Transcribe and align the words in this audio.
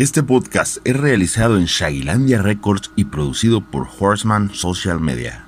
Este 0.00 0.22
podcast 0.22 0.78
es 0.86 0.96
realizado 0.96 1.58
en 1.58 1.66
Shagilandia 1.66 2.40
Records 2.40 2.90
y 2.96 3.04
producido 3.04 3.70
por 3.70 3.86
Horseman 3.86 4.54
Social 4.54 4.98
Media. 4.98 5.46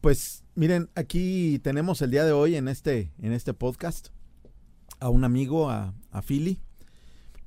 Pues 0.00 0.42
miren, 0.56 0.90
aquí 0.96 1.60
tenemos 1.60 2.02
el 2.02 2.10
día 2.10 2.24
de 2.24 2.32
hoy 2.32 2.56
en 2.56 2.66
este, 2.66 3.12
en 3.20 3.32
este 3.32 3.54
podcast 3.54 4.08
a 4.98 5.08
un 5.08 5.22
amigo, 5.22 5.70
a, 5.70 5.94
a 6.10 6.20
Philly. 6.20 6.58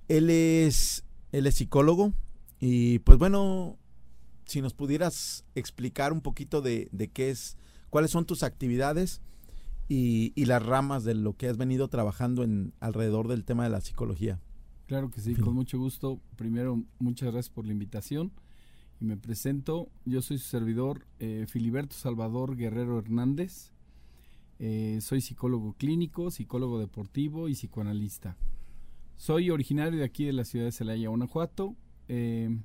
Él 0.07 0.29
es, 0.29 1.03
él 1.33 1.45
es 1.45 1.55
psicólogo 1.55 2.13
y 2.61 2.99
pues 2.99 3.17
bueno, 3.17 3.77
si 4.45 4.61
nos 4.61 4.73
pudieras 4.73 5.43
explicar 5.55 6.13
un 6.13 6.21
poquito 6.21 6.61
de, 6.61 6.87
de 6.93 7.09
qué 7.09 7.31
es, 7.31 7.57
cuáles 7.89 8.11
son 8.11 8.23
tus 8.23 8.43
actividades 8.43 9.19
y, 9.89 10.31
y, 10.35 10.45
las 10.45 10.65
ramas 10.65 11.03
de 11.03 11.15
lo 11.15 11.35
que 11.35 11.49
has 11.49 11.57
venido 11.57 11.89
trabajando 11.89 12.43
en 12.43 12.71
alrededor 12.79 13.27
del 13.27 13.43
tema 13.43 13.65
de 13.65 13.71
la 13.71 13.81
psicología. 13.81 14.39
Claro 14.87 15.09
que 15.09 15.19
sí, 15.19 15.35
con 15.35 15.55
mucho 15.55 15.79
gusto. 15.79 16.19
Primero, 16.35 16.83
muchas 16.99 17.31
gracias 17.31 17.53
por 17.53 17.65
la 17.65 17.71
invitación. 17.71 18.31
Y 19.01 19.05
me 19.05 19.17
presento, 19.17 19.89
yo 20.05 20.21
soy 20.21 20.37
su 20.37 20.45
servidor 20.45 21.05
eh, 21.19 21.45
Filiberto 21.47 21.95
Salvador 21.95 22.55
Guerrero 22.55 22.99
Hernández. 22.99 23.71
Eh, 24.59 24.99
soy 25.01 25.21
psicólogo 25.21 25.73
clínico, 25.73 26.31
psicólogo 26.31 26.79
deportivo 26.79 27.49
y 27.49 27.53
psicoanalista. 27.53 28.37
Soy 29.17 29.49
originario 29.49 29.99
de 29.99 30.05
aquí 30.05 30.25
de 30.25 30.33
la 30.33 30.45
ciudad 30.45 30.65
de 30.65 30.71
Celaya, 30.71 31.09
Guanajuato. 31.09 31.75
Eh, 32.07 32.55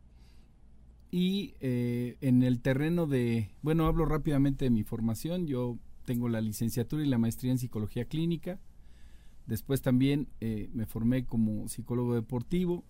y 1.10 1.54
eh, 1.60 2.16
en 2.20 2.42
el 2.42 2.60
terreno 2.60 3.06
de, 3.06 3.50
bueno, 3.62 3.86
hablo 3.86 4.04
rápidamente 4.04 4.66
de 4.66 4.70
mi 4.70 4.84
formación. 4.84 5.46
Yo 5.46 5.78
tengo 6.04 6.28
la 6.28 6.40
licenciatura 6.40 7.02
y 7.02 7.08
la 7.08 7.18
maestría 7.18 7.50
en 7.50 7.58
psicología 7.58 8.04
clínica 8.04 8.60
Después 9.50 9.82
también 9.82 10.28
eh, 10.40 10.70
me 10.72 10.86
formé 10.86 11.24
como 11.24 11.66
psicólogo 11.66 12.14
deportivo. 12.14 12.84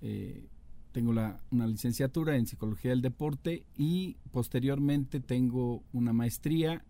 Eh, 0.00 0.48
tengo 0.90 1.12
la, 1.12 1.40
una 1.52 1.68
licenciatura 1.68 2.36
en 2.36 2.48
psicología 2.48 2.90
del 2.90 3.00
deporte 3.00 3.64
y 3.78 4.16
posteriormente 4.32 5.20
tengo 5.20 5.84
una 5.92 6.12
maestría 6.12 6.84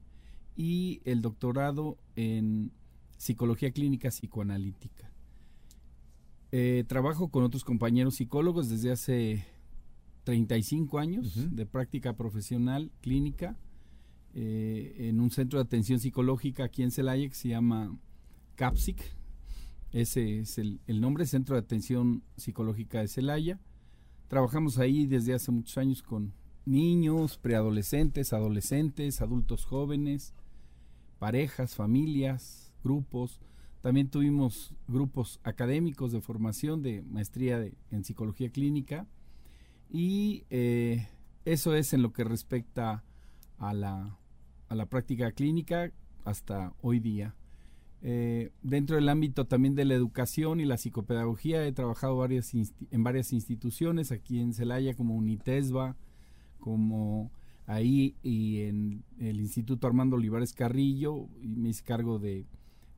y 0.57 1.03
el 1.05 1.21
doctorado 1.21 1.99
en 2.17 2.73
psicología 3.19 3.73
clínica 3.73 4.09
psicoanalítica. 4.09 5.11
Eh, 6.51 6.85
trabajo 6.87 7.29
con 7.29 7.45
otros 7.45 7.63
compañeros 7.63 8.15
psicólogos 8.15 8.71
desde 8.71 8.91
hace 8.91 9.45
35 10.25 10.99
años 10.99 11.55
de 11.55 11.67
práctica 11.67 12.17
profesional 12.17 12.91
clínica 13.03 13.59
en 14.33 15.21
un 15.21 15.31
centro 15.31 15.59
de 15.59 15.65
atención 15.65 16.01
psicológica 16.01 16.65
aquí 16.65 16.83
en 16.83 16.91
Celaya 16.91 17.29
que 17.29 17.35
se 17.35 17.51
llama 17.51 17.97
CAPSIC, 18.55 19.03
ese 19.95 20.41
es 20.41 20.59
el, 20.59 20.81
nombre, 21.01 21.25
Centro 21.25 21.55
de 21.55 21.61
Atención 21.61 22.25
Psicológica 22.37 22.99
de 22.99 23.07
Celaya. 23.07 23.61
Trabajamos 24.27 24.79
ahí 24.79 25.07
desde 25.07 25.35
hace 25.35 25.53
muchos 25.53 25.79
años 25.79 26.03
con 26.03 26.35
niños, 26.67 27.39
preadolescentes, 27.39 28.33
adolescentes, 28.33 29.21
adultos 29.21 29.65
jóvenes, 29.65 30.35
parejas, 31.21 31.77
familias, 31.77 32.73
grupos. 32.83 33.39
También 33.83 34.09
tuvimos 34.09 34.75
grupos 34.89 35.39
académicos 35.45 36.11
de 36.11 36.21
formación 36.21 36.83
de 36.83 37.03
maestría 37.03 37.65
en 37.93 38.03
psicología 38.03 38.51
clínica 38.51 39.07
y 39.91 40.43
eh, 40.51 41.07
eso 41.45 41.77
es 41.77 41.93
en 41.93 42.03
lo 42.03 42.13
que 42.13 42.25
respecta 42.25 43.05
a 43.59 43.73
la, 43.75 44.19
a 44.69 44.75
la 44.75 44.87
práctica 44.87 45.31
clínica 45.31 45.93
hasta 46.25 46.73
hoy 46.83 46.99
día. 46.99 47.37
Eh, 48.07 48.53
dentro 48.61 48.97
del 48.97 49.09
ámbito 49.09 49.47
también 49.47 49.75
de 49.75 49.87
la 49.87 49.95
educación 49.95 50.61
y 50.61 50.67
la 50.67 50.77
psicopedagogía 50.77 51.67
he 51.67 51.73
trabajado 51.73 52.23
en 52.27 53.03
varias 53.03 53.33
instituciones, 53.33 54.13
aquí 54.13 54.41
en 54.41 54.53
Celaya 54.53 54.95
como 54.95 55.17
UNITESBA, 55.17 55.97
como 56.61 57.33
ahí 57.67 58.15
y 58.23 58.61
en 58.61 59.05
el 59.19 59.41
Instituto 59.41 59.87
Armando 59.87 60.17
Olivares 60.17 60.53
Carrillo, 60.53 61.29
y 61.41 61.49
me 61.49 61.71
hice 61.71 61.83
cargo 61.83 62.19
de, 62.19 62.45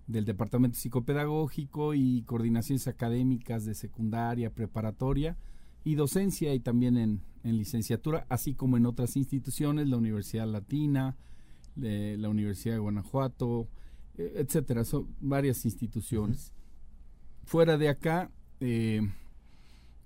del 0.09 0.25
Departamento 0.25 0.77
Psicopedagógico 0.77 1.95
y 1.95 2.23
coordinaciones 2.23 2.89
académicas 2.89 3.65
de 3.65 3.77
secundaria, 3.77 4.53
preparatoria 4.53 5.37
y 5.85 5.95
docencia 5.95 6.53
y 6.53 6.59
también 6.59 6.97
en, 6.97 7.23
licenciatura, 7.45 8.27
así 8.29 8.55
como 8.55 8.77
en 8.77 8.87
otras 8.87 9.17
instituciones, 9.17 9.87
la 9.87 9.99
Universidad 9.99 10.49
Latina, 10.49 11.15
la 11.77 12.29
Universidad 12.29 12.75
de 12.75 12.81
Guanajuato, 12.81 13.69
etcétera, 14.17 14.85
son 14.85 15.09
varias 15.21 15.65
instituciones. 15.65 16.53
Fuera 17.45 17.77
de 17.77 17.89
acá, 17.89 18.31
eh, 18.61 19.03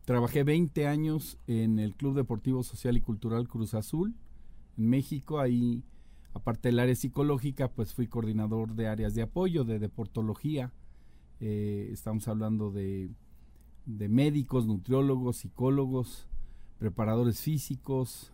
trabajé 0.04 0.42
20 0.44 0.86
años 0.86 1.38
en 1.46 1.78
el 1.78 1.94
Club 1.94 2.16
Deportivo 2.16 2.62
Social 2.62 2.96
y 2.96 3.00
Cultural 3.00 3.48
Cruz 3.48 3.74
Azul, 3.74 4.14
en 4.76 4.88
México, 4.88 5.40
ahí, 5.40 5.84
aparte 6.32 6.68
del 6.68 6.78
área 6.78 6.94
psicológica, 6.94 7.68
pues 7.68 7.94
fui 7.94 8.06
coordinador 8.06 8.74
de 8.74 8.88
áreas 8.88 9.14
de 9.14 9.22
apoyo, 9.22 9.64
de 9.64 9.78
deportología, 9.78 10.72
eh, 11.40 11.88
estamos 11.92 12.28
hablando 12.28 12.70
de, 12.70 13.10
de 13.86 14.08
médicos, 14.08 14.66
nutriólogos, 14.66 15.38
psicólogos, 15.38 16.26
preparadores 16.78 17.40
físicos, 17.40 18.32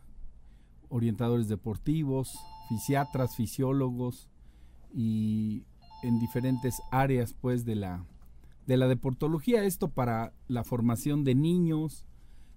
orientadores 0.88 1.48
deportivos, 1.48 2.38
fisiatras, 2.68 3.36
fisiólogos, 3.36 4.28
y 4.96 5.62
en 6.02 6.18
diferentes 6.18 6.80
áreas 6.90 7.34
pues 7.34 7.66
de 7.66 7.76
la 7.76 8.04
de 8.66 8.76
la 8.76 8.88
deportología. 8.88 9.62
Esto 9.62 9.88
para 9.88 10.32
la 10.48 10.64
formación 10.64 11.22
de 11.22 11.34
niños 11.36 12.04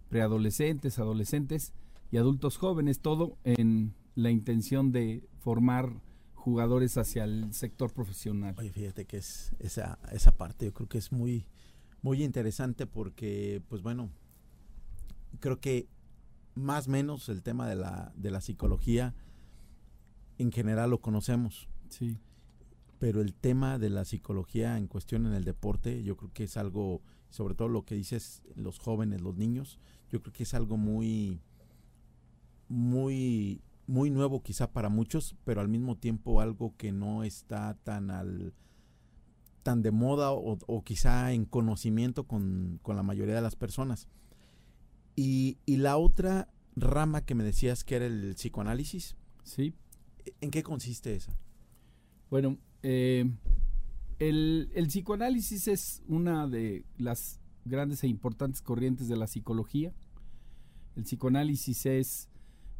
preadolescentes 0.07 0.97
adolescentes 0.97 1.73
y 2.11 2.17
adultos 2.17 2.57
jóvenes 2.57 3.01
todo 3.01 3.37
en 3.43 3.93
la 4.15 4.31
intención 4.31 4.91
de 4.91 5.27
formar 5.37 6.01
jugadores 6.33 6.97
hacia 6.97 7.25
el 7.25 7.53
sector 7.53 7.93
profesional. 7.93 8.55
Oye 8.57 8.71
fíjate 8.71 9.05
que 9.05 9.17
es 9.17 9.53
esa 9.59 9.99
esa 10.11 10.31
parte 10.31 10.65
yo 10.65 10.73
creo 10.73 10.87
que 10.87 10.97
es 10.97 11.11
muy 11.11 11.45
muy 12.01 12.23
interesante 12.23 12.87
porque 12.87 13.61
pues 13.67 13.81
bueno 13.83 14.09
creo 15.41 15.59
que 15.59 15.89
más 16.55 16.87
o 16.87 16.91
menos 16.91 17.27
el 17.27 17.43
tema 17.43 17.67
de 17.67 17.75
la 17.75 18.13
de 18.15 18.31
la 18.31 18.39
psicología 18.39 19.13
en 20.37 20.53
general 20.53 20.91
lo 20.91 21.01
conocemos. 21.01 21.67
Sí 21.89 22.17
pero 22.99 23.21
el 23.21 23.33
tema 23.33 23.79
de 23.79 23.89
la 23.89 24.05
psicología 24.05 24.77
en 24.77 24.87
cuestión 24.87 25.25
en 25.25 25.33
el 25.33 25.45
deporte, 25.45 26.03
yo 26.03 26.17
creo 26.17 26.31
que 26.33 26.43
es 26.43 26.57
algo, 26.57 27.01
sobre 27.29 27.55
todo 27.55 27.69
lo 27.69 27.85
que 27.85 27.95
dices 27.95 28.43
los 28.55 28.77
jóvenes, 28.77 29.21
los 29.21 29.37
niños, 29.37 29.79
yo 30.11 30.21
creo 30.21 30.33
que 30.33 30.43
es 30.43 30.53
algo 30.53 30.75
muy, 30.75 31.39
muy, 32.67 33.61
muy 33.87 34.09
nuevo 34.09 34.43
quizá 34.43 34.71
para 34.71 34.89
muchos, 34.89 35.35
pero 35.45 35.61
al 35.61 35.69
mismo 35.69 35.97
tiempo 35.97 36.41
algo 36.41 36.75
que 36.75 36.91
no 36.91 37.23
está 37.23 37.75
tan 37.83 38.11
al 38.11 38.53
tan 39.63 39.81
de 39.81 39.91
moda 39.91 40.31
o, 40.31 40.83
quizá 40.83 41.33
en 41.33 41.45
conocimiento 41.45 42.25
con, 42.25 42.79
con, 42.81 42.95
la 42.95 43.03
mayoría 43.03 43.35
de 43.35 43.41
las 43.41 43.55
personas. 43.55 44.07
Y, 45.15 45.57
y 45.65 45.77
la 45.77 45.97
otra 45.97 46.49
rama 46.77 47.25
que 47.25 47.35
me 47.35 47.43
decías 47.43 47.83
que 47.83 47.97
era 47.97 48.05
el 48.05 48.35
psicoanálisis. 48.35 49.17
Sí. 49.43 49.73
¿En 50.39 50.49
qué 50.49 50.63
consiste 50.63 51.13
esa? 51.13 51.37
Bueno, 52.29 52.57
eh, 52.83 53.29
el, 54.19 54.69
psicoanálisis 54.87 55.67
es 55.67 56.03
una 56.07 56.47
de 56.47 56.85
las 56.97 57.39
grandes 57.65 58.03
e 58.03 58.07
importantes 58.07 58.61
corrientes 58.61 59.07
de 59.07 59.17
la 59.17 59.27
psicología. 59.27 59.93
El 60.95 61.03
psicoanálisis 61.03 61.85
es, 61.85 62.29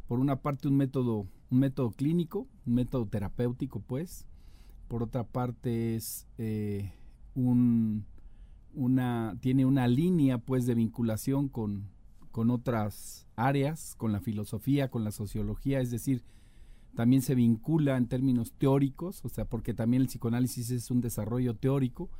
por 0.06 0.20
una 0.20 0.42
parte, 0.42 0.68
un 0.68 0.76
método, 0.76 1.26
un 1.50 1.58
método 1.58 1.90
clínico, 1.92 2.46
un 2.66 2.74
método 2.74 3.06
terapéutico, 3.06 3.80
pues. 3.80 4.26
Por 4.88 5.02
otra 5.02 5.24
parte, 5.24 5.94
es 5.94 6.26
eh, 6.36 6.92
un, 7.34 8.04
una, 8.74 9.36
tiene 9.40 9.64
una 9.64 9.88
línea, 9.88 10.38
pues, 10.38 10.66
de 10.66 10.74
vinculación 10.74 11.48
con, 11.48 11.88
con 12.32 12.50
otras 12.50 13.26
áreas, 13.36 13.94
con 13.96 14.12
la 14.12 14.20
filosofía, 14.20 14.90
con 14.90 15.04
la 15.04 15.12
sociología, 15.12 15.80
es 15.80 15.90
decir, 15.90 16.22
también 16.94 17.22
se 17.22 17.34
vincula 17.34 17.96
en 17.96 18.06
términos 18.06 18.52
teóricos, 18.52 19.24
o 19.24 19.28
sea, 19.28 19.44
porque 19.44 19.74
también 19.74 20.02
el 20.02 20.08
psicoanálisis 20.08 20.70
es 20.70 20.90
un 20.90 21.00
desarrollo 21.00 21.54
teórico 21.54 22.10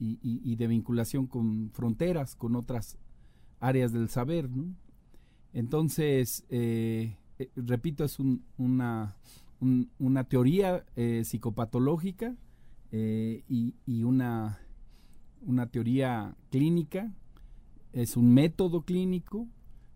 y, 0.00 0.54
de 0.54 0.66
vinculación 0.68 1.26
con 1.26 1.70
fronteras, 1.72 2.36
con 2.36 2.54
otras 2.54 2.98
áreas 3.58 3.92
del 3.92 4.08
saber, 4.08 4.48
¿no? 4.48 4.72
Entonces, 5.52 6.44
eh, 6.50 7.16
eh, 7.38 7.50
repito, 7.56 8.04
es 8.04 8.18
una, 8.58 9.16
una 9.98 10.24
teoría 10.24 10.84
eh, 10.94 11.22
psicopatológica 11.24 12.36
y, 12.92 13.74
y, 13.86 14.02
una, 14.04 14.60
una 15.42 15.66
teoría 15.66 16.36
clínica, 16.50 17.12
es 17.92 18.16
un 18.16 18.32
método 18.32 18.82
clínico 18.82 19.48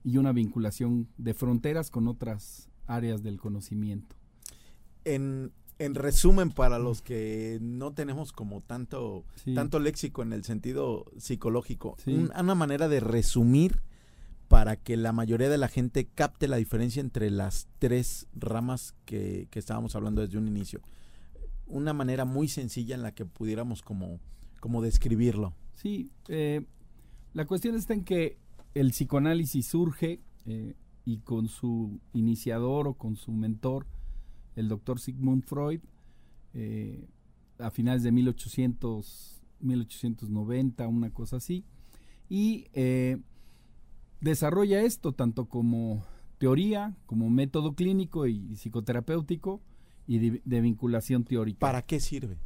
y 0.02 0.16
una 0.16 0.32
vinculación 0.32 1.06
de 1.16 1.34
fronteras 1.34 1.90
con 1.90 2.08
otras 2.08 2.70
áreas 2.86 3.22
del 3.22 3.38
conocimiento 3.38 4.21
en, 5.04 5.52
en 5.78 5.94
resumen, 5.94 6.50
para 6.50 6.78
los 6.78 7.02
que 7.02 7.58
no 7.60 7.92
tenemos 7.92 8.32
como 8.32 8.60
tanto, 8.60 9.24
Sí. 9.36 9.54
tanto 9.54 9.78
léxico 9.80 10.22
en 10.22 10.32
el 10.32 10.44
sentido 10.44 11.06
psicológico, 11.18 11.96
Sí. 12.04 12.12
un- 12.14 12.30
una 12.38 12.54
manera 12.54 12.88
de 12.88 13.00
resumir 13.00 13.80
para 14.48 14.76
que 14.76 14.96
la 14.98 15.12
mayoría 15.12 15.48
de 15.48 15.56
la 15.58 15.68
gente 15.68 16.06
capte 16.06 16.46
la 16.46 16.56
diferencia 16.58 17.00
entre 17.00 17.30
las 17.30 17.68
tres 17.78 18.26
ramas 18.34 18.94
que, 19.06 19.48
que 19.50 19.58
estábamos 19.58 19.96
hablando 19.96 20.20
desde 20.20 20.36
un 20.38 20.46
inicio. 20.46 20.80
Una 21.66 21.94
manera 21.94 22.24
muy 22.26 22.48
sencilla 22.48 22.94
en 22.94 23.02
la 23.02 23.12
que 23.14 23.24
pudiéramos 23.24 23.80
como, 23.82 24.20
como 24.60 24.82
describirlo. 24.82 25.54
Sí, 25.74 26.10
eh, 26.28 26.66
la 27.32 27.46
cuestión 27.46 27.74
está 27.76 27.94
en 27.94 28.04
que 28.04 28.36
el 28.74 28.90
psicoanálisis 28.90 29.66
surge 29.66 30.20
eh, 30.44 30.74
y 31.06 31.18
con 31.20 31.48
su 31.48 31.98
iniciador 32.12 32.86
o 32.88 32.94
con 32.94 33.16
su 33.16 33.32
mentor, 33.32 33.86
el 34.56 34.68
doctor 34.68 35.00
Sigmund 35.00 35.44
Freud, 35.44 35.80
eh, 36.54 37.08
a 37.58 37.70
finales 37.70 38.02
de 38.02 38.12
1800, 38.12 39.42
1890, 39.60 40.88
una 40.88 41.10
cosa 41.10 41.36
así, 41.36 41.64
y 42.28 42.66
eh, 42.72 43.18
desarrolla 44.20 44.82
esto 44.82 45.12
tanto 45.12 45.46
como 45.46 46.04
teoría, 46.38 46.96
como 47.06 47.30
método 47.30 47.74
clínico 47.74 48.26
y 48.26 48.56
psicoterapéutico 48.56 49.60
y 50.06 50.18
de, 50.18 50.42
de 50.44 50.60
vinculación 50.60 51.24
teórica 51.24 51.60
¿Para 51.60 51.82
qué 51.82 52.00
sirve? 52.00 52.36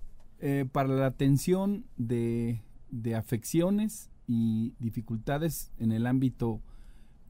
eh, 0.40 0.66
para 0.70 0.88
la 0.90 1.06
atención 1.06 1.86
de, 1.96 2.60
de 2.90 3.14
afecciones 3.14 4.10
y 4.26 4.74
dificultades 4.78 5.72
en 5.78 5.92
el 5.92 6.06
ámbito 6.06 6.60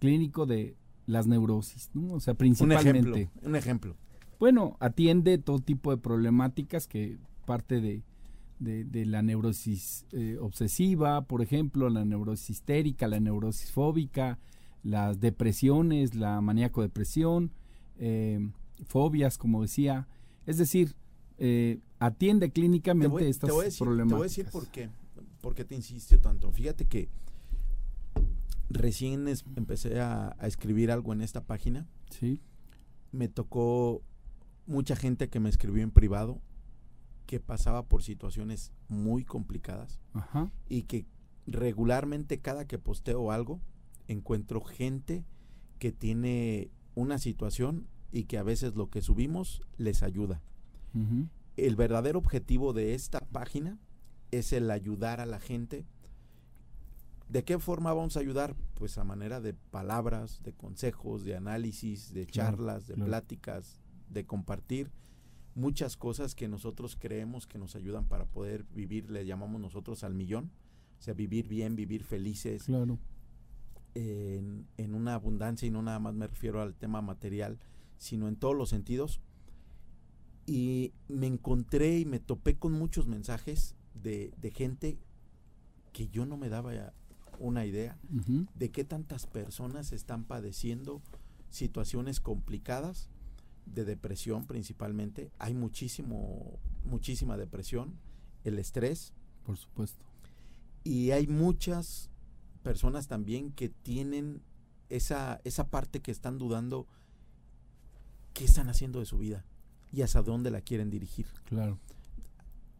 clínico 0.00 0.46
de 0.46 0.76
las 1.06 1.26
neurosis, 1.28 1.90
¿no? 1.94 2.14
O 2.14 2.20
sea, 2.20 2.32
Un 2.32 2.38
principalmente. 2.38 2.88
ejemplo. 3.22 3.48
Un 3.48 3.54
ejemplo. 3.56 3.96
Bueno, 4.38 4.76
atiende 4.80 5.38
todo 5.38 5.58
tipo 5.60 5.90
de 5.90 5.96
problemáticas 5.96 6.86
que 6.86 7.18
parte 7.46 7.80
de, 7.80 8.02
de, 8.58 8.84
de 8.84 9.06
la 9.06 9.22
neurosis 9.22 10.04
eh, 10.12 10.36
obsesiva, 10.40 11.22
por 11.22 11.40
ejemplo, 11.42 11.88
la 11.88 12.04
neurosis 12.04 12.50
histérica, 12.50 13.08
la 13.08 13.20
neurosis 13.20 13.70
fóbica, 13.72 14.38
las 14.82 15.20
depresiones, 15.20 16.14
la 16.14 16.40
maníaco-depresión, 16.40 17.50
eh, 17.98 18.50
fobias, 18.86 19.38
como 19.38 19.62
decía. 19.62 20.06
Es 20.46 20.58
decir, 20.58 20.94
eh, 21.38 21.80
atiende 21.98 22.50
clínicamente 22.50 23.08
Te 23.18 23.22
voy, 23.24 23.30
estas 23.30 23.48
te 23.48 23.52
voy 23.52 23.62
a 23.62 23.64
decir, 23.64 23.78
te 23.78 23.84
problemáticas. 23.84 24.18
voy 24.18 24.24
a 24.26 24.28
decir 24.28 24.46
por 24.52 24.66
qué. 24.68 24.90
¿Por 25.40 25.54
qué 25.54 25.64
te 25.64 25.74
insisto 25.74 26.18
tanto? 26.18 26.50
Fíjate 26.52 26.84
que 26.86 27.08
recién 28.68 29.28
es- 29.28 29.44
empecé 29.56 30.00
a, 30.00 30.34
a 30.38 30.46
escribir 30.46 30.90
algo 30.90 31.12
en 31.12 31.20
esta 31.22 31.42
página. 31.44 31.86
Sí, 32.10 32.40
Me 33.12 33.28
tocó 33.28 34.02
mucha 34.66 34.96
gente 34.96 35.28
que 35.28 35.40
me 35.40 35.48
escribió 35.48 35.82
en 35.82 35.90
privado 35.90 36.40
que 37.26 37.40
pasaba 37.40 37.84
por 37.84 38.02
situaciones 38.02 38.72
muy 38.88 39.24
complicadas 39.24 40.00
ajá, 40.14 40.50
y 40.68 40.82
que 40.82 41.06
regularmente 41.46 42.40
cada 42.40 42.66
que 42.66 42.78
posteo 42.78 43.30
algo 43.32 43.60
encuentro 44.08 44.60
gente 44.60 45.24
que 45.78 45.92
tiene 45.92 46.70
una 46.94 47.18
situación 47.18 47.86
y 48.12 48.24
que 48.24 48.38
a 48.38 48.42
veces 48.42 48.74
lo 48.76 48.88
que 48.90 49.02
subimos 49.02 49.62
les 49.76 50.02
ayuda. 50.02 50.42
el 51.56 51.76
verdadero 51.76 52.18
objetivo 52.18 52.72
de 52.72 52.94
esta 52.94 53.20
página 53.20 53.78
es 54.30 54.52
el 54.52 54.70
ayudar 54.70 55.20
a 55.20 55.26
la 55.26 55.40
gente. 55.40 55.84
¿De 57.28 57.44
qué 57.44 57.58
forma 57.58 57.92
vamos 57.92 58.16
a 58.16 58.20
ayudar? 58.20 58.54
Pues 58.74 58.98
a 58.98 59.04
manera 59.04 59.40
de 59.40 59.52
palabras, 59.52 60.42
de 60.42 60.52
consejos, 60.52 61.24
de 61.24 61.34
análisis, 61.36 62.12
de 62.14 62.26
Claro, 62.26 62.56
charlas, 62.56 62.86
de 62.86 62.94
claro. 62.94 63.08
pláticas, 63.08 63.82
de 64.08 64.26
compartir 64.26 64.90
muchas 65.54 65.96
cosas 65.96 66.34
que 66.34 66.48
nosotros 66.48 66.96
creemos 67.00 67.46
que 67.46 67.58
nos 67.58 67.74
ayudan 67.76 68.06
para 68.06 68.26
poder 68.26 68.64
vivir, 68.74 69.10
le 69.10 69.24
llamamos 69.24 69.60
nosotros 69.60 70.04
al 70.04 70.14
millón, 70.14 70.50
o 70.98 71.02
sea, 71.02 71.14
vivir 71.14 71.48
bien, 71.48 71.76
vivir 71.76 72.04
felices, 72.04 72.64
claro, 72.64 72.98
en, 73.94 74.66
en 74.76 74.94
una 74.94 75.14
abundancia 75.14 75.66
y 75.66 75.70
no 75.70 75.82
nada 75.82 75.98
más 75.98 76.14
me 76.14 76.26
refiero 76.26 76.60
al 76.60 76.74
tema 76.74 77.00
material, 77.00 77.58
sino 77.96 78.28
en 78.28 78.36
todos 78.36 78.54
los 78.54 78.68
sentidos. 78.68 79.20
Y 80.46 80.92
me 81.08 81.26
encontré 81.26 81.98
y 81.98 82.04
me 82.04 82.20
topé 82.20 82.56
con 82.56 82.72
muchos 82.72 83.06
mensajes 83.06 83.74
de, 83.94 84.32
de 84.40 84.50
gente 84.50 84.98
que 85.92 86.08
yo 86.08 86.26
no 86.26 86.36
me 86.36 86.50
daba 86.50 86.92
una 87.38 87.66
idea 87.66 87.98
de 88.54 88.70
qué 88.70 88.84
tantas 88.84 89.26
personas 89.26 89.92
están 89.92 90.24
padeciendo 90.24 91.02
situaciones 91.50 92.20
complicadas 92.20 93.08
de 93.66 93.84
depresión 93.84 94.46
principalmente. 94.46 95.30
Hay 95.38 95.54
muchísimo, 95.54 96.58
muchísima 96.84 97.36
depresión, 97.36 97.98
el 98.44 98.58
estrés, 98.58 99.12
por 99.44 99.56
supuesto. 99.56 100.04
y 100.82 101.10
hay 101.10 101.26
muchas 101.26 102.10
personas 102.62 103.06
también 103.06 103.52
que 103.52 103.68
tienen 103.68 104.42
esa, 104.88 105.40
esa 105.44 105.68
parte 105.68 106.00
que 106.00 106.10
están 106.10 106.38
dudando 106.38 106.86
qué 108.32 108.44
están 108.44 108.68
haciendo 108.68 109.00
de 109.00 109.06
su 109.06 109.18
vida 109.18 109.44
y 109.92 110.02
hacia 110.02 110.22
dónde 110.22 110.50
la 110.50 110.60
quieren 110.60 110.90
dirigir. 110.90 111.26
Claro, 111.44 111.78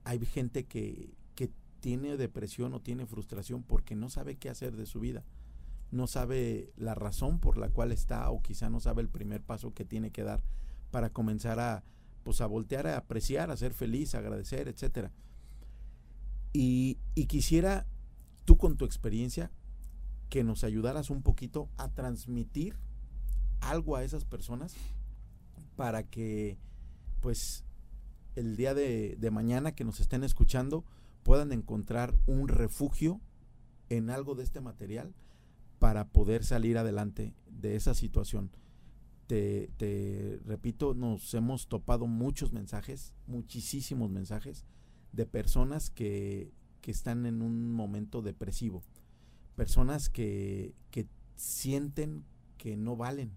Hay 0.04 0.24
gente 0.26 0.66
que, 0.66 1.14
que 1.34 1.50
tiene 1.80 2.16
depresión 2.16 2.74
o 2.74 2.80
tiene 2.80 3.06
frustración 3.06 3.62
porque 3.62 3.94
no 3.96 4.10
sabe 4.10 4.36
qué 4.36 4.50
hacer 4.50 4.76
de 4.76 4.86
su 4.86 5.00
vida. 5.00 5.24
No 5.90 6.06
sabe 6.06 6.72
la 6.76 6.94
razón 6.94 7.38
por 7.38 7.56
la 7.56 7.70
cual 7.70 7.92
está 7.92 8.28
o 8.30 8.42
quizá 8.42 8.68
no 8.68 8.80
sabe 8.80 9.02
el 9.02 9.08
primer 9.08 9.40
paso 9.40 9.72
que 9.72 9.84
tiene 9.84 10.10
que 10.10 10.24
dar 10.24 10.42
para 10.90 11.10
comenzar 11.10 11.60
a 11.60 11.84
pues 12.22 12.40
a 12.40 12.46
voltear 12.46 12.88
a 12.88 12.96
apreciar, 12.96 13.52
a 13.52 13.56
ser 13.56 13.72
feliz, 13.72 14.14
a 14.14 14.18
agradecer, 14.18 14.66
etcétera. 14.66 15.12
Y, 16.52 16.98
y 17.14 17.26
quisiera 17.26 17.86
tú 18.44 18.56
con 18.56 18.76
tu 18.76 18.84
experiencia 18.84 19.52
que 20.28 20.42
nos 20.42 20.64
ayudaras 20.64 21.08
un 21.10 21.22
poquito 21.22 21.68
a 21.76 21.88
transmitir 21.88 22.74
algo 23.60 23.94
a 23.94 24.02
esas 24.02 24.24
personas 24.24 24.74
para 25.76 26.02
que 26.02 26.58
pues 27.20 27.64
el 28.34 28.56
día 28.56 28.74
de 28.74 29.30
mañana 29.30 29.76
que 29.76 29.84
nos 29.84 30.00
estén 30.00 30.24
escuchando 30.24 30.84
puedan 31.22 31.52
encontrar 31.52 32.14
un 32.26 32.48
refugio 32.48 33.20
en 33.88 34.10
algo 34.10 34.34
de 34.34 34.42
este 34.42 34.60
material 34.60 35.14
para 35.78 36.08
poder 36.08 36.44
salir 36.44 36.78
adelante 36.78 37.34
de 37.46 37.76
esa 37.76 37.94
situación. 37.94 38.50
Te, 39.26 40.40
repito, 40.44 40.94
nos 40.94 41.34
hemos 41.34 41.66
topado 41.66 42.06
muchos 42.06 42.52
mensajes, 42.52 43.12
muchísimos 43.26 44.10
mensajes 44.10 44.64
de 45.12 45.26
personas 45.26 45.90
que, 45.90 46.52
que 46.80 46.92
están 46.92 47.26
en 47.26 47.42
un 47.42 47.72
momento 47.72 48.22
depresivo, 48.22 48.84
personas 49.56 50.08
que, 50.08 50.74
que 50.90 51.08
sienten 51.34 52.24
que 52.56 52.76
no 52.76 52.96
valen, 52.96 53.32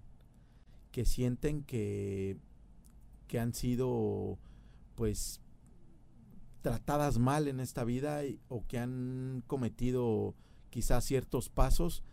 que 0.91 1.05
sienten 1.05 1.63
que, 1.63 2.37
que 3.27 3.39
han 3.39 3.53
sido 3.53 4.37
pues 4.95 5.41
tratadas 6.61 7.17
mal 7.17 7.47
en 7.47 7.59
esta 7.59 7.83
vida 7.83 8.21
o 8.47 8.65
que 8.67 8.79
han 8.79 9.43
cometido 9.47 10.35
quizás 10.69 11.05
ciertos 11.05 11.49
pasos 11.49 12.03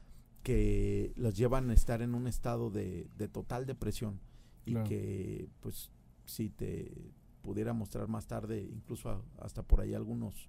que 0.46 1.12
los 1.16 1.34
llevan 1.36 1.70
a 1.70 1.74
estar 1.74 2.02
en 2.02 2.14
un 2.14 2.28
estado 2.28 2.70
de, 2.70 3.08
de 3.18 3.26
total 3.26 3.66
depresión 3.66 4.20
y 4.64 4.72
Claro. 4.74 4.88
que 4.88 5.48
pues 5.60 5.90
si 6.24 6.50
te 6.50 7.10
pudiera 7.42 7.72
mostrar 7.72 8.06
más 8.06 8.28
tarde 8.28 8.62
incluso 8.62 9.10
a- 9.10 9.24
hasta 9.40 9.64
por 9.64 9.80
ahí 9.80 9.92
algunos 9.92 10.48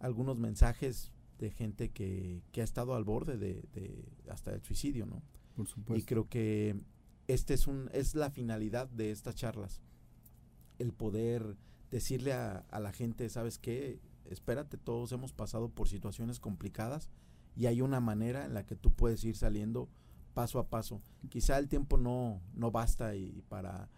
algunos 0.00 0.38
mensajes 0.38 1.12
de 1.38 1.50
gente 1.50 1.90
que, 1.90 2.40
que 2.52 2.62
ha 2.62 2.64
estado 2.64 2.94
al 2.94 3.04
borde 3.04 3.36
de, 3.36 3.64
de 3.74 4.02
hasta 4.30 4.54
el 4.54 4.62
suicidio 4.62 5.04
no 5.04 5.20
por 5.56 5.66
y 5.66 5.68
supuesto. 5.70 6.06
creo 6.06 6.28
que 6.30 6.80
este 7.26 7.52
es 7.52 7.66
un 7.66 7.90
es 7.92 8.14
la 8.14 8.30
finalidad 8.30 8.88
de 8.88 9.10
estas 9.10 9.34
charlas 9.34 9.82
el 10.78 10.92
poder 10.94 11.54
decirle 11.90 12.32
a, 12.32 12.64
a 12.70 12.80
la 12.80 12.92
gente 12.92 13.28
sabes 13.28 13.58
qué 13.58 14.00
espérate 14.24 14.78
todos 14.78 15.12
hemos 15.12 15.34
pasado 15.34 15.68
por 15.68 15.86
situaciones 15.86 16.40
complicadas 16.40 17.10
y 17.58 17.66
hay 17.66 17.82
una 17.82 18.00
manera 18.00 18.46
en 18.46 18.54
la 18.54 18.64
que 18.64 18.76
tú 18.76 18.90
puedes 18.92 19.22
ir 19.24 19.36
saliendo 19.36 19.88
paso 20.32 20.58
a 20.58 20.68
paso 20.68 21.02
quizá 21.28 21.58
el 21.58 21.68
tiempo 21.68 21.98
no 21.98 22.40
no 22.54 22.70
basta 22.70 23.14
y 23.16 23.42
para 23.48 23.88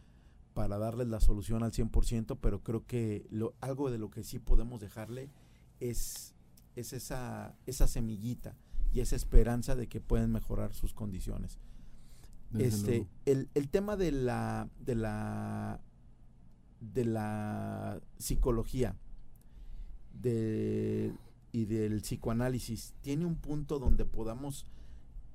para 0.55 0.79
darles 0.79 1.09
la 1.09 1.21
solución 1.21 1.63
al 1.63 1.73
100%, 1.73 2.39
pero 2.41 2.63
creo 2.63 2.85
que 2.85 3.27
lo, 3.31 3.55
algo 3.61 3.91
de 3.91 3.99
lo 3.99 4.11
que 4.11 4.25
sí 4.25 4.39
podemos 4.39 4.81
dejarle 4.81 5.31
es, 5.79 6.35
es 6.77 6.93
esa, 6.93 7.55
esa 7.67 7.87
semillita 7.87 8.57
y 8.93 9.01
esa 9.01 9.17
esperanza 9.17 9.77
de 9.77 9.87
que 9.87 10.01
pueden 10.01 10.33
mejorar 10.33 10.75
sus 10.75 10.93
condiciones. 10.93 11.59
desde 12.51 12.97
Este, 12.97 13.09
el, 13.27 13.49
el 13.55 13.69
tema 13.69 13.97
de 13.97 14.13
la, 14.13 14.69
de 14.81 14.95
la 14.97 15.81
de 16.81 17.05
la 17.05 18.01
psicología 18.17 18.97
de, 20.15 21.13
y 21.53 21.65
del 21.65 22.01
psicoanálisis 22.01 22.95
tiene 23.01 23.27
un 23.27 23.37
punto 23.37 23.79
donde 23.79 24.05
podamos 24.05 24.67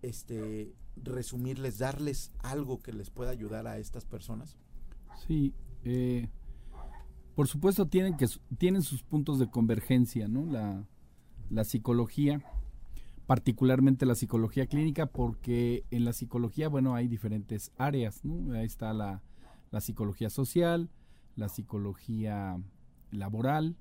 este 0.01 0.73
resumirles, 0.95 1.77
darles 1.77 2.31
algo 2.39 2.79
que 2.79 2.93
les 2.93 3.09
pueda 3.09 3.31
ayudar 3.31 3.67
a 3.67 3.77
estas 3.77 4.05
personas. 4.05 4.57
Sí, 5.27 5.53
eh, 5.83 6.29
por 7.35 7.47
supuesto 7.47 7.87
tienen 7.87 8.15
que 8.15 8.27
tienen 8.57 8.81
sus 8.81 9.03
puntos 9.03 9.39
de 9.39 9.49
convergencia, 9.49 10.27
¿no? 10.27 10.45
La, 10.45 11.63
psicología, 11.63 12.43
particularmente 13.27 14.05
la 14.05 14.15
psicología 14.15 14.67
clínica, 14.67 15.05
porque 15.05 15.83
en 15.91 16.05
la 16.05 16.13
psicología, 16.13 16.69
bueno, 16.69 16.95
hay 16.95 17.07
diferentes 17.07 17.71
áreas, 17.77 18.23
¿no? 18.23 18.53
Ahí 18.53 18.65
está 18.65 18.93
la, 18.93 19.21
la 19.71 19.81
psicología 19.81 20.29
social, 20.29 20.89
la 21.35 21.49
psicología 21.49 22.57
laboral, 23.11 23.75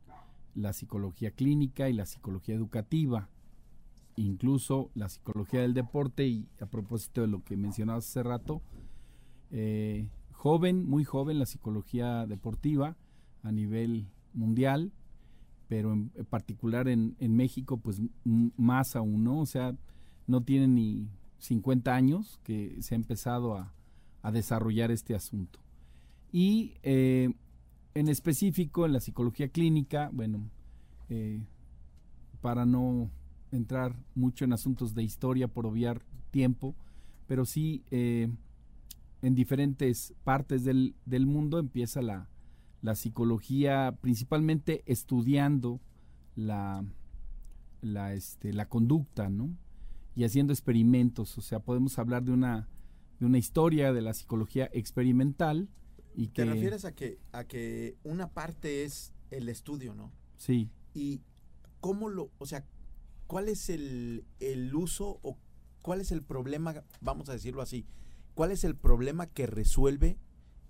la 0.54 0.72
psicología 0.72 1.30
clínica 1.30 1.88
y 1.88 1.92
la 1.92 2.06
psicología 2.06 2.54
educativa, 2.54 3.28
incluso 4.16 4.90
la 4.94 5.08
psicología 5.08 5.62
del 5.62 5.74
deporte 5.74 6.26
y 6.26 6.48
a 6.60 6.66
propósito 6.66 7.22
de 7.22 7.28
lo 7.28 7.42
que 7.44 7.56
mencionabas 7.56 8.08
hace 8.08 8.22
rato, 8.22 8.62
eh, 9.50 10.08
joven, 10.32 10.88
muy 10.88 11.04
joven 11.04 11.38
la 11.38 11.46
psicología 11.46 12.26
deportiva 12.26 12.96
a 13.42 13.52
nivel 13.52 14.06
mundial, 14.32 14.92
pero 15.68 15.92
en, 15.92 16.10
particular 16.28 16.88
en, 16.88 17.16
México 17.18 17.78
pues 17.78 18.00
más 18.24 18.96
aún, 18.96 19.24
¿no? 19.24 19.40
O 19.40 19.46
sea, 19.46 19.74
no 20.26 20.42
tiene 20.42 20.68
ni 20.68 21.08
50 21.38 21.94
años 21.94 22.40
que 22.44 22.76
se 22.80 22.94
ha 22.94 22.96
empezado 22.96 23.56
a, 23.56 23.72
desarrollar 24.32 24.90
este 24.90 25.14
asunto. 25.14 25.58
Y 26.32 26.74
eh, 26.82 27.30
en 27.94 28.08
específico 28.08 28.86
en 28.86 28.92
la 28.92 29.00
psicología 29.00 29.48
clínica, 29.48 30.10
bueno, 30.12 30.50
eh, 31.08 31.42
para 32.40 32.66
no 32.66 33.10
entrar 33.52 33.96
mucho 34.14 34.44
en 34.44 34.52
asuntos 34.52 34.94
de 34.94 35.02
historia 35.02 35.48
por 35.48 35.66
obviar 35.66 36.02
tiempo, 36.30 36.74
pero 37.26 37.44
sí 37.44 37.84
eh, 37.90 38.28
en 39.22 39.34
diferentes 39.34 40.14
partes 40.24 40.64
del, 40.64 40.94
mundo 41.26 41.58
empieza 41.58 42.02
la, 42.02 42.28
psicología 42.94 43.96
principalmente 44.02 44.82
estudiando 44.84 45.80
la, 46.36 46.84
la, 47.80 48.12
este, 48.12 48.52
la 48.52 48.68
conducta, 48.68 49.30
¿no? 49.30 49.48
Y 50.14 50.24
haciendo 50.24 50.52
experimentos, 50.52 51.38
o 51.38 51.40
sea, 51.40 51.60
podemos 51.60 51.98
hablar 51.98 52.24
de 52.24 52.32
una, 52.32 52.68
de 53.18 53.26
una 53.26 53.38
historia 53.38 53.92
de 53.94 54.02
la 54.02 54.12
psicología 54.12 54.68
experimental. 54.74 55.68
Y 56.14 56.28
Te 56.28 56.44
refieres 56.44 56.84
a 56.84 56.92
que, 56.92 57.18
a 57.32 57.44
que 57.44 57.96
una 58.04 58.28
parte 58.28 58.84
es 58.84 59.12
el 59.30 59.48
estudio, 59.48 59.94
¿no? 59.94 60.12
Sí. 60.36 60.70
Y 60.94 61.22
cómo 61.80 62.08
lo, 62.08 62.30
o 62.38 62.46
sea, 62.46 62.64
¿cuál 63.26 63.48
es 63.48 63.68
el, 63.68 64.24
uso 64.74 65.18
o 65.22 65.38
cuál 65.82 66.00
es 66.00 66.12
el 66.12 66.22
problema, 66.22 66.84
vamos 67.00 67.28
a 67.28 67.32
decirlo 67.32 67.62
así, 67.62 67.84
cuál 68.34 68.52
es 68.52 68.64
el 68.64 68.76
problema 68.76 69.26
que 69.26 69.46
resuelve 69.46 70.18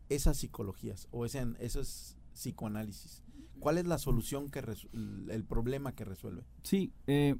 esas 0.08 0.38
psicologías 0.38 1.08
o 1.10 1.24
ese, 1.24 1.44
esos 1.60 2.16
psicoanálisis? 2.32 3.22
¿Cuál 3.60 3.78
es 3.78 3.86
la 3.86 3.98
solución 3.98 4.50
que 4.50 4.60
el 4.60 5.44
problema 5.44 5.94
que 5.94 6.04
resuelve? 6.04 6.44
Sí, 6.62 6.92
eh, 7.06 7.36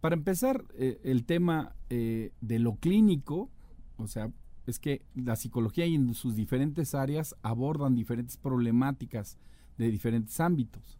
para 0.00 0.14
empezar, 0.14 0.64
eh, 0.74 1.00
el 1.02 1.24
tema 1.24 1.74
eh, 1.90 2.32
de 2.40 2.58
lo 2.58 2.76
clínico, 2.76 3.50
o 3.96 4.06
sea, 4.06 4.32
es 4.68 4.78
que 4.78 5.02
la 5.14 5.34
psicología 5.36 5.86
y 5.86 5.94
en 5.94 6.12
sus 6.14 6.36
diferentes 6.36 6.94
áreas 6.94 7.34
abordan 7.42 7.94
diferentes 7.94 8.36
problemáticas 8.36 9.38
de 9.78 9.90
diferentes 9.90 10.38
ámbitos. 10.40 10.98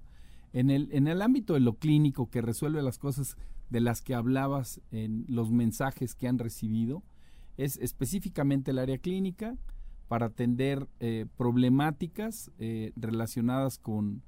En 0.54 0.70
el, 0.70 0.88
en 0.92 1.06
el 1.06 1.20
ámbito 1.20 1.52
de 1.52 1.60
lo 1.60 1.74
clínico 1.74 2.30
que 2.30 2.40
resuelve 2.40 2.82
las 2.82 2.98
cosas 2.98 3.36
de 3.68 3.80
las 3.80 4.00
que 4.00 4.14
hablabas 4.14 4.80
en 4.90 5.26
los 5.28 5.50
mensajes 5.50 6.14
que 6.14 6.28
han 6.28 6.38
recibido, 6.38 7.02
es 7.58 7.76
específicamente 7.76 8.70
el 8.70 8.78
área 8.78 8.96
clínica 8.96 9.58
para 10.08 10.26
atender 10.26 10.88
eh, 11.00 11.26
problemáticas 11.36 12.50
eh, 12.58 12.92
relacionadas 12.96 13.78
con, 13.78 14.22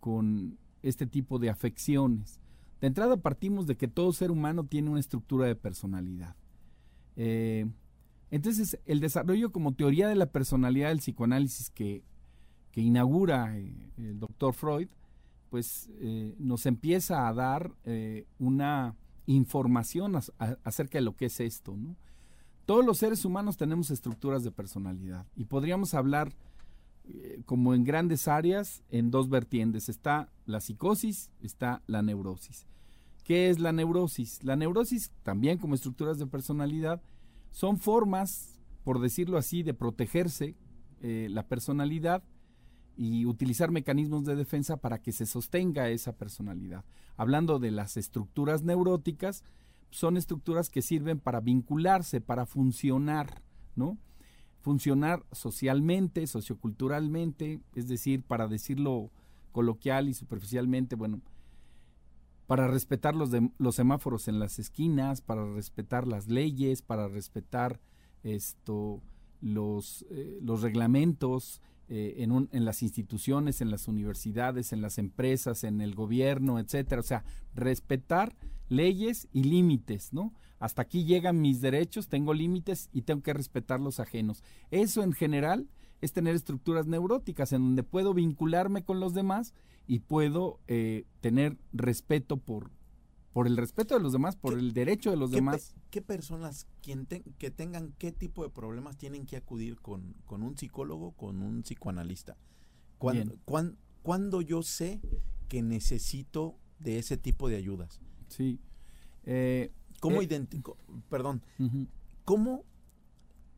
con 0.00 0.58
este 0.82 1.06
tipo 1.06 1.38
de 1.38 1.48
afecciones. 1.48 2.38
De 2.82 2.88
entrada 2.88 3.16
partimos 3.16 3.66
de 3.66 3.78
que 3.78 3.88
todo 3.88 4.12
ser 4.12 4.30
humano 4.30 4.64
tiene 4.64 4.90
una 4.90 5.00
estructura 5.00 5.46
de 5.46 5.56
personalidad. 5.56 6.36
Eh, 7.16 7.66
entonces, 8.34 8.78
el 8.86 9.00
desarrollo 9.00 9.52
como 9.52 9.74
teoría 9.74 10.08
de 10.08 10.16
la 10.16 10.26
personalidad 10.26 10.88
del 10.88 10.98
psicoanálisis 10.98 11.70
que, 11.70 12.02
inaugura 12.76 13.56
el 13.56 14.18
doctor 14.18 14.52
Freud 14.52 14.88
pues 15.54 15.88
eh, 16.00 16.34
nos 16.40 16.66
empieza 16.66 17.28
a 17.28 17.32
dar 17.32 17.70
eh, 17.84 18.26
una 18.40 18.96
información 19.26 20.16
acerca 20.64 20.98
de 20.98 21.02
lo 21.02 21.14
que 21.14 21.26
es 21.26 21.38
esto. 21.38 21.76
Todos 22.66 22.84
los 22.84 22.98
seres 22.98 23.24
humanos 23.24 23.56
tenemos 23.56 23.92
estructuras 23.92 24.42
de 24.42 24.50
personalidad 24.50 25.28
y 25.36 25.44
podríamos 25.44 25.94
hablar 25.94 26.32
eh, 27.04 27.40
como 27.46 27.72
en 27.72 27.84
grandes 27.84 28.26
áreas 28.26 28.82
en 28.90 29.12
dos 29.12 29.28
vertientes. 29.28 29.88
Está 29.88 30.28
la 30.44 30.60
psicosis, 30.60 31.30
está 31.40 31.82
la 31.86 32.02
neurosis. 32.02 32.66
¿Qué 33.22 33.48
es 33.48 33.60
la 33.60 33.70
neurosis? 33.70 34.42
La 34.42 34.56
neurosis, 34.56 35.12
también 35.22 35.58
como 35.58 35.76
estructuras 35.76 36.18
de 36.18 36.26
personalidad, 36.26 37.00
son 37.54 37.78
formas, 37.78 38.58
por 38.82 39.00
decirlo 39.00 39.38
así, 39.38 39.62
de 39.62 39.74
protegerse 39.74 40.56
la 41.00 41.46
personalidad 41.46 42.24
y 42.96 43.26
utilizar 43.26 43.70
mecanismos 43.70 44.24
de 44.24 44.34
defensa 44.34 44.76
para 44.76 45.00
que 45.00 45.12
se 45.12 45.24
sostenga 45.24 45.88
esa 45.88 46.16
personalidad. 46.16 46.84
Hablando 47.16 47.60
de 47.60 47.70
las 47.70 47.96
estructuras 47.96 48.64
neuróticas, 48.64 49.44
son 49.90 50.16
estructuras 50.16 50.68
que 50.68 50.82
sirven 50.82 51.20
para 51.20 51.38
vincularse, 51.38 52.20
para 52.20 52.44
funcionar, 52.44 53.40
¿no? 53.76 53.98
Funcionar 54.60 55.24
socialmente, 55.30 56.26
socioculturalmente, 56.26 57.60
es 57.76 57.86
decir, 57.86 58.24
para 58.24 58.48
decirlo 58.48 59.12
coloquial 59.52 60.08
y 60.08 60.14
superficialmente, 60.14 60.96
bueno, 60.96 61.20
para 62.46 62.68
respetar 62.68 63.14
los, 63.14 63.30
los 63.58 63.74
semáforos 63.74 64.28
en 64.28 64.38
las 64.38 64.58
esquinas, 64.58 65.20
para 65.20 65.44
respetar 65.52 66.06
las 66.06 66.28
leyes, 66.28 66.82
para 66.82 67.08
respetar 67.08 67.80
esto, 68.22 69.02
los, 69.40 70.04
eh, 70.10 70.38
los 70.42 70.62
reglamentos, 70.62 71.60
eh, 71.88 72.14
en, 72.18 72.48
en, 72.50 72.64
las 72.64 72.82
instituciones, 72.82 73.60
en 73.60 73.70
las 73.70 73.88
universidades, 73.88 74.72
en 74.72 74.80
las 74.80 74.96
empresas, 74.96 75.64
en 75.64 75.82
el 75.82 75.94
gobierno, 75.94 76.58
etcétera. 76.58 77.00
O 77.00 77.04
sea, 77.04 77.24
respetar 77.54 78.34
leyes 78.68 79.28
y 79.32 79.44
límites, 79.44 80.12
¿no? 80.12 80.32
Hasta 80.58 80.82
aquí 80.82 81.04
llegan 81.04 81.42
mis 81.42 81.60
derechos, 81.60 82.08
tengo 82.08 82.32
límites 82.32 82.88
y 82.92 83.02
tengo 83.02 83.22
que 83.22 83.34
respetar 83.34 83.80
los 83.80 84.00
ajenos. 84.00 84.42
Eso 84.70 85.02
en 85.02 85.12
general 85.12 85.68
es 86.04 86.12
tener 86.12 86.34
estructuras 86.34 86.86
neuróticas 86.86 87.52
en 87.52 87.62
donde 87.62 87.82
puedo 87.82 88.12
vincularme 88.12 88.84
con 88.84 89.00
los 89.00 89.14
demás 89.14 89.54
y 89.86 90.00
puedo 90.00 90.60
eh, 90.68 91.06
tener 91.20 91.56
respeto 91.72 92.36
por, 92.36 92.70
por 93.32 93.46
el 93.46 93.56
respeto 93.56 93.94
de 93.94 94.00
los 94.00 94.12
demás, 94.12 94.36
por 94.36 94.58
el 94.58 94.74
derecho 94.74 95.10
de 95.10 95.16
los 95.16 95.30
demás. 95.30 95.74
¿Qué 95.90 96.02
personas 96.02 96.66
quien 96.82 97.06
que 97.38 97.50
tengan 97.50 97.94
qué 97.98 98.12
tipo 98.12 98.42
de 98.42 98.50
problemas 98.50 98.98
tienen 98.98 99.24
que 99.24 99.36
acudir 99.36 99.80
con, 99.80 100.14
un 100.28 100.58
psicólogo, 100.58 101.12
con 101.12 101.40
un 101.40 101.62
psicoanalista? 101.62 102.36
¿Cuándo, 102.98 104.42
yo 104.42 104.62
sé 104.62 105.00
que 105.48 105.62
necesito 105.62 106.58
de 106.78 106.98
ese 106.98 107.16
tipo 107.16 107.48
de 107.48 107.56
ayudas? 107.56 108.00
Sí. 108.28 108.60
Eh, 109.24 109.72
¿Cómo 110.00 110.20
eh, 110.20 110.24
idéntico? 110.24 110.76
Perdón. 111.08 111.42
¿Cómo 112.26 112.64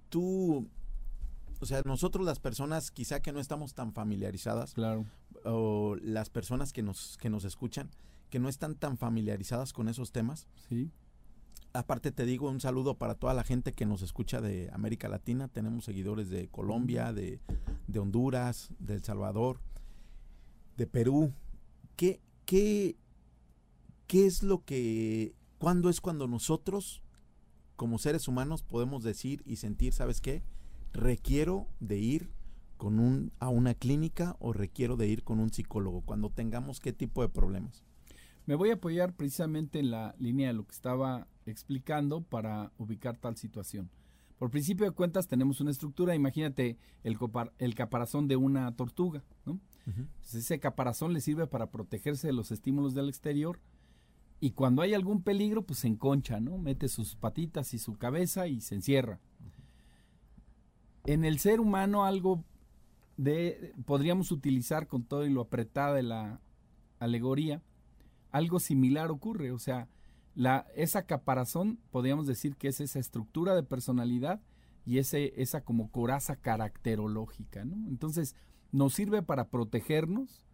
tú 0.08 0.68
o 1.60 1.66
sea, 1.66 1.82
nosotros 1.84 2.24
las 2.24 2.38
personas 2.38 2.90
quizá 2.90 3.20
que 3.20 3.32
no 3.32 3.40
estamos 3.40 3.74
tan 3.74 3.92
familiarizadas, 3.92 4.74
claro. 4.74 5.06
o 5.44 5.96
las 6.02 6.30
personas 6.30 6.72
que 6.72 6.82
nos, 6.82 7.16
que 7.18 7.30
nos 7.30 7.44
escuchan, 7.44 7.90
que 8.30 8.38
no 8.38 8.48
están 8.48 8.74
tan 8.74 8.98
familiarizadas 8.98 9.72
con 9.72 9.88
esos 9.88 10.12
temas. 10.12 10.46
Sí. 10.68 10.90
Aparte 11.72 12.10
te 12.10 12.24
digo 12.24 12.48
un 12.48 12.60
saludo 12.60 12.96
para 12.96 13.14
toda 13.14 13.34
la 13.34 13.44
gente 13.44 13.72
que 13.72 13.86
nos 13.86 14.02
escucha 14.02 14.40
de 14.40 14.70
América 14.72 15.08
Latina. 15.08 15.48
Tenemos 15.48 15.84
seguidores 15.84 16.30
de 16.30 16.48
Colombia, 16.48 17.12
de, 17.12 17.40
Honduras, 17.98 18.70
de 18.78 18.94
El 18.94 19.04
Salvador, 19.04 19.60
de 20.76 20.86
Perú. 20.86 21.32
¿Qué, 21.96 22.20
qué, 22.46 22.96
¿Qué 24.06 24.26
es 24.26 24.42
lo 24.42 24.64
que, 24.64 25.34
cuándo 25.58 25.90
es 25.90 26.00
cuando 26.00 26.26
nosotros, 26.28 27.02
como 27.76 27.98
seres 27.98 28.26
humanos, 28.26 28.62
podemos 28.62 29.02
decir 29.02 29.42
y 29.44 29.56
sentir, 29.56 29.92
¿sabes 29.92 30.20
qué? 30.20 30.42
Requiero 30.96 31.68
de 31.78 31.98
ir 31.98 32.30
con 32.78 32.98
un, 32.98 33.30
a 33.38 33.50
una 33.50 33.74
clínica 33.74 34.34
o 34.38 34.54
requiero 34.54 34.96
de 34.96 35.06
ir 35.06 35.24
con 35.24 35.40
un 35.40 35.52
psicólogo 35.52 36.00
cuando 36.00 36.30
tengamos 36.30 36.80
qué 36.80 36.94
tipo 36.94 37.20
de 37.20 37.28
problemas. 37.28 37.84
Me 38.46 38.54
voy 38.54 38.70
a 38.70 38.74
apoyar 38.74 39.12
precisamente 39.14 39.78
en 39.78 39.90
la 39.90 40.14
línea 40.18 40.48
de 40.48 40.54
lo 40.54 40.66
que 40.66 40.72
estaba 40.72 41.26
explicando 41.44 42.22
para 42.22 42.72
ubicar 42.78 43.18
tal 43.18 43.36
situación. 43.36 43.90
Por 44.38 44.50
principio 44.50 44.86
de 44.86 44.92
cuentas 44.92 45.28
tenemos 45.28 45.60
una 45.60 45.70
estructura, 45.70 46.14
imagínate 46.14 46.78
el, 47.04 47.18
el 47.58 47.74
caparazón 47.74 48.26
de 48.26 48.36
una 48.36 48.74
tortuga, 48.74 49.22
¿no? 49.44 49.60
ese 50.22 50.58
caparazón 50.60 51.12
le 51.12 51.20
sirve 51.20 51.46
para 51.46 51.70
protegerse 51.70 52.26
de 52.26 52.32
los 52.32 52.50
estímulos 52.52 52.94
del 52.94 53.10
exterior 53.10 53.60
y 54.40 54.52
cuando 54.52 54.80
hay 54.80 54.94
algún 54.94 55.22
peligro 55.22 55.66
pues 55.66 55.80
se 55.80 55.88
enconcha, 55.88 56.40
¿no? 56.40 56.56
Mete 56.56 56.88
sus 56.88 57.16
patitas 57.16 57.74
y 57.74 57.78
su 57.78 57.98
cabeza 57.98 58.46
y 58.46 58.62
se 58.62 58.76
encierra. 58.76 59.20
En 61.06 61.24
el 61.24 61.38
ser 61.38 61.60
humano 61.60 62.04
algo 62.04 62.44
de, 63.16 63.72
podríamos 63.84 64.32
utilizar 64.32 64.88
con 64.88 65.04
todo 65.04 65.24
y 65.24 65.30
lo 65.30 65.40
apretada 65.40 65.94
de 65.94 66.02
la 66.02 66.40
alegoría, 66.98 67.62
algo 68.30 68.60
similar 68.60 69.10
ocurre, 69.10 69.52
o 69.52 69.58
sea, 69.58 69.88
la, 70.34 70.66
esa 70.74 71.06
caparazón, 71.06 71.78
podríamos 71.90 72.26
decir 72.26 72.56
que 72.56 72.68
es 72.68 72.80
esa 72.80 72.98
estructura 72.98 73.54
de 73.54 73.62
personalidad 73.62 74.42
y 74.84 74.98
ese, 74.98 75.32
esa 75.40 75.62
como 75.62 75.90
coraza 75.90 76.36
caracterológica, 76.36 77.64
¿no? 77.64 77.88
Entonces, 77.88 78.36
nos 78.72 78.92
sirve 78.94 79.22
para 79.22 79.48
protegernos, 79.48 80.44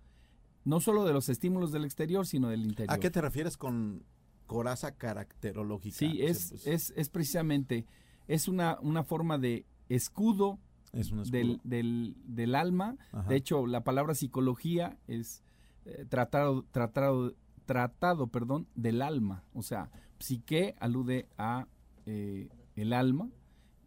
no 0.64 0.80
solo 0.80 1.04
de 1.04 1.12
los 1.12 1.28
estímulos 1.28 1.72
del 1.72 1.84
exterior, 1.84 2.26
sino 2.26 2.48
del 2.48 2.64
interior. 2.64 2.94
¿A 2.94 3.00
qué 3.00 3.10
te 3.10 3.20
refieres 3.20 3.56
con 3.56 4.04
coraza 4.46 4.96
caracterológica? 4.96 5.96
Sí, 5.96 6.22
es, 6.22 6.50
pues 6.50 6.66
es, 6.66 6.94
es 6.96 7.08
precisamente, 7.08 7.86
es 8.28 8.46
una, 8.46 8.78
una 8.80 9.02
forma 9.02 9.38
de 9.38 9.66
escudo, 9.88 10.58
del, 10.92 11.60
del, 11.64 12.16
del, 12.24 12.54
alma. 12.54 12.96
De 13.28 13.36
hecho, 13.36 13.66
la 13.66 13.82
palabra 13.82 14.14
psicología 14.14 14.98
es 15.06 15.42
eh, 15.84 16.04
tratado, 16.08 16.64
tratado, 16.70 17.34
tratado 17.64 18.26
perdón, 18.26 18.68
del 18.74 19.00
alma. 19.02 19.44
O 19.54 19.62
sea, 19.62 19.90
psique 20.18 20.74
alude 20.78 21.28
a 21.38 21.66
eh, 22.06 22.48
el 22.76 22.92
alma 22.92 23.30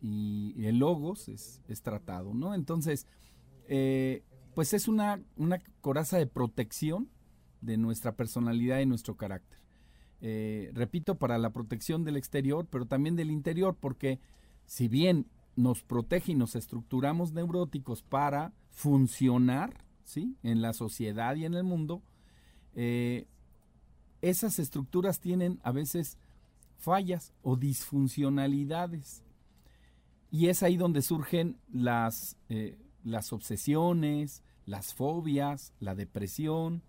y 0.01 0.65
el 0.65 0.79
logos 0.79 1.29
es, 1.29 1.61
es 1.67 1.81
tratado, 1.81 2.33
¿no? 2.33 2.53
Entonces, 2.53 3.07
eh, 3.67 4.23
pues 4.53 4.73
es 4.73 4.87
una, 4.87 5.21
una 5.35 5.59
coraza 5.81 6.17
de 6.17 6.27
protección 6.27 7.09
de 7.61 7.77
nuestra 7.77 8.15
personalidad 8.15 8.79
y 8.79 8.85
nuestro 8.85 9.15
carácter. 9.15 9.59
repito, 10.73 11.15
para 11.15 11.37
la 11.37 11.51
protección 11.51 12.03
del 12.03 12.17
exterior, 12.17 12.67
pero 12.69 12.85
también 12.85 13.15
del 13.15 13.31
interior, 13.31 13.75
porque 13.79 14.19
si 14.65 14.87
bien 14.87 15.27
nos 15.55 15.83
protege 15.83 16.33
y 16.33 16.35
nos 16.35 16.55
estructuramos 16.55 17.31
neuróticos 17.33 18.01
para 18.01 18.53
funcionar 18.71 19.85
¿sí? 20.03 20.35
en 20.43 20.61
la 20.61 20.73
sociedad 20.73 21.35
y 21.35 21.45
en 21.45 21.53
el 21.53 21.63
mundo, 21.63 22.01
eh, 22.75 23.27
esas 24.21 24.59
estructuras 24.59 25.19
tienen 25.19 25.59
a 25.63 25.71
veces 25.71 26.17
fallas 26.77 27.33
o 27.41 27.55
disfuncionalidades. 27.55 29.23
Y 30.31 30.47
es 30.47 30.63
ahí 30.63 30.77
donde 30.77 31.01
surgen 31.01 31.57
las, 31.71 32.37
eh, 32.49 32.77
las 33.03 33.31
obsesiones, 33.31 34.43
las 34.65 34.93
fobias, 34.93 35.73
la 35.79 35.95
depresión. 35.95 36.83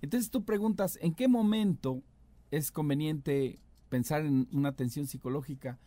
Entonces 0.00 0.30
tú 0.30 0.44
preguntas, 0.44 0.98
¿en 1.00 1.14
qué 1.14 1.28
momento 1.28 2.02
es 2.50 2.70
conveniente 2.70 3.58
pensar 3.88 4.24
en 4.24 4.48
una 4.52 4.68
atención 4.68 5.06
psicológica? 5.06 5.80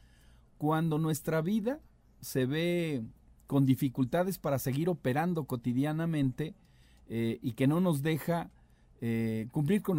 Cuando 0.57 0.97
nuestra 0.97 1.41
vida 1.41 1.79
se 2.25 2.47
ve 2.47 3.03
con 3.45 3.67
dificultades 3.67 4.39
para 4.39 4.57
seguir 4.57 4.89
operando 4.89 5.45
cotidianamente 5.45 6.55
eh, 7.07 7.37
y 7.43 7.51
que 7.53 7.67
no 7.67 7.79
nos 7.79 8.01
deja 8.01 8.49
eh, 8.99 9.47
cumplir 9.51 9.83
con 9.83 9.97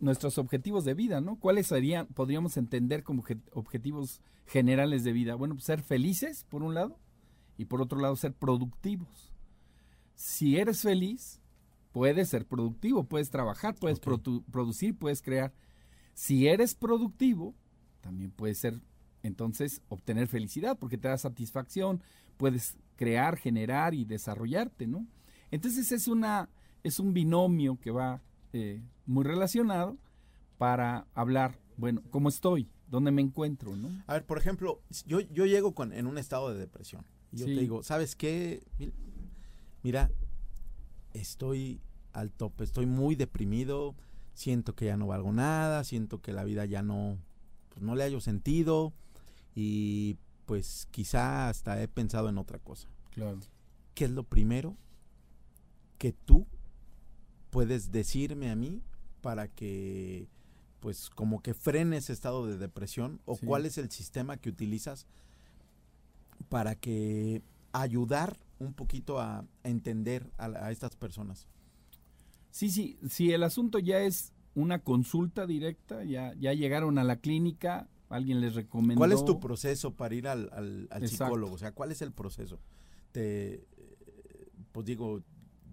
nuestros 0.00 0.38
objetivos 0.38 0.86
de 0.86 0.94
vida, 0.94 1.20
¿no? 1.20 1.36
¿Cuáles 1.36 1.66
serían, 1.66 2.06
podríamos 2.06 2.56
entender 2.56 3.02
como 3.02 3.22
objetivos 3.52 4.22
generales 4.46 5.04
de 5.04 5.12
vida? 5.12 5.34
Bueno, 5.34 5.56
pues 5.56 5.66
ser 5.66 5.82
felices, 5.82 6.46
por 6.48 6.62
un 6.62 6.72
lado, 6.72 6.96
y 7.58 7.66
por 7.66 7.82
otro 7.82 8.00
lado, 8.00 8.16
ser 8.16 8.32
productivos. 8.32 9.34
Si 10.14 10.56
eres 10.56 10.80
feliz, 10.80 11.42
puedes 11.92 12.30
ser 12.30 12.46
productivo, 12.46 13.04
puedes 13.04 13.28
trabajar, 13.28 13.74
puedes 13.74 14.00
producir, 14.00 14.96
puedes 14.96 15.20
crear. 15.20 15.52
Si 16.14 16.48
eres 16.48 16.74
productivo, 16.74 17.54
también 18.00 18.30
puedes 18.30 18.56
ser 18.56 18.80
entonces 19.28 19.82
obtener 19.88 20.26
felicidad 20.26 20.76
porque 20.76 20.98
te 20.98 21.08
da 21.08 21.16
satisfacción, 21.16 22.02
puedes 22.36 22.76
crear, 22.96 23.36
generar 23.36 23.94
y 23.94 24.04
desarrollarte, 24.04 24.86
¿no? 24.86 25.06
Entonces 25.50 25.92
es 25.92 26.08
una 26.08 26.48
es 26.82 26.98
un 26.98 27.12
binomio 27.12 27.78
que 27.80 27.90
va 27.90 28.22
eh, 28.52 28.82
muy 29.06 29.24
relacionado 29.24 29.96
para 30.56 31.06
hablar, 31.14 31.58
bueno, 31.76 32.02
¿cómo 32.10 32.28
estoy? 32.28 32.68
¿Dónde 32.88 33.10
me 33.10 33.22
encuentro? 33.22 33.76
¿no? 33.76 33.90
A 34.06 34.14
ver, 34.14 34.24
por 34.24 34.38
ejemplo, 34.38 34.80
yo, 35.06 35.20
yo 35.20 35.46
llego 35.46 35.74
con, 35.74 35.92
en 35.92 36.06
un 36.06 36.18
estado 36.18 36.52
de 36.52 36.58
depresión. 36.58 37.04
Y 37.30 37.38
yo 37.38 37.46
te 37.46 37.52
digo, 37.52 37.82
¿sabes 37.82 38.16
qué? 38.16 38.62
Mira, 39.82 40.10
estoy 41.12 41.80
al 42.12 42.32
tope, 42.32 42.64
estoy 42.64 42.86
muy 42.86 43.14
deprimido, 43.16 43.94
siento 44.32 44.74
que 44.74 44.86
ya 44.86 44.96
no 44.96 45.06
valgo 45.06 45.30
nada, 45.32 45.84
siento 45.84 46.22
que 46.22 46.32
la 46.32 46.44
vida 46.44 46.64
ya 46.64 46.82
no, 46.82 47.18
pues 47.68 47.82
no 47.82 47.94
le 47.94 48.04
hallo 48.04 48.20
sentido, 48.20 48.94
y 49.60 50.16
pues 50.46 50.86
quizá 50.92 51.48
hasta 51.48 51.82
he 51.82 51.88
pensado 51.88 52.28
en 52.28 52.38
otra 52.38 52.60
cosa. 52.60 52.88
Claro. 53.10 53.40
¿Qué 53.92 54.04
es 54.04 54.10
lo 54.12 54.22
primero 54.22 54.76
que 55.98 56.12
tú 56.12 56.46
puedes 57.50 57.90
decirme 57.90 58.52
a 58.52 58.54
mí 58.54 58.82
para 59.20 59.48
que 59.48 60.28
pues 60.78 61.10
como 61.10 61.42
que 61.42 61.54
frene 61.54 61.96
ese 61.96 62.12
estado 62.12 62.46
de 62.46 62.56
depresión 62.56 63.20
o 63.24 63.36
cuál 63.36 63.66
es 63.66 63.78
el 63.78 63.90
sistema 63.90 64.36
que 64.36 64.48
utilizas 64.48 65.08
para 66.48 66.76
que 66.76 67.42
ayudar 67.72 68.36
un 68.60 68.74
poquito 68.74 69.18
a, 69.18 69.44
entender 69.64 70.30
a, 70.38 70.46
a, 70.46 70.70
estas 70.70 70.94
personas. 70.94 71.48
Sí, 72.52 72.70
sí, 72.70 72.96
si 73.10 73.32
el 73.32 73.42
asunto 73.42 73.80
ya 73.80 73.98
es 73.98 74.32
una 74.54 74.78
consulta 74.78 75.48
directa, 75.48 76.04
ya, 76.04 76.32
ya 76.34 76.52
llegaron 76.52 76.98
a 76.98 77.02
la 77.02 77.16
clínica, 77.16 77.88
alguien 78.08 78.40
les 78.40 78.54
recomendó. 78.54 79.00
¿Cuál 79.00 79.12
es 79.12 79.24
tu 79.24 79.40
proceso 79.40 79.94
para 79.94 80.14
ir 80.14 80.28
al, 80.28 80.50
al, 80.90 81.08
psicólogo? 81.08 81.54
O 81.54 81.58
sea, 81.58 81.72
¿cuál 81.72 81.92
es 81.92 82.02
el 82.02 82.12
proceso? 82.12 82.58
Te, 83.12 83.66
pues 84.72 84.86
digo, 84.86 85.22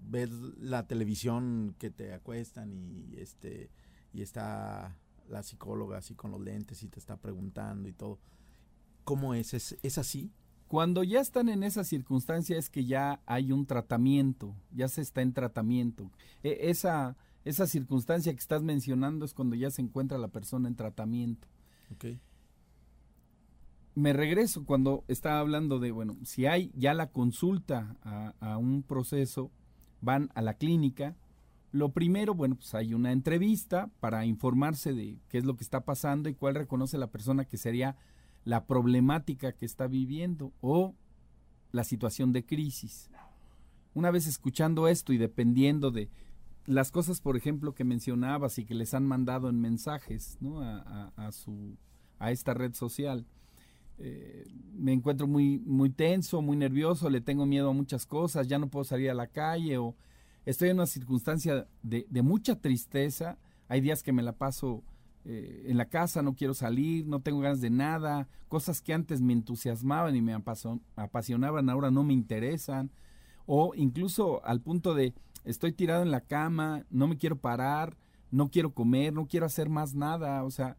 ves 0.08 0.30
la 0.60 0.88
televisión 0.88 1.76
que 1.80 1.90
te 1.90 2.14
acuestan 2.14 2.72
y 2.74 3.18
este 3.18 3.70
y 4.14 4.22
está 4.22 4.96
la 5.30 5.44
psicóloga 5.44 5.98
así 5.98 6.16
con 6.16 6.32
los 6.32 6.42
lentes 6.42 6.84
y 6.84 6.88
te 6.88 7.00
está 7.00 7.18
preguntando 7.18 7.90
y 7.90 7.94
todo. 7.94 8.20
¿Cómo 9.04 9.34
es? 9.34 9.54
¿Es, 9.54 9.78
es 9.82 9.98
así? 9.98 10.32
Cuando 10.68 11.04
ya 11.04 11.20
están 11.20 11.50
en 11.50 11.64
esa 11.64 11.84
circunstancia 11.84 12.58
es 12.58 12.70
que 12.70 12.86
ya 12.86 13.22
hay 13.26 13.52
un 13.52 13.66
tratamiento, 13.66 14.56
ya 14.72 14.88
se 14.88 15.02
está 15.02 15.22
en 15.22 15.34
tratamiento. 15.34 16.12
E, 16.44 16.70
esa, 16.70 17.18
esa 17.44 17.68
circunstancia 17.68 18.34
que 18.34 18.40
estás 18.40 18.64
mencionando 18.64 19.26
es 19.26 19.34
cuando 19.34 19.56
ya 19.56 19.70
se 19.70 19.82
encuentra 19.82 20.18
la 20.18 20.30
persona 20.30 20.68
en 20.68 20.76
tratamiento. 20.76 21.48
Me 23.96 24.12
regreso 24.12 24.66
cuando 24.66 25.06
estaba 25.08 25.40
hablando 25.40 25.80
de, 25.80 25.92
bueno, 25.92 26.18
si 26.24 26.46
hay 26.46 26.72
ya 26.76 26.94
la 26.94 27.12
consulta 27.12 27.96
a, 28.04 28.58
un 28.58 28.84
proceso, 28.84 29.52
van 30.02 30.30
a 30.36 30.42
la 30.42 30.56
clínica, 30.56 31.16
lo 31.72 31.90
primero, 31.90 32.36
bueno, 32.36 32.56
pues 32.56 32.74
hay 32.76 32.94
una 32.94 33.12
entrevista 33.12 33.90
para 34.00 34.26
informarse 34.26 34.94
de 34.94 35.18
qué 35.30 35.38
es 35.38 35.46
lo 35.46 35.56
que 35.56 35.64
está 35.64 35.82
pasando 35.82 36.30
y 36.30 36.34
cuál 36.34 36.56
reconoce 36.56 36.98
la 36.98 37.08
persona 37.08 37.46
que 37.46 37.58
sería 37.58 37.98
la 38.44 38.66
problemática 38.66 39.54
que 39.54 39.66
está 39.66 39.88
viviendo 39.88 40.52
o 40.62 40.94
la 41.72 41.84
situación 41.84 42.32
de 42.32 42.46
crisis. 42.46 43.10
Una 43.94 44.12
vez 44.12 44.28
escuchando 44.28 44.88
esto 44.88 45.14
y 45.14 45.18
dependiendo 45.18 45.92
de 45.92 46.10
las 46.66 46.92
cosas, 46.92 47.22
por 47.22 47.38
ejemplo, 47.38 47.74
que 47.74 47.84
mencionabas 47.84 48.58
y 48.58 48.66
que 48.66 48.76
les 48.76 48.94
han 48.94 49.06
mandado 49.06 49.50
en 49.50 49.60
mensajes 49.62 50.38
¿no? 50.42 50.62
a, 50.62 51.32
su, 51.32 51.78
a 52.20 52.32
esta 52.32 52.54
red 52.54 52.74
social. 52.74 53.26
Eh, 53.98 54.46
me 54.74 54.92
encuentro 54.92 55.28
muy, 55.28 55.60
muy 55.60 55.90
tenso, 55.90 56.42
muy 56.42 56.58
nervioso, 56.58 57.10
le 57.10 57.22
tengo 57.22 57.46
miedo 57.46 57.70
a 57.70 57.74
muchas 57.74 58.06
cosas, 58.06 58.48
ya 58.48 58.60
no 58.60 58.68
puedo 58.68 58.84
salir 58.84 59.10
a 59.10 59.14
la 59.14 59.28
calle 59.28 59.78
o 59.78 59.96
estoy 60.46 60.70
en 60.70 60.78
una 60.78 60.86
circunstancia 60.86 61.68
de, 61.82 62.06
de 62.10 62.22
mucha 62.22 62.60
tristeza. 62.60 63.38
Hay 63.68 63.82
días 63.82 64.04
que 64.04 64.12
me 64.12 64.22
la 64.22 64.34
paso 64.34 64.84
eh, 65.28 65.66
en 65.68 65.78
la 65.78 65.86
casa, 65.86 66.22
no 66.22 66.36
quiero 66.36 66.54
salir, 66.54 67.08
no 67.08 67.20
tengo 67.20 67.40
ganas 67.40 67.60
de 67.60 67.72
nada, 67.72 68.28
cosas 68.48 68.80
que 68.80 68.94
antes 68.94 69.22
me 69.22 69.34
entusiasmaban 69.34 70.16
y 70.16 70.22
me 70.22 70.34
apasionaban, 70.96 71.68
ahora 71.68 71.90
no 71.90 72.04
me 72.04 72.14
interesan. 72.14 72.92
O 73.48 73.74
incluso 73.76 74.46
al 74.46 74.62
punto 74.62 74.94
de 74.94 75.16
estoy 75.46 75.72
tirado 75.72 76.04
en 76.04 76.12
la 76.12 76.22
cama, 76.22 76.86
no 76.90 77.08
me 77.08 77.18
quiero 77.18 77.38
parar, 77.38 77.98
no 78.32 78.50
quiero 78.50 78.74
comer, 78.74 79.14
no 79.14 79.28
quiero 79.28 79.46
hacer 79.46 79.70
más 79.70 79.94
nada, 79.94 80.44
o 80.44 80.52
sea, 80.52 80.78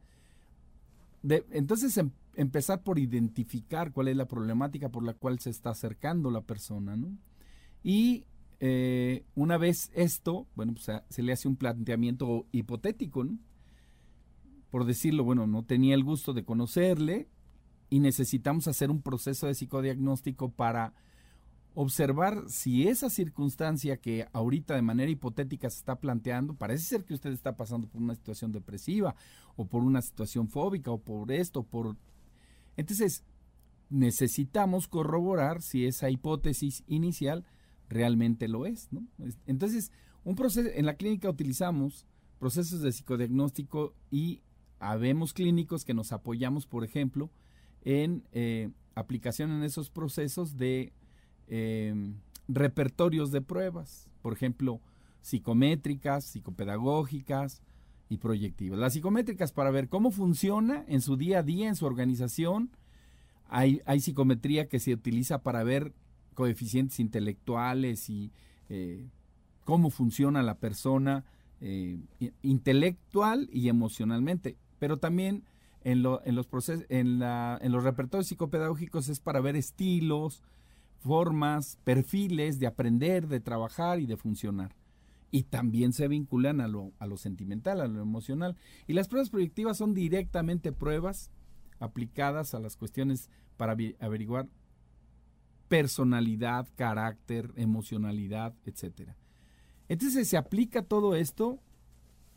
entonces 1.50 1.96
em, 1.96 2.10
empezar 2.34 2.82
por 2.82 2.98
identificar 2.98 3.92
cuál 3.92 4.08
es 4.08 4.16
la 4.16 4.28
problemática 4.28 4.90
por 4.90 5.02
la 5.02 5.14
cual 5.14 5.38
se 5.38 5.50
está 5.50 5.70
acercando 5.70 6.30
la 6.30 6.42
persona, 6.42 6.96
¿no? 6.96 7.16
Y 7.82 8.26
eh, 8.60 9.24
una 9.34 9.58
vez 9.58 9.90
esto, 9.94 10.46
bueno, 10.54 10.74
pues 10.74 10.90
se 11.08 11.22
le 11.22 11.32
hace 11.32 11.48
un 11.48 11.56
planteamiento 11.56 12.46
hipotético, 12.52 13.24
¿no? 13.24 13.38
Por 14.70 14.84
decirlo, 14.84 15.24
bueno, 15.24 15.46
no 15.46 15.64
tenía 15.64 15.94
el 15.94 16.04
gusto 16.04 16.32
de 16.32 16.44
conocerle 16.44 17.28
y 17.88 18.00
necesitamos 18.00 18.68
hacer 18.68 18.90
un 18.90 19.00
proceso 19.00 19.46
de 19.46 19.54
psicodiagnóstico 19.54 20.50
para 20.50 20.92
observar 21.78 22.44
si 22.48 22.88
esa 22.88 23.10
circunstancia 23.10 23.98
que 23.98 24.26
ahorita 24.32 24.74
de 24.74 24.80
manera 24.80 25.10
hipotética 25.10 25.68
se 25.68 25.76
está 25.76 26.00
planteando, 26.00 26.54
parece 26.54 26.86
ser 26.86 27.04
que 27.04 27.12
usted 27.12 27.30
está 27.32 27.54
pasando 27.54 27.86
por 27.86 28.00
una 28.00 28.14
situación 28.14 28.50
depresiva 28.50 29.14
o 29.56 29.66
por 29.66 29.82
una 29.82 30.00
situación 30.00 30.48
fóbica 30.48 30.90
o 30.90 30.98
por 30.98 31.30
esto, 31.30 31.64
por... 31.64 31.94
Entonces, 32.78 33.24
necesitamos 33.90 34.88
corroborar 34.88 35.60
si 35.60 35.84
esa 35.84 36.08
hipótesis 36.08 36.82
inicial 36.86 37.44
realmente 37.90 38.48
lo 38.48 38.64
es. 38.64 38.90
¿no? 38.90 39.06
Entonces, 39.46 39.92
un 40.24 40.34
proceso, 40.34 40.70
en 40.72 40.86
la 40.86 40.96
clínica 40.96 41.28
utilizamos 41.28 42.06
procesos 42.38 42.80
de 42.80 42.90
psicodiagnóstico 42.90 43.94
y 44.10 44.40
habemos 44.78 45.34
clínicos 45.34 45.84
que 45.84 45.92
nos 45.92 46.12
apoyamos, 46.12 46.66
por 46.66 46.84
ejemplo, 46.84 47.30
en 47.82 48.24
eh, 48.32 48.70
aplicación 48.94 49.50
en 49.50 49.62
esos 49.62 49.90
procesos 49.90 50.56
de 50.56 50.94
em, 51.48 52.14
repertorios 52.48 53.30
de 53.30 53.40
pruebas, 53.40 54.08
por 54.22 54.32
ejemplo, 54.32 54.80
psicométricas, 55.22 56.24
psicopedagógicas 56.24 57.62
y 58.08 58.18
proyectivas. 58.18 58.78
Las 58.78 58.92
psicométricas 58.92 59.52
para 59.52 59.70
ver 59.70 59.88
cómo 59.88 60.10
funciona 60.10 60.84
en 60.88 61.00
su 61.00 61.16
día 61.16 61.40
a 61.40 61.42
día, 61.42 61.68
en 61.68 61.76
su 61.76 61.86
organización. 61.86 62.70
Hay, 63.48 63.80
psicometría 64.00 64.68
que 64.68 64.78
se 64.78 64.92
utiliza 64.92 65.42
para 65.42 65.64
ver 65.64 65.92
coeficientes 66.34 67.00
intelectuales 67.00 68.08
y 68.10 68.32
eh, 68.68 69.08
cómo 69.64 69.90
funciona 69.90 70.42
la 70.42 70.58
persona 70.58 71.24
eh, 71.60 72.00
intelectual 72.42 73.48
y 73.52 73.68
emocionalmente. 73.68 74.56
Pero 74.78 74.98
también 74.98 75.44
en, 75.82 76.02
los 76.02 76.20
en 76.24 76.36
los 77.72 77.84
repertorios 77.84 78.26
psicopedagógicos 78.26 79.08
es 79.08 79.20
para 79.20 79.40
ver 79.40 79.56
estilos, 79.56 80.42
formas, 80.98 81.78
perfiles 81.84 82.58
de 82.58 82.66
aprender, 82.66 83.28
de 83.28 83.40
trabajar 83.40 84.00
y 84.00 84.06
de 84.06 84.16
funcionar. 84.16 84.74
Y 85.30 85.44
también 85.44 85.92
se 85.92 86.08
vinculan 86.08 86.60
a 86.60 86.68
lo, 86.68 86.92
a 86.98 87.06
lo 87.06 87.16
sentimental, 87.16 87.80
a 87.80 87.88
lo 87.88 88.00
emocional. 88.00 88.56
Y 88.86 88.92
las 88.92 89.08
pruebas 89.08 89.30
proyectivas 89.30 89.76
son 89.76 89.94
directamente 89.94 90.72
pruebas 90.72 91.30
aplicadas 91.78 92.54
a 92.54 92.60
las 92.60 92.76
cuestiones 92.76 93.28
para 93.56 93.76
averiguar 94.00 94.48
personalidad, 95.68 96.68
carácter, 96.76 97.52
emocionalidad, 97.56 98.54
etcétera. 98.64 99.16
Entonces 99.88 100.28
se 100.28 100.36
aplica 100.36 100.82
todo 100.82 101.14
esto, 101.14 101.60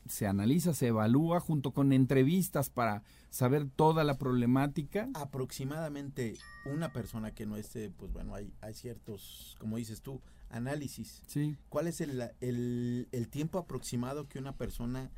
se 0.07 0.27
analiza, 0.27 0.73
se 0.73 0.87
evalúa 0.87 1.39
junto 1.39 1.71
con 1.71 1.91
entrevistas 1.93 2.69
para 2.69 3.03
saber 3.29 3.67
toda 3.69 4.03
la 4.03 4.17
problemática. 4.17 5.09
Aproximadamente 5.13 6.35
una 6.65 6.91
persona 6.91 7.31
que 7.31 7.45
no 7.45 7.57
esté, 7.57 7.89
pues 7.89 8.11
bueno, 8.11 8.35
hay, 8.35 8.53
hay 8.61 8.73
ciertos, 8.73 9.55
como 9.59 9.77
dices 9.77 10.01
tú, 10.01 10.21
análisis. 10.49 11.21
Sí. 11.27 11.57
¿Cuál 11.69 11.87
es 11.87 12.01
el, 12.01 12.21
el, 12.39 13.07
el 13.11 13.29
tiempo 13.29 13.59
aproximado 13.59 14.27
que 14.27 14.39
una 14.39 14.57
persona 14.57 15.11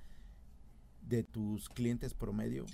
de 1.02 1.24
tus 1.24 1.67
clientes 1.70 2.13
promedio 2.13 2.65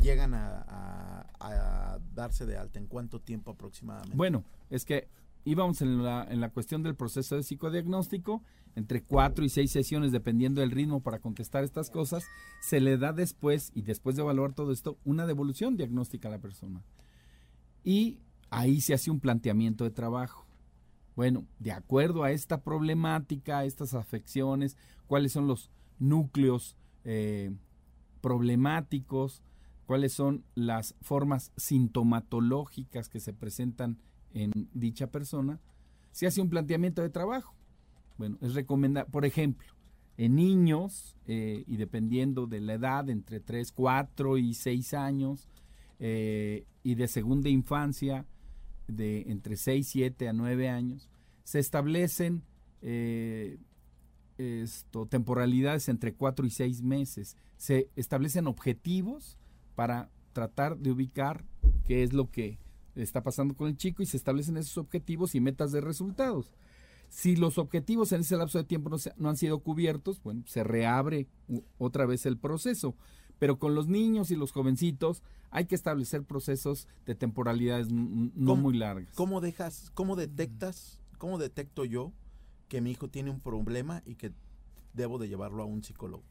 llegan 0.00 0.34
a, 0.34 1.26
a, 1.38 1.98
darse 2.14 2.46
de 2.46 2.56
alta? 2.56 2.78
¿En 2.78 2.86
cuánto 2.86 3.20
tiempo 3.20 3.52
aproximadamente? 3.52 4.16
Bueno, 4.16 4.44
es 4.70 4.84
que 4.84 5.08
íbamos 5.44 5.82
en 5.82 6.02
la, 6.02 6.24
en 6.28 6.40
la 6.40 6.50
cuestión 6.50 6.82
del 6.82 6.94
proceso 6.94 7.36
de 7.36 7.42
psicodiagnóstico, 7.42 8.42
entre 8.76 9.02
cuatro 9.02 9.44
y 9.44 9.48
seis 9.48 9.70
sesiones, 9.70 10.12
dependiendo 10.12 10.60
del 10.60 10.70
ritmo 10.70 11.00
para 11.00 11.18
contestar 11.18 11.64
estas 11.64 11.90
cosas, 11.90 12.24
se 12.60 12.80
le 12.80 12.96
da 12.98 13.12
después, 13.12 13.72
y 13.74 13.82
después 13.82 14.16
de 14.16 14.22
evaluar 14.22 14.52
todo 14.52 14.72
esto, 14.72 14.98
una 15.04 15.26
devolución 15.26 15.76
diagnóstica 15.76 16.28
a 16.28 16.32
la 16.32 16.38
persona. 16.38 16.82
Y 17.84 18.18
ahí 18.50 18.80
se 18.80 18.94
hace 18.94 19.10
un 19.10 19.20
planteamiento 19.20 19.84
de 19.84 19.90
trabajo. 19.90 20.46
Bueno, 21.16 21.46
de 21.58 21.72
acuerdo 21.72 22.22
a 22.22 22.30
esta 22.30 22.62
problemática, 22.62 23.58
a 23.58 23.64
estas 23.64 23.94
afecciones, 23.94 24.76
cuáles 25.06 25.32
son 25.32 25.46
los 25.46 25.70
núcleos 25.98 26.76
eh, 27.04 27.52
problemáticos, 28.20 29.42
cuáles 29.86 30.12
son 30.12 30.44
las 30.54 30.94
formas 31.02 31.52
sintomatológicas 31.56 33.08
que 33.08 33.20
se 33.20 33.32
presentan 33.32 33.98
en 34.32 34.52
dicha 34.72 35.08
persona, 35.08 35.60
se 36.12 36.26
hace 36.26 36.40
un 36.40 36.48
planteamiento 36.48 37.02
de 37.02 37.10
trabajo. 37.10 37.54
Bueno, 38.20 38.36
es 38.42 38.52
recomendar, 38.52 39.06
por 39.06 39.24
ejemplo, 39.24 39.66
en 40.18 40.36
niños, 40.36 41.16
eh, 41.24 41.64
y 41.66 41.78
dependiendo 41.78 42.46
de 42.46 42.60
la 42.60 42.74
edad, 42.74 43.08
entre 43.08 43.40
3, 43.40 43.72
4 43.72 44.36
y 44.36 44.52
6 44.52 44.92
años, 44.92 45.48
eh, 46.00 46.66
y 46.82 46.96
de 46.96 47.08
segunda 47.08 47.48
infancia, 47.48 48.26
de 48.88 49.22
entre 49.28 49.56
6, 49.56 49.88
7 49.88 50.28
a 50.28 50.34
9 50.34 50.68
años, 50.68 51.08
se 51.44 51.60
establecen 51.60 52.42
eh, 52.82 53.56
esto, 54.36 55.06
temporalidades 55.06 55.88
entre 55.88 56.12
4 56.12 56.44
y 56.44 56.50
6 56.50 56.82
meses. 56.82 57.38
Se 57.56 57.88
establecen 57.96 58.46
objetivos 58.48 59.38
para 59.74 60.10
tratar 60.34 60.76
de 60.76 60.90
ubicar 60.90 61.46
qué 61.86 62.02
es 62.02 62.12
lo 62.12 62.30
que 62.30 62.58
está 62.96 63.22
pasando 63.22 63.56
con 63.56 63.68
el 63.68 63.78
chico 63.78 64.02
y 64.02 64.06
se 64.06 64.18
establecen 64.18 64.58
esos 64.58 64.76
objetivos 64.76 65.34
y 65.34 65.40
metas 65.40 65.72
de 65.72 65.80
resultados. 65.80 66.52
Si 67.10 67.36
los 67.36 67.58
objetivos 67.58 68.12
en 68.12 68.22
ese 68.22 68.36
lapso 68.36 68.56
de 68.56 68.64
tiempo 68.64 68.88
no, 68.88 68.96
no 69.16 69.28
han 69.28 69.36
sido 69.36 69.58
cubiertos, 69.58 70.22
bueno, 70.22 70.44
se 70.46 70.64
reabre 70.64 71.26
otra 71.76 72.06
vez 72.06 72.24
el 72.24 72.38
proceso. 72.38 72.94
Pero 73.38 73.58
con 73.58 73.74
los 73.74 73.88
niños 73.88 74.30
y 74.30 74.36
los 74.36 74.52
jovencitos 74.52 75.22
hay 75.50 75.66
que 75.66 75.74
establecer 75.74 76.24
procesos 76.24 76.86
de 77.06 77.14
temporalidades 77.14 77.88
no 77.90 78.54
muy 78.54 78.76
largas. 78.76 79.14
¿Cómo 79.14 79.40
dejas, 79.40 79.90
cómo 79.94 80.14
detectas, 80.14 81.00
cómo 81.18 81.36
detecto 81.38 81.84
yo 81.84 82.12
que 82.68 82.80
mi 82.80 82.92
hijo 82.92 83.08
tiene 83.08 83.30
un 83.30 83.40
problema 83.40 84.02
y 84.06 84.14
que 84.14 84.32
debo 84.92 85.18
de 85.18 85.28
llevarlo 85.28 85.62
a 85.62 85.66
un 85.66 85.82
psicólogo? 85.82 86.22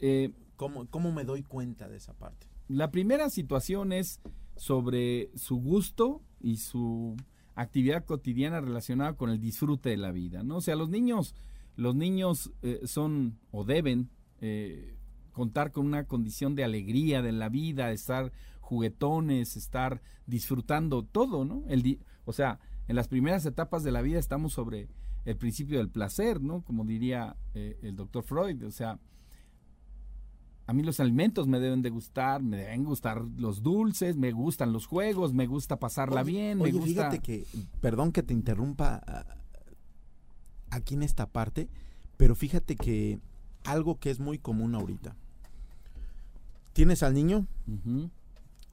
Eh, 0.00 0.32
¿Cómo, 0.56 0.86
¿Cómo 0.88 1.12
me 1.12 1.24
doy 1.24 1.42
cuenta 1.42 1.88
de 1.88 1.98
esa 1.98 2.14
parte? 2.14 2.48
La 2.68 2.90
primera 2.90 3.30
situación 3.30 3.92
es 3.92 4.20
sobre 4.56 5.30
su 5.36 5.56
gusto 5.56 6.22
y 6.40 6.56
su 6.56 7.16
actividad 7.56 8.04
cotidiana 8.04 8.60
relacionada 8.60 9.14
con 9.14 9.30
el 9.30 9.40
disfrute 9.40 9.88
de 9.90 9.96
la 9.96 10.12
vida, 10.12 10.42
¿no? 10.42 10.58
O 10.58 10.60
sea, 10.60 10.76
los 10.76 10.88
niños, 10.88 11.34
los 11.74 11.96
niños 11.96 12.52
eh, 12.62 12.80
son 12.84 13.38
o 13.50 13.64
deben 13.64 14.10
eh, 14.40 14.94
contar 15.32 15.72
con 15.72 15.86
una 15.86 16.04
condición 16.04 16.54
de 16.54 16.64
alegría 16.64 17.22
de 17.22 17.32
la 17.32 17.48
vida, 17.48 17.90
estar 17.90 18.30
juguetones, 18.60 19.56
estar 19.56 20.02
disfrutando 20.26 21.02
todo, 21.02 21.44
¿no? 21.44 21.64
El 21.66 21.98
o 22.24 22.32
sea, 22.32 22.60
en 22.88 22.96
las 22.96 23.08
primeras 23.08 23.46
etapas 23.46 23.82
de 23.82 23.92
la 23.92 24.02
vida 24.02 24.18
estamos 24.18 24.52
sobre 24.52 24.88
el 25.24 25.36
principio 25.36 25.78
del 25.78 25.88
placer, 25.88 26.42
¿no? 26.42 26.62
Como 26.62 26.84
diría 26.84 27.36
eh, 27.54 27.78
el 27.82 27.96
doctor 27.96 28.22
Freud, 28.22 28.64
o 28.64 28.70
sea, 28.70 28.98
a 30.66 30.72
mí 30.72 30.82
los 30.82 30.98
alimentos 30.98 31.46
me 31.46 31.60
deben 31.60 31.82
de 31.82 31.90
gustar, 31.90 32.42
me 32.42 32.56
deben 32.56 32.84
gustar 32.84 33.22
los 33.38 33.62
dulces, 33.62 34.16
me 34.16 34.32
gustan 34.32 34.72
los 34.72 34.86
juegos, 34.86 35.32
me 35.32 35.46
gusta 35.46 35.78
pasarla 35.78 36.24
bien, 36.24 36.58
me 36.58 36.72
gusta... 36.72 36.86
fíjate 36.86 37.18
que, 37.20 37.44
perdón 37.80 38.10
que 38.10 38.24
te 38.24 38.32
interrumpa 38.32 39.00
ah, 39.06 39.24
aquí 40.70 40.94
en 40.94 41.04
esta 41.04 41.26
parte, 41.26 41.68
pero 42.16 42.34
fíjate 42.34 42.74
que 42.74 43.20
algo 43.64 43.98
que 44.00 44.10
es 44.10 44.18
muy 44.18 44.38
común 44.38 44.74
ahorita. 44.74 45.14
Tienes 46.72 47.02
al 47.02 47.14
niño 47.14 47.46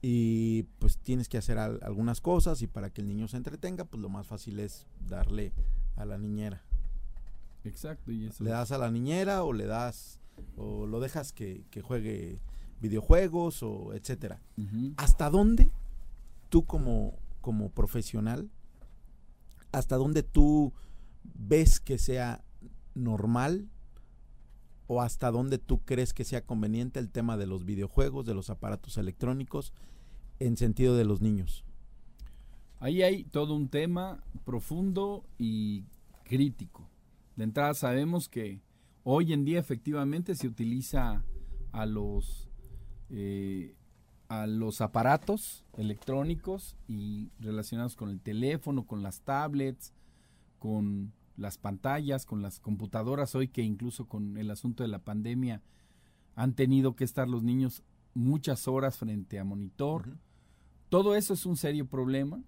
y 0.02 0.64
pues 0.78 0.98
tienes 0.98 1.28
que 1.28 1.38
hacer 1.38 1.58
algunas 1.58 2.20
cosas 2.20 2.60
y 2.60 2.66
para 2.66 2.90
que 2.90 3.00
el 3.00 3.06
niño 3.06 3.28
se 3.28 3.36
entretenga, 3.36 3.84
pues 3.84 4.02
lo 4.02 4.08
más 4.08 4.26
fácil 4.26 4.58
es 4.60 4.86
darle 5.08 5.52
a 5.96 6.04
la 6.04 6.18
niñera. 6.18 6.62
Exacto. 7.64 8.12
Y 8.12 8.26
eso 8.26 8.44
le 8.44 8.50
das 8.50 8.72
a 8.72 8.78
la 8.78 8.90
niñera 8.90 9.44
o 9.44 9.52
le 9.52 9.64
das 9.64 10.20
o 10.56 10.86
lo 10.86 11.00
dejas 11.00 11.32
que, 11.32 11.64
juegue 11.82 12.40
videojuegos 12.80 13.62
o 13.62 13.92
etcétera. 13.94 14.40
¿Hasta 14.96 15.30
dónde 15.30 15.70
tú 16.48 16.64
como, 16.64 17.14
como 17.40 17.70
profesional, 17.70 18.50
hasta 19.72 19.96
dónde 19.96 20.22
tú 20.22 20.72
ves 21.34 21.80
que 21.80 21.98
sea 21.98 22.44
normal 22.94 23.68
o 24.86 25.00
hasta 25.00 25.30
dónde 25.30 25.58
tú 25.58 25.80
crees 25.84 26.12
que 26.12 26.24
sea 26.24 26.44
conveniente 26.44 27.00
el 27.00 27.10
tema 27.10 27.36
de 27.36 27.46
los 27.46 27.64
videojuegos, 27.64 28.26
de 28.26 28.34
los 28.34 28.50
aparatos 28.50 28.98
electrónicos 28.98 29.72
en 30.38 30.56
sentido 30.56 30.96
de 30.96 31.04
los 31.04 31.20
niños? 31.20 31.64
Ahí 32.80 33.02
hay 33.02 33.24
todo 33.24 33.54
un 33.54 33.68
tema 33.68 34.22
profundo 34.44 35.24
y 35.38 35.84
crítico. 36.24 36.86
De 37.36 37.44
entrada 37.44 37.74
sabemos 37.74 38.28
que 38.28 38.60
Hoy 39.06 39.34
en 39.34 39.44
día 39.44 39.60
efectivamente 39.60 40.34
se 40.34 40.48
utiliza 40.48 41.22
a 41.72 41.84
los, 41.84 42.48
eh, 43.10 43.76
a 44.28 44.46
los 44.46 44.80
aparatos 44.80 45.66
electrónicos 45.76 46.74
y 46.88 47.30
relacionados 47.38 47.96
con 47.96 48.08
el 48.08 48.22
teléfono, 48.22 48.86
con 48.86 49.02
las 49.02 49.20
tablets, 49.20 49.92
con 50.58 51.12
las 51.36 51.58
pantallas, 51.58 52.24
con 52.24 52.40
las 52.40 52.60
computadoras, 52.60 53.34
hoy 53.34 53.48
que 53.48 53.60
incluso 53.60 54.08
con 54.08 54.38
el 54.38 54.50
asunto 54.50 54.82
de 54.82 54.88
la 54.88 55.00
pandemia 55.00 55.60
han 56.34 56.54
tenido 56.54 56.96
que 56.96 57.04
estar 57.04 57.28
los 57.28 57.42
niños 57.42 57.82
muchas 58.14 58.66
horas 58.68 58.96
frente 58.96 59.38
a 59.38 59.44
monitor. 59.44 60.16
Todo 60.88 61.14
eso 61.14 61.34
es 61.34 61.44
un 61.44 61.58
serio 61.58 61.86
problema, 61.86 62.42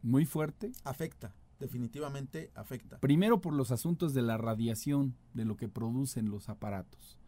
muy 0.00 0.24
fuerte. 0.24 0.72
Afecta 0.82 1.34
definitivamente 1.60 2.50
afecta. 2.54 2.98
Primero 2.98 3.40
por 3.40 3.52
los 3.52 3.70
asuntos 3.70 4.14
de 4.14 4.22
la 4.22 4.38
radiación, 4.38 5.14
de 5.34 5.44
lo 5.44 5.56
que 5.56 5.68
producen 5.68 6.30
los 6.30 6.48
aparatos. 6.48 7.18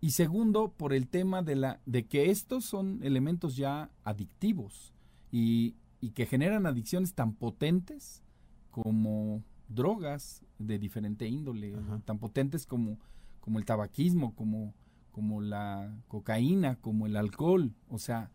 Y 0.00 0.10
segundo, 0.10 0.72
por 0.72 0.92
el 0.92 1.08
tema 1.08 1.42
de, 1.42 1.56
la, 1.56 1.80
de 1.86 2.06
que 2.06 2.30
estos 2.30 2.64
son 2.64 2.98
elementos 3.02 3.56
ya 3.56 3.90
adictivos 4.02 4.92
y, 5.30 5.76
y 6.00 6.10
que 6.10 6.26
generan 6.26 6.66
adicciones 6.66 7.14
tan 7.14 7.34
potentes 7.34 8.22
como 8.70 9.44
drogas 9.68 10.42
de 10.58 10.78
diferente 10.78 11.28
índole, 11.28 11.74
tan 12.04 12.18
potentes 12.18 12.66
como, 12.66 12.98
como 13.40 13.58
el 13.58 13.64
tabaquismo, 13.64 14.34
como, 14.34 14.74
como 15.12 15.40
la 15.40 15.96
cocaína, 16.08 16.76
como 16.76 17.06
el 17.06 17.16
alcohol. 17.16 17.72
O 17.88 17.98
sea, 17.98 18.30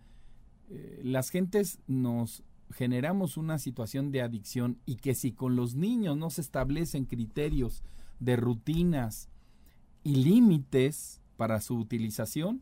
eh, 0.69 1.02
las 1.04 1.30
gentes 1.30 1.80
nos 1.88 2.43
generamos 2.72 3.38
una 3.38 3.60
situación 3.60 4.12
de 4.12 4.22
adicción 4.22 4.80
y 4.86 4.98
que 4.98 5.16
si 5.16 5.32
con 5.32 5.56
los 5.56 5.76
niños 5.76 6.18
no 6.18 6.30
se 6.30 6.42
establecen 6.42 7.06
criterios 7.06 7.84
de 8.20 8.36
rutinas 8.36 9.30
y 10.04 10.16
límites 10.16 11.22
para 11.38 11.62
su 11.62 11.78
utilización, 11.78 12.62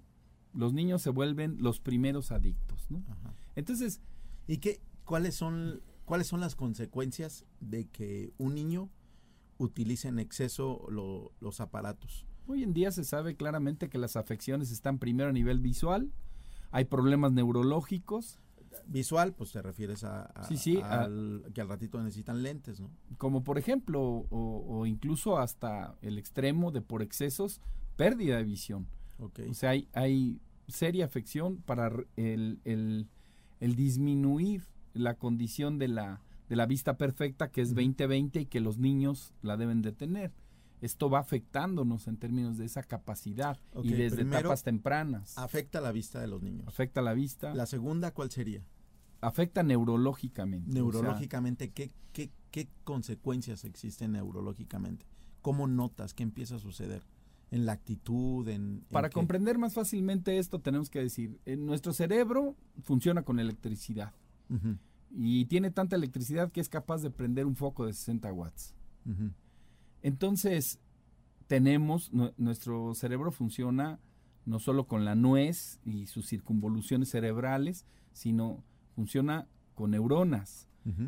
los 0.54 0.74
niños 0.74 1.02
se 1.02 1.10
vuelven 1.10 1.58
los 1.60 1.80
primeros 1.80 2.32
adictos. 2.32 2.86
¿no? 2.90 3.04
Entonces, 3.56 4.02
¿y 4.48 4.58
qué, 4.58 4.82
cuáles 5.04 5.36
son 5.36 5.82
cuáles 6.06 6.28
son 6.28 6.40
las 6.40 6.56
consecuencias 6.56 7.46
de 7.60 7.88
que 7.88 8.32
un 8.38 8.54
niño 8.54 8.90
utilice 9.58 10.08
en 10.08 10.20
exceso 10.20 10.88
los 10.90 11.62
aparatos? 11.62 12.26
Hoy 12.48 12.64
en 12.64 12.74
día 12.74 12.92
se 12.92 13.04
sabe 13.04 13.36
claramente 13.36 13.90
que 13.90 13.98
las 13.98 14.16
afecciones 14.16 14.72
están 14.72 15.00
primero 15.00 15.30
a 15.30 15.34
nivel 15.34 15.60
visual, 15.60 16.12
hay 16.72 16.86
problemas 16.86 17.32
neurológicos. 17.32 18.40
Visual, 18.88 19.34
pues 19.34 19.52
te 19.52 19.62
refieres 19.62 20.04
a, 20.04 20.32
sí, 20.48 20.58
sí, 20.58 20.76
que 21.54 21.62
al 21.62 21.70
ratito 21.70 22.02
necesitan 22.02 22.44
lentes, 22.44 22.80
¿no? 22.80 22.90
Como 23.18 23.44
por 23.44 23.58
ejemplo, 23.58 24.26
o, 24.30 24.86
incluso 24.86 25.38
hasta 25.38 25.96
el 26.02 26.18
extremo 26.18 26.72
de 26.72 26.82
por 26.82 27.02
excesos, 27.02 27.62
pérdida 27.96 28.38
de 28.38 28.44
visión. 28.44 28.88
O 29.20 29.54
sea, 29.54 29.72
hay, 29.72 29.88
hay 29.94 30.42
seria 30.68 31.06
afección 31.06 31.58
para 31.58 31.92
el, 32.16 32.60
el, 32.66 33.08
el 33.60 33.76
disminuir 33.76 34.64
la 34.94 35.16
condición 35.16 35.78
de 35.78 35.88
la, 35.88 36.22
de 36.50 36.56
la 36.56 36.66
vista 36.66 36.98
perfecta, 36.98 37.50
que 37.50 37.62
es 37.62 37.70
2020 37.70 38.42
y 38.42 38.46
que 38.46 38.60
los 38.60 38.78
niños 38.78 39.34
la 39.42 39.58
deben 39.58 39.82
de 39.82 39.92
tener. 39.92 40.32
Esto 40.86 41.10
va 41.10 41.18
afectándonos 41.18 42.08
en 42.08 42.18
términos 42.18 42.58
de 42.60 42.66
esa 42.66 42.84
capacidad 42.84 43.58
y 43.82 43.94
desde 43.94 44.22
etapas 44.22 44.62
tempranas. 44.62 45.36
Afecta 45.36 45.82
la 45.82 45.92
vista 45.92 46.22
de 46.22 46.28
los 46.28 46.44
niños. 46.44 46.68
Afecta 46.68 47.02
la 47.02 47.14
vista. 47.14 47.56
La 47.56 47.66
segunda, 47.66 48.12
¿cuál 48.12 48.30
sería? 48.30 48.64
Afecta 49.20 49.64
neurológicamente. 49.64 50.72
Neurológicamente, 50.72 51.72
¿qué, 51.72 51.92
qué, 52.14 52.30
qué 52.52 52.70
consecuencias 52.84 53.66
existen 53.66 54.12
neurológicamente? 54.12 55.08
¿Cómo 55.42 55.66
notas? 55.66 56.14
¿Qué 56.14 56.22
empieza 56.22 56.58
a 56.58 56.60
suceder? 56.60 57.02
en 57.52 57.66
la 57.66 57.74
actitud, 57.74 58.48
en... 58.50 58.84
Para 58.92 59.10
comprender 59.10 59.58
más 59.58 59.76
fácilmente 59.76 60.40
esto 60.40 60.60
tenemos 60.60 60.90
que 60.90 61.00
decir, 61.00 61.40
en 61.46 61.66
nuestro 61.66 61.94
cerebro 61.94 62.56
funciona 62.82 63.22
con 63.22 63.40
electricidad 63.40 64.14
y 65.12 65.46
tiene 65.46 65.72
tanta 65.72 65.96
electricidad 65.96 66.52
que 66.52 66.60
es 66.60 66.70
capaz 66.70 67.02
de 67.02 67.12
prender 67.12 67.46
un 67.46 67.56
foco 67.56 67.86
de 67.86 67.94
60 67.94 68.34
watts. 68.34 68.74
Entonces, 70.06 70.80
tenemos, 71.48 72.12
nuestro 72.38 72.94
cerebro 72.94 73.32
funciona 73.32 74.00
no 74.46 74.60
solo 74.60 74.86
con 74.88 75.04
la 75.04 75.16
nuez 75.16 75.80
y 75.84 76.06
sus 76.06 76.28
circunvoluciones 76.28 77.10
cerebrales, 77.10 77.88
sino 78.14 78.64
funciona 78.94 79.48
con 79.74 79.90
neuronas 79.90 80.68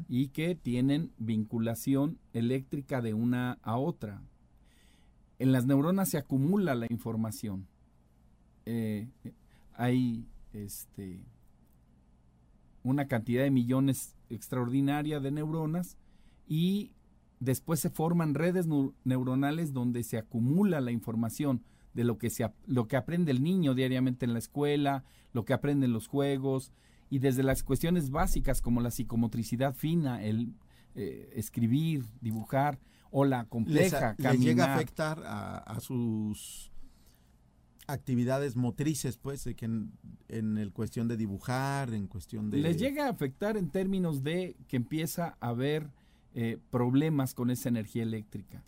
y 0.09 0.29
que 0.29 0.55
tienen 0.55 1.11
vinculación 1.19 2.17
eléctrica 2.33 3.03
de 3.03 3.13
una 3.13 3.59
a 3.61 3.77
otra. 3.77 4.23
En 5.37 5.51
las 5.51 5.67
neuronas 5.67 6.09
se 6.09 6.17
acumula 6.17 6.73
la 6.73 6.87
información. 6.89 7.67
Eh, 8.65 9.09
hay 9.75 10.25
este, 10.53 11.23
una 12.81 13.07
cantidad 13.07 13.43
de 13.43 13.51
millones 13.51 14.15
extraordinaria 14.31 15.19
de 15.19 15.29
neuronas 15.29 15.97
y 16.47 16.93
después 17.39 17.79
se 17.79 17.89
forman 17.89 18.33
redes 18.33 18.67
neuronales 19.03 19.73
donde 19.73 20.03
se 20.03 20.17
acumula 20.17 20.81
la 20.81 20.91
información 20.91 21.63
de 21.93 22.03
lo 22.03 22.17
que, 22.17 22.29
se, 22.29 22.49
lo 22.65 22.87
que 22.87 22.95
aprende 22.95 23.31
el 23.31 23.43
niño 23.43 23.73
diariamente 23.73 24.25
en 24.25 24.33
la 24.33 24.39
escuela, 24.39 25.03
lo 25.33 25.45
que 25.45 25.53
aprende 25.53 25.85
en 25.85 25.93
los 25.93 26.07
juegos, 26.07 26.71
y 27.09 27.19
desde 27.19 27.43
las 27.43 27.63
cuestiones 27.63 28.11
básicas 28.11 28.61
como 28.61 28.81
la 28.81 28.91
psicomotricidad 28.91 29.73
fina, 29.73 30.23
el 30.23 30.53
eh, 30.95 31.31
escribir, 31.35 32.05
dibujar, 32.21 32.79
o 33.09 33.23
la 33.23 33.45
compleja 33.45 34.15
les, 34.17 34.39
llega 34.39 34.65
a 34.65 34.75
afectar 34.75 35.23
a 35.25 35.79
sus 35.79 36.71
actividades 37.87 38.55
motrices, 38.55 39.17
pues, 39.17 39.43
de 39.45 39.55
que 39.55 39.65
en, 39.65 40.57
el 40.57 40.71
cuestión 40.73 41.07
de 41.07 41.17
dibujar, 41.17 41.93
en 41.93 42.07
cuestión 42.07 42.49
de... 42.49 42.57
Les 42.57 42.77
llega 42.77 43.07
a 43.07 43.09
afectar 43.09 43.57
en 43.57 43.69
términos 43.69 44.23
de 44.23 44.57
que 44.67 44.75
empieza 44.75 45.37
a 45.39 45.49
haber 45.49 45.89
eh, 46.37 46.57
problemas 46.69 47.33
con 47.33 47.49
esa 47.49 47.67
energía 47.67 48.03
eléctrica. 48.03 48.63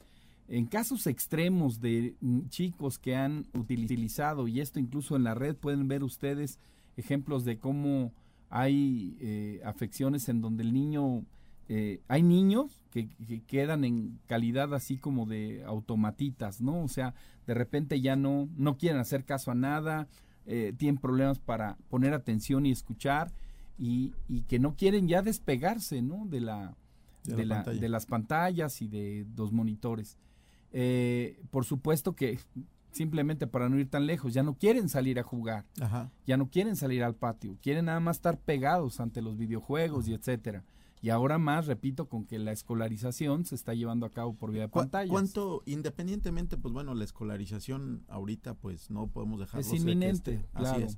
En 0.48 0.66
casos 0.66 1.06
extremos 1.06 1.80
de 1.80 2.16
chicos 2.50 2.98
que 2.98 3.16
han 3.16 3.46
utilizado, 3.54 4.48
y 4.48 4.60
esto 4.60 4.80
incluso 4.80 5.16
en 5.16 5.24
la 5.24 5.36
red 5.36 5.56
pueden 5.56 5.88
ver 5.88 6.04
ustedes 6.04 6.60
ejemplos 6.98 7.46
de 7.46 7.60
cómo 7.60 8.12
hay 8.50 9.16
eh, 9.22 9.62
afecciones 9.64 10.28
en 10.28 10.42
donde 10.42 10.64
el 10.64 10.74
niño 10.74 11.24
eh, 11.72 12.02
hay 12.08 12.24
niños 12.24 12.82
que, 12.90 13.10
quedan 13.46 13.84
en 13.84 14.20
calidad 14.26 14.74
así 14.74 14.98
como 14.98 15.28
de 15.28 15.64
automatitas, 15.66 16.62
¿no? 16.62 16.84
O 16.84 16.88
sea, 16.88 17.14
de 17.46 17.54
repente 17.54 18.02
ya 18.02 18.16
no, 18.16 18.50
no 18.58 18.76
quieren 18.76 19.00
hacer 19.00 19.24
caso 19.24 19.52
a 19.52 19.56
nada, 19.56 20.08
eh, 20.48 20.74
tienen 20.76 21.00
problemas 21.00 21.38
para 21.38 21.78
poner 21.90 22.16
atención 22.16 22.66
y 22.66 22.72
escuchar 22.72 23.32
y, 23.78 24.14
que 24.48 24.58
no 24.58 24.76
quieren 24.76 25.08
ya 25.08 25.22
despegarse, 25.22 26.02
¿no? 26.02 26.26
De, 26.26 26.42
la, 26.42 26.76
de, 27.36 27.90
las 27.90 28.06
pantallas 28.06 28.82
y 28.82 28.88
de 28.88 29.26
los 29.36 29.52
monitores. 29.52 30.18
Eh, 30.72 31.42
por 31.50 31.66
supuesto 31.66 32.16
que 32.16 32.40
simplemente 32.92 33.48
para 33.48 33.70
no 33.70 33.80
ir 33.80 33.90
tan 33.90 34.06
lejos, 34.06 34.34
ya 34.34 34.44
no 34.44 34.56
quieren 34.56 34.90
salir 34.90 35.20
a 35.20 35.24
jugar, 35.24 35.66
ya 36.26 36.38
no 36.38 36.50
quieren 36.50 36.76
salir 36.76 37.04
al 37.04 37.16
patio, 37.16 37.58
quieren 37.62 37.86
nada 37.86 38.00
más 38.00 38.18
estar 38.18 38.40
pegados 38.40 39.00
ante 39.00 39.22
los 39.22 39.38
videojuegos 39.38 40.08
y 40.08 40.14
etcétera. 40.14 40.64
Y 41.02 41.12
ahora 41.12 41.38
más, 41.38 41.66
repito, 41.66 42.10
con 42.10 42.26
que 42.26 42.40
la 42.40 42.52
escolarización 42.52 43.46
se 43.46 43.56
está 43.56 43.74
llevando 43.74 44.06
a 44.06 44.10
cabo 44.10 44.36
por 44.36 44.52
vía 44.52 44.64
de 44.64 44.68
pantallas. 44.68 45.10
¿Cuánto, 45.10 45.64
independientemente, 45.66 46.58
pues 46.58 46.74
bueno, 46.74 46.94
la 46.94 47.06
escolarización 47.06 48.04
ahorita 48.10 48.56
pues 48.56 48.90
no 48.90 49.08
podemos 49.08 49.40
dejarlo 49.40 49.62
Es 49.62 49.74
inminente, 49.74 50.46
claro. 50.54 50.76
Así 50.76 50.84
es. 50.84 50.98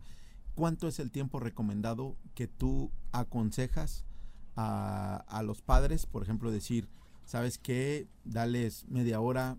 ¿Cuánto 0.56 0.88
es 0.88 1.00
el 1.00 1.12
tiempo 1.12 1.40
recomendado 1.40 2.18
que 2.34 2.48
tú 2.48 2.92
aconsejas 3.12 4.06
a, 4.56 5.42
los 5.46 5.62
padres, 5.62 6.06
por 6.06 6.24
ejemplo, 6.24 6.52
decir, 6.52 6.88
¿sabes 7.26 7.58
qué? 7.58 8.08
Dales 8.24 8.86
media 8.88 9.20
hora, 9.20 9.58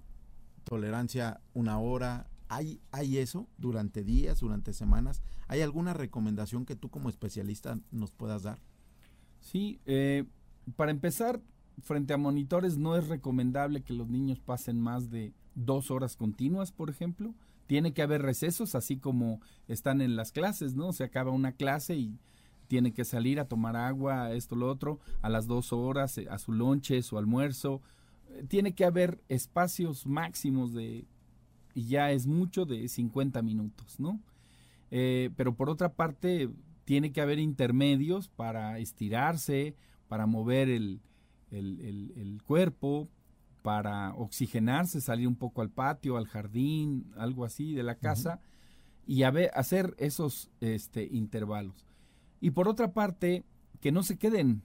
tolerancia 0.64 1.40
una 1.54 1.78
hora. 1.78 2.28
¿Hay, 2.48 2.80
¿Hay 2.90 3.18
eso 3.18 3.48
durante 3.56 4.04
días, 4.04 4.40
durante 4.40 4.72
semanas? 4.72 5.22
¿Hay 5.48 5.62
alguna 5.62 5.94
recomendación 5.94 6.66
que 6.66 6.76
tú 6.76 6.90
como 6.90 7.08
especialista 7.08 7.78
nos 7.90 8.12
puedas 8.12 8.42
dar? 8.42 8.58
Sí, 9.40 9.80
eh, 9.86 10.24
para 10.76 10.90
empezar, 10.90 11.40
frente 11.80 12.12
a 12.12 12.18
monitores 12.18 12.76
no 12.76 12.96
es 12.96 13.08
recomendable 13.08 13.82
que 13.82 13.94
los 13.94 14.08
niños 14.08 14.38
pasen 14.38 14.80
más 14.80 15.10
de 15.10 15.32
dos 15.54 15.90
horas 15.90 16.16
continuas, 16.16 16.72
por 16.72 16.90
ejemplo. 16.90 17.34
Tiene 17.66 17.94
que 17.94 18.02
haber 18.02 18.22
recesos, 18.22 18.74
así 18.74 18.98
como 18.98 19.40
están 19.68 20.00
en 20.00 20.16
las 20.16 20.32
clases, 20.32 20.74
¿no? 20.74 20.92
Se 20.92 21.04
acaba 21.04 21.30
una 21.30 21.52
clase 21.52 21.96
y 21.96 22.18
tiene 22.72 22.94
que 22.94 23.04
salir 23.04 23.38
a 23.38 23.44
tomar 23.44 23.76
agua, 23.76 24.32
esto, 24.32 24.56
lo 24.56 24.66
otro, 24.66 24.98
a 25.20 25.28
las 25.28 25.46
dos 25.46 25.74
horas, 25.74 26.16
eh, 26.16 26.26
a 26.30 26.38
su 26.38 26.52
lonche, 26.52 27.02
su 27.02 27.18
almuerzo. 27.18 27.82
Eh, 28.30 28.46
tiene 28.48 28.72
que 28.72 28.86
haber 28.86 29.20
espacios 29.28 30.06
máximos 30.06 30.72
de, 30.72 31.04
y 31.74 31.84
ya 31.84 32.12
es 32.12 32.26
mucho, 32.26 32.64
de 32.64 32.88
50 32.88 33.42
minutos, 33.42 34.00
¿no? 34.00 34.18
pero 34.88 35.54
por 35.54 35.68
otra 35.68 35.92
parte, 35.92 36.48
tiene 36.84 37.12
que 37.12 37.20
haber 37.20 37.38
intermedios 37.38 38.28
para 38.28 38.78
estirarse, 38.78 39.74
para 40.08 40.24
mover 40.24 40.70
el, 40.70 41.00
cuerpo, 42.46 43.10
para 43.62 44.14
oxigenarse, 44.14 45.02
salir 45.02 45.28
un 45.28 45.36
poco 45.36 45.60
al 45.60 45.68
patio, 45.68 46.16
al 46.16 46.26
jardín, 46.26 47.12
algo 47.18 47.44
así 47.44 47.74
de 47.74 47.82
la 47.82 47.96
casa, 47.96 48.40
y 49.06 49.24
hacer 49.24 49.94
esos 49.98 50.50
este, 50.60 51.04
intervalos. 51.04 51.91
Y 52.42 52.50
por 52.50 52.68
otra 52.68 52.92
parte, 52.92 53.44
que 53.80 53.90
no 53.90 54.02
se 54.02 54.18
queden, 54.18 54.62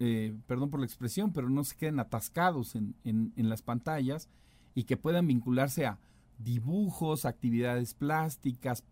eh, 0.00 0.34
perdón 0.48 0.70
por 0.70 0.80
la 0.80 0.86
expresión, 0.86 1.32
pero 1.32 1.48
no 1.48 1.62
se 1.62 1.76
queden 1.76 2.00
atascados 2.00 2.74
en, 2.74 2.96
en, 3.04 3.32
en 3.36 3.48
las 3.48 3.62
pantallas 3.62 4.28
y 4.74 4.82
que 4.82 4.96
puedan 4.96 5.28
vincularse 5.28 5.86
a 5.86 6.00
dibujos, 6.38 7.24
actividades 7.24 7.94
plásticas, 7.94 8.84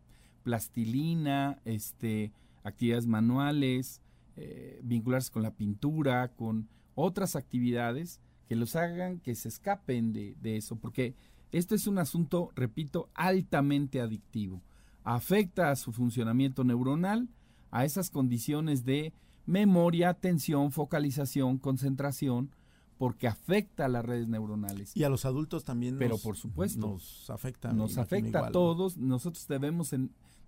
plastilina, 0.43 1.59
este, 1.65 2.33
actividades 2.63 3.07
manuales, 3.07 4.01
eh, 4.37 4.81
vincularse 4.83 5.33
con 5.33 5.43
la 5.43 5.55
pintura, 5.55 6.29
con 6.29 6.69
otras 6.95 7.37
actividades 7.37 8.21
que 8.49 8.57
los 8.57 8.77
hagan 8.77 9.19
que 9.19 9.35
se 9.35 9.49
escapen 9.49 10.13
de, 10.13 10.57
eso, 10.57 10.77
porque 10.77 11.15
esto 11.53 11.75
es 11.75 11.87
un 11.87 11.99
asunto, 11.99 12.53
repito, 12.55 13.09
altamente 13.15 14.01
adictivo. 14.01 14.63
Afecta 15.05 15.71
a 15.71 15.77
su 15.77 15.93
funcionamiento 15.93 16.65
neuronal, 16.65 17.29
a 17.77 17.85
esas 17.85 18.09
condiciones 18.09 18.87
de 18.87 19.13
memoria, 19.45 20.09
atención, 20.09 20.73
focalización, 20.73 21.59
concentración, 21.59 22.51
porque 22.97 23.29
afecta 23.29 23.85
a 23.85 23.89
las 23.89 24.03
redes 24.03 24.29
neuronales. 24.29 24.97
Y 24.97 25.05
a 25.05 25.11
los 25.11 25.27
adultos 25.27 25.65
también 25.65 25.99
Pero 25.99 26.17
por 26.17 26.39
supuesto. 26.39 26.89
nos 26.89 27.29
afecta. 27.29 27.75
Nos 27.75 27.99
afecta 27.99 28.47
a 28.47 28.51
todos. 28.51 28.97
Nosotros 28.97 29.47
debemos, 29.47 29.95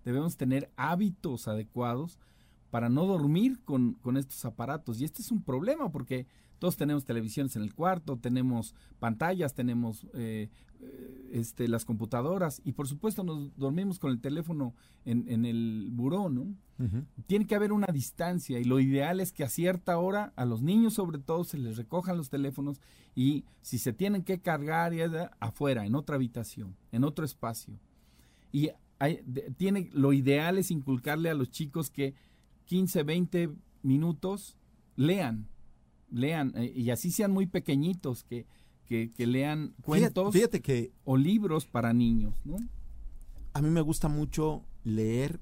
debemos 0.03 0.37
tener 0.37 0.71
hábitos 0.75 1.47
adecuados 1.47 2.17
para 2.71 2.89
no 2.89 3.05
dormir 3.05 3.59
con, 3.63 3.93
con 4.01 4.17
estos 4.17 4.43
aparatos. 4.45 4.99
Y 4.99 5.05
este 5.05 5.21
es 5.21 5.31
un 5.31 5.43
problema 5.43 5.91
porque 5.91 6.25
todos 6.59 6.77
tenemos 6.77 7.05
televisiones 7.05 7.55
en 7.55 7.63
el 7.63 7.73
cuarto, 7.73 8.17
tenemos 8.17 8.75
pantallas, 8.99 9.53
tenemos 9.53 10.05
eh, 10.13 10.49
eh, 10.81 11.29
este, 11.31 11.67
las 11.67 11.85
computadoras 11.85 12.61
y 12.63 12.73
por 12.73 12.87
supuesto 12.87 13.23
nos 13.23 13.55
dormimos 13.57 13.97
con 13.97 14.11
el 14.11 14.19
teléfono 14.19 14.75
en, 15.05 15.45
el 15.45 15.89
buró, 15.91 16.29
¿no? 16.29 16.53
Tiene 17.27 17.45
que 17.45 17.55
haber 17.55 17.73
una 17.73 17.87
distancia 17.91 18.57
y 18.59 18.63
lo 18.63 18.79
ideal 18.79 19.19
es 19.19 19.33
que 19.33 19.43
a 19.43 19.49
cierta 19.49 19.97
hora 19.97 20.31
a 20.37 20.45
los 20.45 20.61
niños 20.61 20.93
sobre 20.93 21.17
todo 21.17 21.43
se 21.43 21.57
les 21.57 21.75
recojan 21.75 22.15
los 22.15 22.29
teléfonos 22.29 22.79
y 23.15 23.43
si 23.61 23.79
se 23.79 23.91
tienen 23.91 24.23
que 24.23 24.39
cargar 24.39 24.93
afuera, 25.41 25.85
en 25.85 25.95
otra 25.95 26.15
habitación, 26.15 26.77
en 26.93 27.03
otro 27.03 27.25
espacio. 27.25 27.77
Y 28.53 28.69
tiene, 29.57 29.89
lo 29.93 30.13
ideal 30.13 30.57
es 30.57 30.71
inculcarle 30.71 31.29
a 31.29 31.33
los 31.33 31.49
chicos 31.51 31.89
que 31.89 32.13
15, 32.65 33.03
20 33.03 33.49
minutos 33.81 34.57
lean, 34.95 35.47
lean, 36.11 36.53
eh, 36.55 36.71
y 36.75 36.89
así 36.89 37.11
sean 37.11 37.31
muy 37.31 37.47
pequeñitos, 37.47 38.23
que, 38.23 38.45
que, 38.87 39.27
lean 39.27 39.75
cuentos 39.81 40.33
fíjate, 40.33 40.61
que 40.61 40.91
o 41.03 41.15
libros 41.15 41.65
para 41.65 41.93
niños, 41.93 42.35
¿no? 42.43 42.57
A 43.53 43.61
mí 43.61 43.69
me 43.69 43.81
gusta 43.81 44.07
mucho 44.07 44.63
leer, 44.83 45.39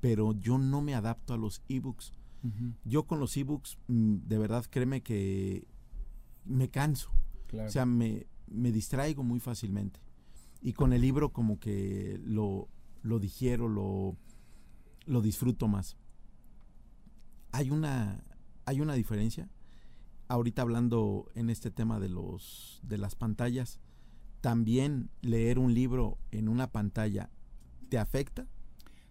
pero 0.00 0.32
yo 0.38 0.58
no 0.58 0.82
me 0.82 0.94
adapto 0.94 1.34
a 1.34 1.38
los 1.38 1.62
ebooks. 1.68 2.14
Yo 2.84 3.04
con 3.04 3.20
los 3.20 3.36
ebooks, 3.36 3.78
mm, 3.88 4.16
de 4.26 4.38
verdad, 4.38 4.64
créeme 4.70 5.02
que 5.02 5.66
me 6.46 6.70
canso. 6.70 7.10
O 7.52 7.68
sea, 7.68 7.84
me, 7.84 8.26
me 8.48 8.72
distraigo 8.72 9.22
muy 9.22 9.40
fácilmente. 9.40 10.00
Y 10.62 10.72
con 10.72 10.94
el 10.94 11.02
libro 11.02 11.32
como 11.32 11.58
que 11.60 12.18
lo, 12.24 12.68
lo 13.02 13.18
digiero, 13.18 13.68
lo, 13.68 14.16
lo 15.04 15.20
disfruto 15.20 15.68
más. 15.68 15.96
Hay 17.52 17.70
una, 17.70 18.24
hay 18.64 18.80
una 18.80 18.94
diferencia 18.94 19.50
ahorita 20.30 20.62
hablando 20.62 21.28
en 21.34 21.50
este 21.50 21.72
tema 21.72 21.98
de 21.98 22.08
los 22.08 22.80
de 22.84 22.98
las 22.98 23.16
pantallas, 23.16 23.80
también 24.40 25.10
leer 25.22 25.58
un 25.58 25.74
libro 25.74 26.18
en 26.30 26.48
una 26.48 26.68
pantalla 26.70 27.30
te 27.88 27.98
afecta? 27.98 28.46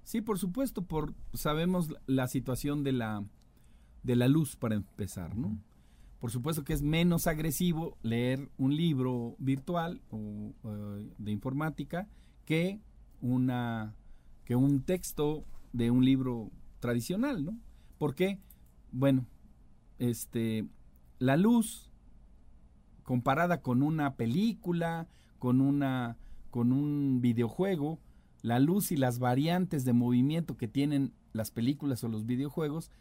Sí, 0.03 0.21
por 0.21 0.39
supuesto, 0.39 0.81
por 0.81 1.13
sabemos 1.33 1.93
la 2.07 2.27
situación 2.27 2.83
de 2.83 2.93
la 2.93 3.25
de 4.01 4.15
la 4.15 4.29
luz 4.29 4.55
para 4.55 4.75
empezar, 4.75 5.35
¿no? 5.35 5.59
Por 6.21 6.31
supuesto 6.31 6.63
que 6.63 6.73
es 6.73 6.81
menos 6.81 7.27
agresivo 7.27 7.97
leer 8.01 8.49
un 8.57 8.75
libro 8.75 9.35
virtual 9.39 10.01
o, 10.09 10.53
de 11.17 11.31
informática 11.31 12.07
que 12.45 12.79
una 13.19 13.93
que 14.45 14.55
un 14.55 14.83
texto 14.83 15.43
de 15.73 15.91
un 15.91 16.05
libro 16.05 16.49
tradicional, 16.79 17.43
¿no? 17.43 17.59
¿Por 17.97 18.15
qué? 18.15 18.39
Bueno, 18.93 19.27
este 19.97 20.65
la 21.19 21.37
luz 21.37 21.91
comparada 23.03 23.61
con 23.61 23.83
una 23.83 24.15
película, 24.15 25.07
con 25.37 25.61
una 25.61 26.17
con 26.49 26.71
un 26.71 27.21
videojuego, 27.21 27.99
la 28.41 28.59
luz 28.59 28.91
y 28.91 28.97
las 28.97 29.19
variantes 29.19 29.85
de 29.85 29.93
movimiento 29.93 30.57
que 30.57 30.67
tienen 30.67 31.13
las 31.31 31.51
películas 31.51 32.03
o 32.03 32.07
los 32.07 32.25
videojuegos, 32.25 32.91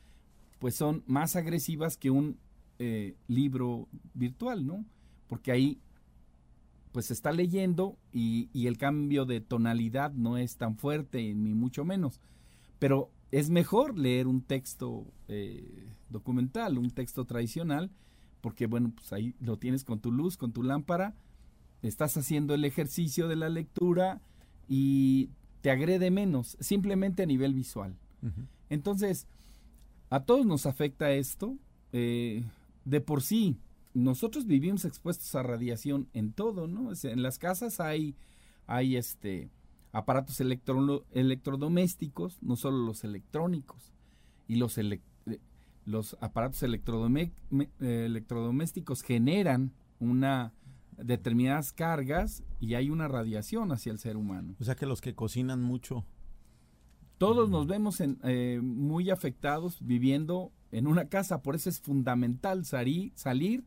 pues 0.58 0.74
son 0.74 1.02
más 1.06 1.36
agresivas 1.36 1.96
que 1.96 2.10
un 2.10 2.38
eh, 2.78 3.16
libro 3.26 3.88
virtual, 4.14 4.66
¿no? 4.66 4.84
Porque 5.28 5.52
ahí 5.52 5.80
pues 6.92 7.06
se 7.06 7.12
está 7.12 7.32
leyendo 7.32 7.98
y, 8.12 8.48
el 8.66 8.78
cambio 8.78 9.24
de 9.24 9.40
tonalidad 9.40 10.12
no 10.12 10.36
es 10.36 10.56
tan 10.56 10.76
fuerte 10.76 11.34
ni 11.34 11.54
mucho 11.54 11.84
menos. 11.84 12.20
Pero 12.78 13.10
es 13.30 13.50
mejor 13.50 13.98
leer 13.98 14.26
un 14.26 14.42
texto 14.42 15.06
eh, 15.28 15.86
documental, 16.08 16.78
un 16.78 16.90
texto 16.90 17.24
tradicional, 17.24 17.90
porque 18.40 18.66
bueno, 18.66 18.92
pues 18.94 19.12
ahí 19.12 19.34
lo 19.40 19.58
tienes 19.58 19.84
con 19.84 20.00
tu 20.00 20.12
luz, 20.12 20.36
con 20.36 20.52
tu 20.52 20.62
lámpara, 20.62 21.14
estás 21.82 22.16
haciendo 22.16 22.54
el 22.54 22.64
ejercicio 22.64 23.28
de 23.28 23.36
la 23.36 23.48
lectura 23.48 24.20
y 24.68 25.30
te 25.60 25.70
agrede 25.70 26.10
menos, 26.10 26.56
simplemente 26.60 27.22
a 27.22 27.26
nivel 27.26 27.54
visual. 27.54 27.96
Entonces, 28.68 29.28
a 30.10 30.24
todos 30.24 30.44
nos 30.46 30.66
afecta 30.66 31.12
esto. 31.12 31.56
Eh, 31.92 32.44
de 32.84 33.00
por 33.00 33.22
sí, 33.22 33.60
nosotros 33.94 34.46
vivimos 34.46 34.84
expuestos 34.84 35.34
a 35.34 35.42
radiación 35.42 36.08
en 36.12 36.32
todo, 36.32 36.66
¿no? 36.66 36.90
En 37.02 37.22
las 37.22 37.38
casas 37.38 37.80
hay, 37.80 38.14
hay 38.66 38.96
este, 38.96 39.50
aparatos 39.92 40.40
electrodomésticos, 40.40 42.42
no 42.42 42.56
solo 42.56 42.78
los 42.78 43.04
electrónicos. 43.04 43.92
Y 44.46 44.56
los 44.56 44.78
electrónicos 44.78 45.07
los 45.88 46.16
aparatos 46.20 46.62
electrodomésticos 46.62 49.02
generan 49.02 49.72
una 49.98 50.52
determinadas 50.98 51.72
cargas 51.72 52.44
y 52.60 52.74
hay 52.74 52.90
una 52.90 53.08
radiación 53.08 53.72
hacia 53.72 53.92
el 53.92 53.98
ser 53.98 54.16
humano. 54.16 54.54
O 54.60 54.64
sea 54.64 54.74
que 54.74 54.84
los 54.84 55.00
que 55.00 55.14
cocinan 55.14 55.62
mucho. 55.62 56.04
Todos 57.16 57.50
nos 57.50 57.66
vemos 57.66 58.00
en, 58.00 58.18
eh, 58.22 58.60
muy 58.62 59.10
afectados 59.10 59.78
viviendo 59.80 60.52
en 60.70 60.86
una 60.86 61.08
casa, 61.08 61.42
por 61.42 61.54
eso 61.54 61.70
es 61.70 61.80
fundamental 61.80 62.64
salir, 62.64 63.12
salir 63.14 63.64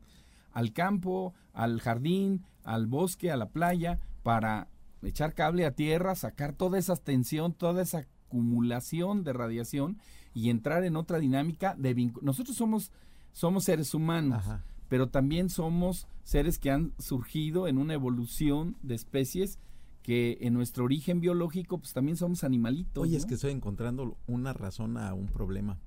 al 0.52 0.72
campo, 0.72 1.34
al 1.52 1.80
jardín, 1.80 2.44
al 2.62 2.86
bosque, 2.86 3.30
a 3.30 3.36
la 3.36 3.50
playa, 3.50 3.98
para 4.22 4.68
echar 5.02 5.34
cable 5.34 5.66
a 5.66 5.74
tierra, 5.74 6.14
sacar 6.14 6.52
toda 6.52 6.78
esa 6.78 6.96
tensión, 6.96 7.52
toda 7.52 7.82
esa 7.82 8.06
acumulación 8.28 9.24
de 9.24 9.32
radiación 9.32 9.98
y 10.34 10.50
entrar 10.50 10.84
en 10.84 10.96
otra 10.96 11.18
dinámica 11.18 11.74
de 11.76 11.94
vínculo. 11.94 12.24
Nosotros 12.24 12.56
somos, 12.56 12.90
somos 13.32 13.64
seres 13.64 13.94
humanos, 13.94 14.44
pero 14.88 15.08
también 15.08 15.50
somos 15.50 16.06
seres 16.24 16.58
que 16.58 16.70
han 16.70 16.92
surgido 16.98 17.68
en 17.68 17.78
una 17.78 17.94
evolución 17.94 18.76
de 18.82 18.94
especies 18.94 19.58
que 20.02 20.38
en 20.40 20.54
nuestro 20.54 20.84
origen 20.84 21.20
biológico 21.20 21.78
pues 21.78 21.92
también 21.92 22.16
somos 22.16 22.44
animalitos. 22.44 23.02
Oye, 23.02 23.16
es 23.16 23.24
que 23.24 23.34
estoy 23.34 23.52
encontrando 23.52 24.16
una 24.26 24.52
razón 24.52 24.96
a 24.96 25.14
un 25.14 25.26
problema, 25.26 25.78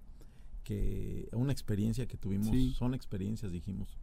que 0.63 1.27
una 1.34 1.51
experiencia 1.51 2.08
que 2.08 2.17
tuvimos, 2.17 2.49
son 2.75 2.93
experiencias 2.93 3.51
dijimos, 3.51 3.97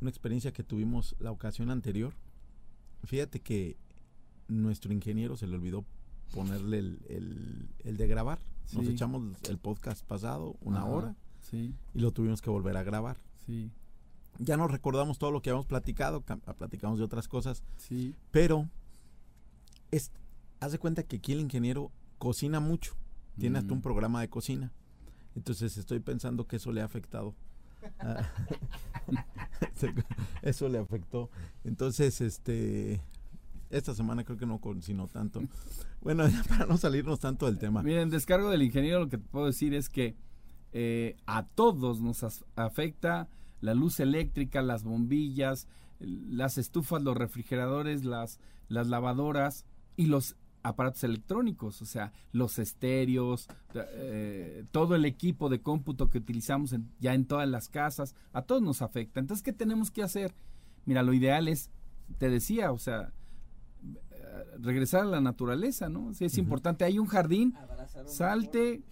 una 0.00 0.10
experiencia 0.10 0.52
que 0.52 0.64
tuvimos 0.64 1.14
la 1.20 1.30
ocasión 1.30 1.70
anterior. 1.70 2.14
Fíjate 3.04 3.40
que 3.40 3.76
nuestro 4.48 4.92
ingeniero 4.92 5.36
se 5.36 5.46
le 5.46 5.54
olvidó 5.54 5.84
ponerle 6.32 6.78
el, 6.78 7.68
el, 7.84 7.96
de 7.96 8.06
grabar. 8.08 8.40
Nos 8.72 8.86
echamos 8.86 9.22
el 9.48 9.58
podcast 9.58 10.04
pasado, 10.04 10.56
una 10.60 10.86
hora, 10.86 11.14
y 11.52 11.74
lo 11.94 12.12
tuvimos 12.12 12.40
que 12.40 12.50
volver 12.50 12.76
a 12.76 12.82
grabar. 12.82 13.18
Ya 14.38 14.56
no 14.56 14.66
recordamos 14.66 15.18
todo 15.18 15.30
lo 15.30 15.42
que 15.42 15.50
habíamos 15.50 15.66
platicado, 15.66 16.22
platicamos 16.22 16.98
de 16.98 17.04
otras 17.04 17.28
cosas, 17.28 17.62
pero 18.30 18.68
es, 19.90 20.10
haz 20.60 20.72
de 20.72 20.78
cuenta 20.78 21.02
que 21.02 21.16
aquí 21.16 21.32
el 21.32 21.40
ingeniero 21.40 21.90
cocina 22.18 22.60
mucho, 22.60 22.94
tiene 23.38 23.58
hasta 23.58 23.72
un 23.72 23.80
mm. 23.80 23.82
programa 23.82 24.20
de 24.20 24.28
cocina. 24.28 24.72
Entonces 25.34 25.76
estoy 25.76 26.00
pensando 26.00 26.46
que 26.46 26.56
eso 26.56 26.72
le 26.72 26.82
ha 26.82 26.84
afectado. 26.84 27.34
eso 30.42 30.68
le 30.68 30.78
afectó. 30.78 31.30
Entonces, 31.64 32.20
este, 32.20 33.00
esta 33.72 33.94
semana 33.94 34.22
creo 34.22 34.38
que 34.38 34.46
no 34.46 34.58
cocinó 34.58 35.08
tanto. 35.08 35.42
Bueno, 36.02 36.24
para 36.48 36.66
no 36.66 36.76
salirnos 36.78 37.20
tanto 37.20 37.46
del 37.46 37.58
tema. 37.58 37.80
Miren, 37.80 38.10
descargo 38.10 38.50
del 38.50 38.62
ingeniero, 38.62 38.98
lo 38.98 39.08
que 39.08 39.18
te 39.18 39.28
puedo 39.28 39.46
decir 39.46 39.72
es 39.72 39.88
que 39.88 40.16
eh, 40.72 41.16
a 41.26 41.46
todos 41.46 42.00
nos 42.00 42.24
afecta 42.56 43.28
la 43.60 43.74
luz 43.74 44.00
eléctrica, 44.00 44.62
las 44.62 44.82
bombillas, 44.82 45.68
las 46.00 46.58
estufas, 46.58 47.04
los 47.04 47.16
refrigeradores, 47.16 48.04
las, 48.04 48.40
las 48.68 48.88
lavadoras 48.88 49.64
y 49.96 50.06
los 50.06 50.34
aparatos 50.64 51.04
electrónicos, 51.04 51.82
o 51.82 51.86
sea, 51.86 52.12
los 52.32 52.58
estéreos, 52.58 53.48
eh, 53.74 54.64
todo 54.72 54.94
el 54.96 55.04
equipo 55.04 55.48
de 55.48 55.60
cómputo 55.60 56.08
que 56.08 56.18
utilizamos 56.18 56.74
ya 57.00 57.14
en 57.14 57.26
todas 57.26 57.48
las 57.48 57.68
casas, 57.68 58.14
a 58.32 58.42
todos 58.42 58.62
nos 58.62 58.82
afecta. 58.82 59.20
Entonces, 59.20 59.44
¿qué 59.44 59.52
tenemos 59.52 59.90
que 59.90 60.02
hacer? 60.02 60.34
Mira, 60.84 61.02
lo 61.02 61.12
ideal 61.12 61.48
es, 61.48 61.70
te 62.18 62.28
decía, 62.28 62.72
o 62.72 62.78
sea, 62.78 63.12
regresar 64.60 65.02
a 65.02 65.06
la 65.06 65.20
naturaleza, 65.20 65.88
¿no? 65.88 66.14
Si 66.14 66.24
es 66.24 66.38
importante, 66.38 66.84
hay 66.84 66.98
un 66.98 67.06
jardín, 67.06 67.54
salte, 68.06 68.82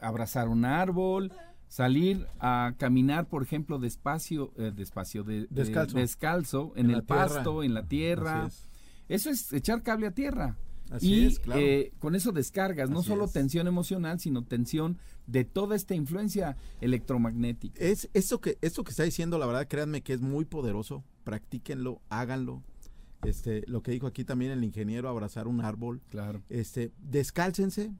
abrazar 0.00 0.48
un 0.48 0.64
árbol, 0.64 1.32
salir 1.70 2.26
a 2.40 2.74
caminar, 2.78 3.28
por 3.28 3.42
ejemplo, 3.42 3.78
despacio, 3.78 4.52
eh, 4.56 4.72
despacio, 4.74 5.22
de, 5.22 5.46
descalzo. 5.50 6.72
en, 6.76 6.90
el 6.90 7.04
pasto, 7.04 7.62
en 7.62 7.74
la 7.74 7.86
tierra. 7.86 8.50
Eso 9.08 9.30
es 9.30 9.52
echar 9.52 9.82
cable 9.82 10.08
a 10.08 10.10
tierra. 10.10 10.56
y 11.00 11.36
eh, 11.54 11.92
con 12.00 12.16
eso 12.16 12.32
descargas 12.32 12.90
no 12.90 13.04
solo 13.04 13.28
tensión 13.28 13.68
emocional, 13.68 14.18
sino 14.18 14.44
tensión 14.44 14.98
de 15.28 15.44
toda 15.44 15.76
esta 15.76 15.94
influencia 15.94 16.56
electromagnética. 16.80 17.78
Es 17.78 18.10
eso 18.14 18.40
que, 18.40 18.58
esto 18.60 18.82
que 18.82 18.90
está 18.90 19.04
diciendo, 19.04 19.38
la 19.38 19.46
verdad, 19.46 19.68
créanme 19.68 20.02
que 20.02 20.12
es 20.12 20.20
muy 20.20 20.44
poderoso. 20.44 21.04
Practíquenlo, 21.22 22.00
háganlo. 22.08 22.64
Este, 23.22 23.64
lo 23.66 23.82
que 23.82 23.92
dijo 23.92 24.06
aquí 24.06 24.24
también 24.24 24.52
el 24.52 24.64
ingeniero, 24.64 25.08
abrazar 25.08 25.46
un 25.46 25.60
árbol. 25.60 26.00
Claro. 26.10 26.42
Este, 26.48 26.92
descálcense 26.98 27.92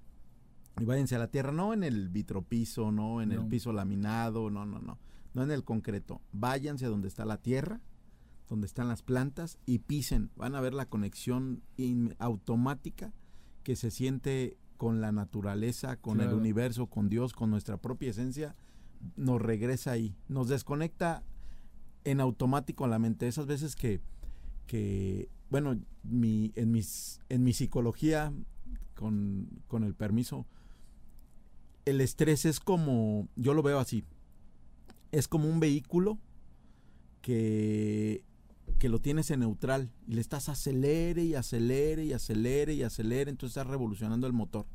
y 0.81 0.85
váyanse 0.85 1.17
a 1.17 1.19
la 1.19 1.29
tierra, 1.29 1.53
no 1.53 1.73
en 1.73 1.85
el 1.85 2.09
vitropiso, 2.09 2.91
no 2.91 3.21
en 3.21 3.33
el 3.33 3.47
piso 3.47 3.73
laminado, 3.73 4.51
no, 4.51 4.65
no, 4.65 4.79
no, 4.79 4.99
no 5.35 5.43
en 5.43 5.51
el 5.51 5.65
concreto. 5.65 6.21
Váyanse 6.33 6.87
a 6.87 6.89
donde 6.89 7.09
está 7.09 7.25
la 7.25 7.37
tierra 7.37 7.81
donde 8.51 8.67
están 8.67 8.89
las 8.89 9.03
plantas 9.03 9.59
y 9.65 9.79
pisen. 9.79 10.31
Van 10.37 10.55
a 10.57 10.61
ver 10.61 10.75
la 10.75 10.87
conexión 10.87 11.63
automática 12.19 13.15
que 13.63 13.77
se 13.77 13.91
siente 13.93 14.59
con 14.77 15.01
la 15.01 15.13
naturaleza, 15.13 15.97
con 15.97 16.21
el 16.21 16.35
universo, 16.35 16.87
con 16.87 17.09
Dios, 17.09 17.33
con 17.33 17.51
nuestra 17.51 17.77
propia 17.77 18.11
esencia. 18.11 18.57
Nos 19.17 19.41
regresa 19.41 19.93
ahí, 19.93 20.17
nos 20.29 20.49
desconecta 20.49 21.23
en 22.05 22.21
automático 22.21 22.87
la 22.89 22.99
mente. 22.99 23.29
Esas 23.29 23.47
veces 23.47 23.77
que, 23.77 24.01
que 24.71 25.29
bueno, 25.51 25.77
mi, 26.05 26.53
en, 26.55 26.71
mis, 26.71 27.19
en 27.29 27.43
mi 27.43 27.53
psicología, 27.53 28.33
con, 28.95 29.49
con 29.67 29.83
el 29.83 29.97
permiso, 29.97 30.47
el 31.87 32.01
estrés 32.01 32.45
es 32.45 32.61
como, 32.61 33.29
yo 33.35 33.53
lo 33.53 33.65
veo 33.65 33.81
así, 33.81 34.05
es 35.11 35.27
como 35.27 35.49
un 35.49 35.59
vehículo 35.59 36.21
que 37.21 38.23
que 38.79 38.89
lo 38.89 39.01
tienes 39.01 39.31
en 39.33 39.41
neutral 39.41 39.91
y 40.07 40.15
le 40.15 40.21
estás 40.21 40.49
acelere 40.49 41.25
y 41.25 41.35
acelere 41.35 42.05
y 42.05 42.13
acelere 42.13 42.73
y 42.73 42.85
acelere, 42.85 43.29
entonces 43.29 43.57
estás 43.57 43.67
revolucionando 43.67 44.29
el 44.29 44.33
motor. 44.33 44.67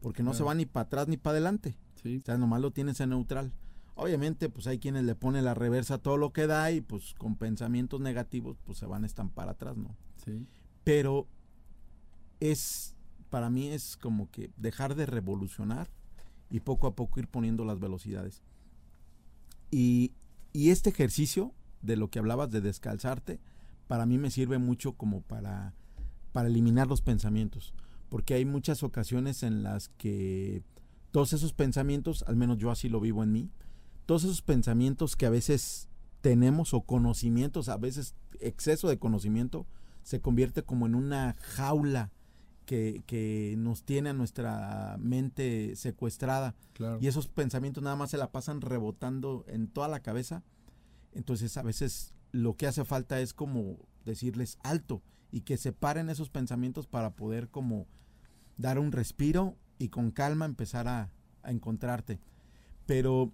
Porque 0.00 0.22
no 0.22 0.32
se 0.32 0.42
va 0.42 0.54
ni 0.54 0.64
para 0.64 0.86
atrás 0.86 1.08
ni 1.08 1.18
para 1.18 1.32
adelante. 1.32 1.76
Sí. 2.02 2.16
O 2.16 2.24
sea, 2.24 2.38
nomás 2.38 2.62
lo 2.62 2.70
tienes 2.70 2.98
en 3.00 3.10
neutral. 3.10 3.52
Obviamente, 3.96 4.50
pues 4.50 4.66
hay 4.66 4.78
quienes 4.78 5.04
le 5.04 5.14
ponen 5.14 5.44
la 5.44 5.54
reversa 5.54 5.94
a 5.94 5.98
todo 5.98 6.18
lo 6.18 6.30
que 6.30 6.46
da 6.46 6.70
y 6.70 6.82
pues 6.82 7.14
con 7.14 7.36
pensamientos 7.36 7.98
negativos 7.98 8.58
pues 8.64 8.76
se 8.76 8.84
van 8.84 9.04
a 9.04 9.06
estampar 9.06 9.48
atrás, 9.48 9.78
¿no? 9.78 9.96
Sí. 10.22 10.46
Pero 10.84 11.26
es, 12.38 12.94
para 13.30 13.48
mí 13.48 13.68
es 13.68 13.96
como 13.96 14.30
que 14.30 14.50
dejar 14.58 14.96
de 14.96 15.06
revolucionar 15.06 15.88
y 16.50 16.60
poco 16.60 16.86
a 16.86 16.94
poco 16.94 17.20
ir 17.20 17.26
poniendo 17.26 17.64
las 17.64 17.80
velocidades. 17.80 18.42
Y, 19.70 20.12
y 20.52 20.70
este 20.70 20.90
ejercicio 20.90 21.54
de 21.80 21.96
lo 21.96 22.08
que 22.08 22.18
hablabas 22.18 22.50
de 22.50 22.60
descalzarte, 22.60 23.40
para 23.88 24.04
mí 24.04 24.18
me 24.18 24.30
sirve 24.30 24.58
mucho 24.58 24.92
como 24.92 25.22
para, 25.22 25.72
para 26.32 26.48
eliminar 26.48 26.86
los 26.86 27.00
pensamientos. 27.00 27.72
Porque 28.10 28.34
hay 28.34 28.44
muchas 28.44 28.82
ocasiones 28.82 29.42
en 29.42 29.62
las 29.62 29.88
que 29.88 30.62
todos 31.12 31.32
esos 31.32 31.54
pensamientos, 31.54 32.24
al 32.26 32.36
menos 32.36 32.58
yo 32.58 32.70
así 32.70 32.90
lo 32.90 33.00
vivo 33.00 33.22
en 33.22 33.32
mí, 33.32 33.50
todos 34.06 34.24
esos 34.24 34.42
pensamientos 34.42 35.16
que 35.16 35.26
a 35.26 35.30
veces 35.30 35.88
tenemos 36.20 36.74
o 36.74 36.80
conocimientos, 36.82 37.68
a 37.68 37.76
veces 37.76 38.14
exceso 38.40 38.88
de 38.88 38.98
conocimiento, 38.98 39.66
se 40.02 40.20
convierte 40.20 40.62
como 40.62 40.86
en 40.86 40.94
una 40.94 41.36
jaula 41.40 42.10
que, 42.64 43.02
que 43.06 43.54
nos 43.58 43.84
tiene 43.84 44.10
a 44.10 44.14
nuestra 44.14 44.96
mente 44.98 45.76
secuestrada. 45.76 46.54
Y 47.00 47.06
esos 47.06 47.28
pensamientos 47.28 47.82
nada 47.82 47.96
más 47.96 48.10
se 48.10 48.18
la 48.18 48.32
pasan 48.32 48.60
rebotando 48.60 49.44
en 49.48 49.68
toda 49.68 49.88
la 49.88 50.00
cabeza 50.00 50.42
entonces 51.16 51.56
a 51.56 51.62
veces 51.62 52.14
lo 52.30 52.56
que 52.56 52.66
hace 52.66 52.84
falta 52.84 53.20
es 53.20 53.32
como 53.32 53.78
decirles 54.04 54.58
alto 54.62 55.02
y 55.32 55.40
que 55.40 55.56
se 55.56 55.72
paren 55.72 56.10
esos 56.10 56.28
pensamientos 56.28 56.86
para 56.86 57.16
poder 57.16 57.48
como 57.48 57.86
dar 58.58 58.78
un 58.78 58.92
respiro 58.92 59.56
y 59.78 59.88
con 59.88 60.10
calma 60.10 60.44
empezar 60.44 60.86
a, 60.88 61.10
encontrarte. 61.42 62.18
Pero 62.86 63.32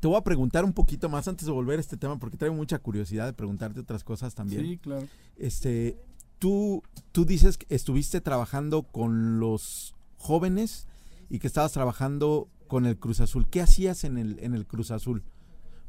te 0.00 0.08
voy 0.08 0.16
a 0.16 0.22
preguntar 0.22 0.64
un 0.64 0.72
poquito 0.72 1.08
más 1.08 1.28
antes 1.28 1.46
de 1.46 1.52
volver 1.52 1.78
a 1.78 1.80
este 1.80 1.96
tema 1.96 2.18
porque 2.18 2.36
traigo 2.36 2.54
mucha 2.54 2.78
curiosidad 2.78 3.26
de 3.26 3.32
preguntarte 3.32 3.80
otras 3.80 4.04
cosas 4.04 4.34
también. 4.34 4.62
Sí, 4.62 4.78
claro. 4.78 5.06
Este, 5.36 5.98
tú, 6.38 6.82
tú 7.12 7.24
dices 7.24 7.58
que 7.58 7.66
estuviste 7.74 8.20
trabajando 8.20 8.82
con 8.82 9.40
los 9.40 9.94
jóvenes 10.16 10.86
y 11.30 11.38
que 11.38 11.46
estabas 11.46 11.72
trabajando 11.72 12.48
con 12.66 12.86
el 12.86 12.98
Cruz 12.98 13.20
Azul. 13.20 13.48
¿Qué 13.48 13.60
hacías 13.60 14.04
en 14.04 14.18
el, 14.18 14.38
en 14.40 14.54
el 14.54 14.66
Cruz 14.66 14.90
Azul? 14.90 15.22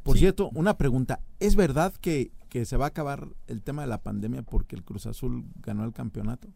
Por 0.03 0.17
cierto, 0.17 0.49
una 0.53 0.77
pregunta. 0.77 1.19
¿Es 1.39 1.55
verdad 1.55 1.93
que, 2.01 2.31
se 2.65 2.77
va 2.77 2.85
a 2.85 2.87
acabar 2.89 3.27
el 3.47 3.61
tema 3.61 3.83
de 3.83 3.87
la 3.87 4.01
pandemia 4.01 4.41
porque 4.41 4.75
el 4.75 4.83
Cruz 4.83 5.05
Azul 5.05 5.45
ganó 5.61 5.85
el 5.85 5.93
campeonato? 5.93 6.47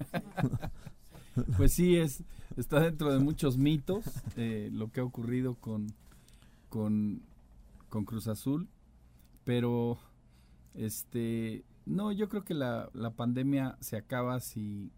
pues 1.56 1.72
sí, 1.72 1.96
es, 1.96 2.24
está 2.56 2.80
dentro 2.80 3.12
de 3.12 3.20
muchos 3.20 3.56
mitos 3.56 4.04
eh, 4.36 4.70
lo 4.72 4.90
que 4.90 5.00
ha 5.00 5.04
ocurrido 5.04 5.54
con, 5.54 5.92
con, 6.68 7.22
Cruz 7.88 8.28
Azul. 8.28 8.68
Pero, 9.44 9.98
este, 10.74 11.64
no, 11.84 12.12
yo 12.12 12.28
creo 12.28 12.44
que 12.44 12.54
la, 12.54 12.90
pandemia 13.16 13.76
se 13.80 13.96
acaba 13.96 14.40
si, 14.40 14.92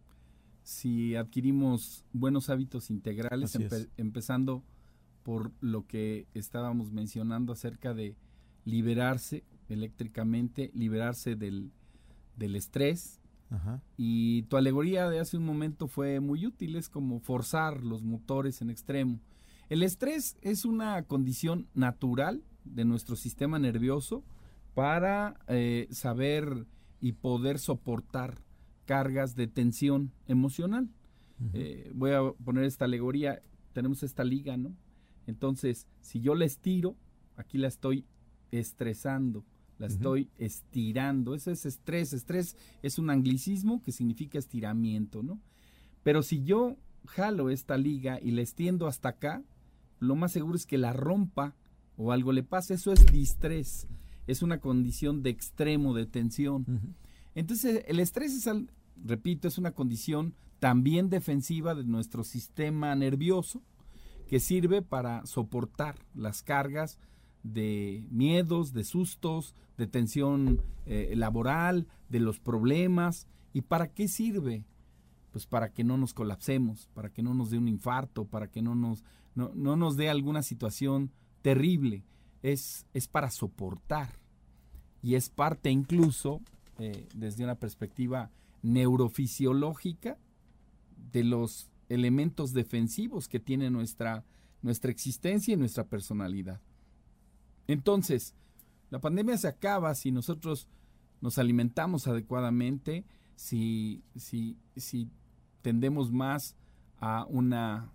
si 0.63 1.15
adquirimos 1.15 2.05
buenos 2.13 2.51
hábitos 2.51 2.91
integrales, 2.91 3.57
empezando 3.97 4.65
por 5.23 5.53
lo 5.61 5.87
que 5.87 6.27
estábamos 6.33 6.91
mencionando 6.91 7.53
acerca 7.53 7.93
de 7.93 8.17
liberarse 8.65 9.45
eléctricamente, 9.69 10.71
liberarse 10.75 11.37
del, 11.37 11.71
estrés. 12.39 13.21
Y 13.97 14.43
tu 14.45 14.57
alegoría 14.57 15.09
de 15.09 15.21
hace 15.21 15.37
un 15.37 15.45
momento 15.45 15.89
fue 15.89 16.21
muy 16.21 16.47
útil, 16.47 16.77
es 16.77 16.89
como 16.89 17.21
forzar 17.21 17.83
los 17.83 18.03
motores 18.03 18.61
en 18.61 18.71
extremo. 18.71 19.21
El 19.69 19.83
estrés 19.83 20.39
es 20.41 20.65
una 20.65 21.03
condición 21.03 21.69
natural 21.75 22.43
de 22.65 22.85
nuestro 22.85 23.17
sistema 23.17 23.59
nervioso 23.59 24.25
para 24.75 25.39
eh, 25.49 25.89
saber 25.91 26.67
y 27.01 27.13
poder 27.13 27.59
soportar 27.59 28.43
cargas 28.87 29.35
de 29.35 29.47
tensión 29.47 30.13
emocional. 30.27 30.89
Eh, 31.53 31.93
voy 31.95 32.13
a 32.13 32.33
poner 32.45 32.65
esta 32.65 32.87
alegoría, 32.87 33.43
tenemos 33.73 34.03
esta 34.03 34.25
liga, 34.25 34.57
¿no? 34.57 34.75
Entonces, 35.27 35.87
si 36.01 36.21
yo 36.21 36.35
la 36.35 36.47
estiro, 36.47 36.97
aquí 37.37 37.59
la 37.59 37.69
estoy 37.69 38.07
estresando, 38.51 39.45
la 39.79 39.87
estoy 39.87 40.31
estirando. 40.39 41.35
Ese 41.35 41.53
es 41.53 41.67
estrés. 41.67 42.13
Estrés 42.13 42.57
es 42.83 42.99
un 42.99 43.11
anglicismo 43.11 43.83
que 43.83 43.93
significa 43.93 44.39
estiramiento, 44.39 45.23
¿no? 45.23 45.39
Pero 46.03 46.23
si 46.23 46.43
yo 46.43 46.77
jalo 47.07 47.51
esta 47.51 47.77
liga 47.77 48.19
y 48.21 48.31
la 48.31 48.41
extiendo 48.41 48.87
hasta 48.87 49.11
acá, 49.11 49.45
lo 49.99 50.17
más 50.17 50.33
seguro 50.33 50.57
es 50.57 50.67
que 50.67 50.79
la 50.79 50.93
rompa 50.93 51.55
o 51.97 52.13
algo 52.13 52.33
le 52.33 52.43
pase. 52.43 52.75
Eso 52.75 52.93
es 52.93 53.05
distrés. 53.13 53.89
Es 54.27 54.43
una 54.43 54.61
condición 54.61 55.23
de 55.23 55.31
extremo 55.31 55.95
de 55.95 56.07
tensión. 56.07 56.97
Entonces, 57.35 57.85
el 57.87 58.01
estrés 58.01 58.35
es, 58.35 58.49
repito, 59.05 59.49
es 59.49 59.59
una 59.59 59.73
condición 59.73 60.35
también 60.59 61.09
defensiva 61.09 61.75
de 61.75 61.85
nuestro 61.85 62.25
sistema 62.25 62.95
nervioso 62.95 63.63
que 64.29 64.41
sirve 64.41 64.83
para 64.83 65.25
soportar 65.25 65.97
las 66.15 66.43
cargas 66.43 66.99
de 67.43 68.07
miedos, 68.11 68.73
de 68.73 68.85
sustos, 68.85 69.55
de 69.77 69.87
tensión 69.87 70.63
eh, 70.87 71.15
laboral, 71.17 71.87
de 72.09 72.21
los 72.21 72.39
problemas. 72.39 73.27
¿Y 73.53 73.63
para 73.63 73.89
qué 73.89 74.09
sirve? 74.09 74.65
Pues 75.31 75.47
para 75.47 75.73
que 75.73 75.85
no 75.85 75.97
nos 75.97 76.13
colapsemos, 76.13 76.89
para 76.95 77.11
que 77.11 77.23
no 77.23 77.35
nos 77.35 77.51
dé 77.51 77.59
un 77.59 77.69
infarto, 77.69 78.27
para 78.27 78.49
que 78.49 78.61
no 78.61 78.75
nos, 78.75 79.05
no, 79.39 79.77
nos 79.77 79.97
dé 79.97 80.09
alguna 80.09 80.43
situación 80.43 81.13
terrible. 81.43 82.05
Es, 82.43 82.87
es, 82.95 83.09
para 83.09 83.31
soportar. 83.31 84.19
Y 85.03 85.15
es 85.15 85.29
parte 85.29 85.71
incluso, 85.71 86.41
eh, 86.79 87.09
desde 87.15 87.45
una 87.45 87.57
perspectiva 87.57 88.31
neurofisiológica, 88.63 90.19
de 91.13 91.25
los 91.25 91.71
elementos 91.89 92.53
defensivos 92.53 93.29
que 93.29 93.41
tiene 93.41 93.71
nuestra, 93.71 94.25
nuestra 94.63 94.91
existencia 94.91 95.55
y 95.55 95.57
nuestra 95.57 95.85
personalidad. 95.85 96.61
Entonces, 97.67 98.35
la 98.91 99.01
pandemia 99.01 99.37
se 99.37 99.49
acaba 99.49 99.95
si 99.95 100.11
nosotros 100.11 100.69
nos 101.21 101.39
alimentamos 101.39 102.07
adecuadamente, 102.07 103.05
si, 103.37 104.03
si, 104.17 104.57
si 104.77 105.09
tendemos 105.63 106.13
más 106.13 106.57
a 107.01 107.27
una 107.29 107.93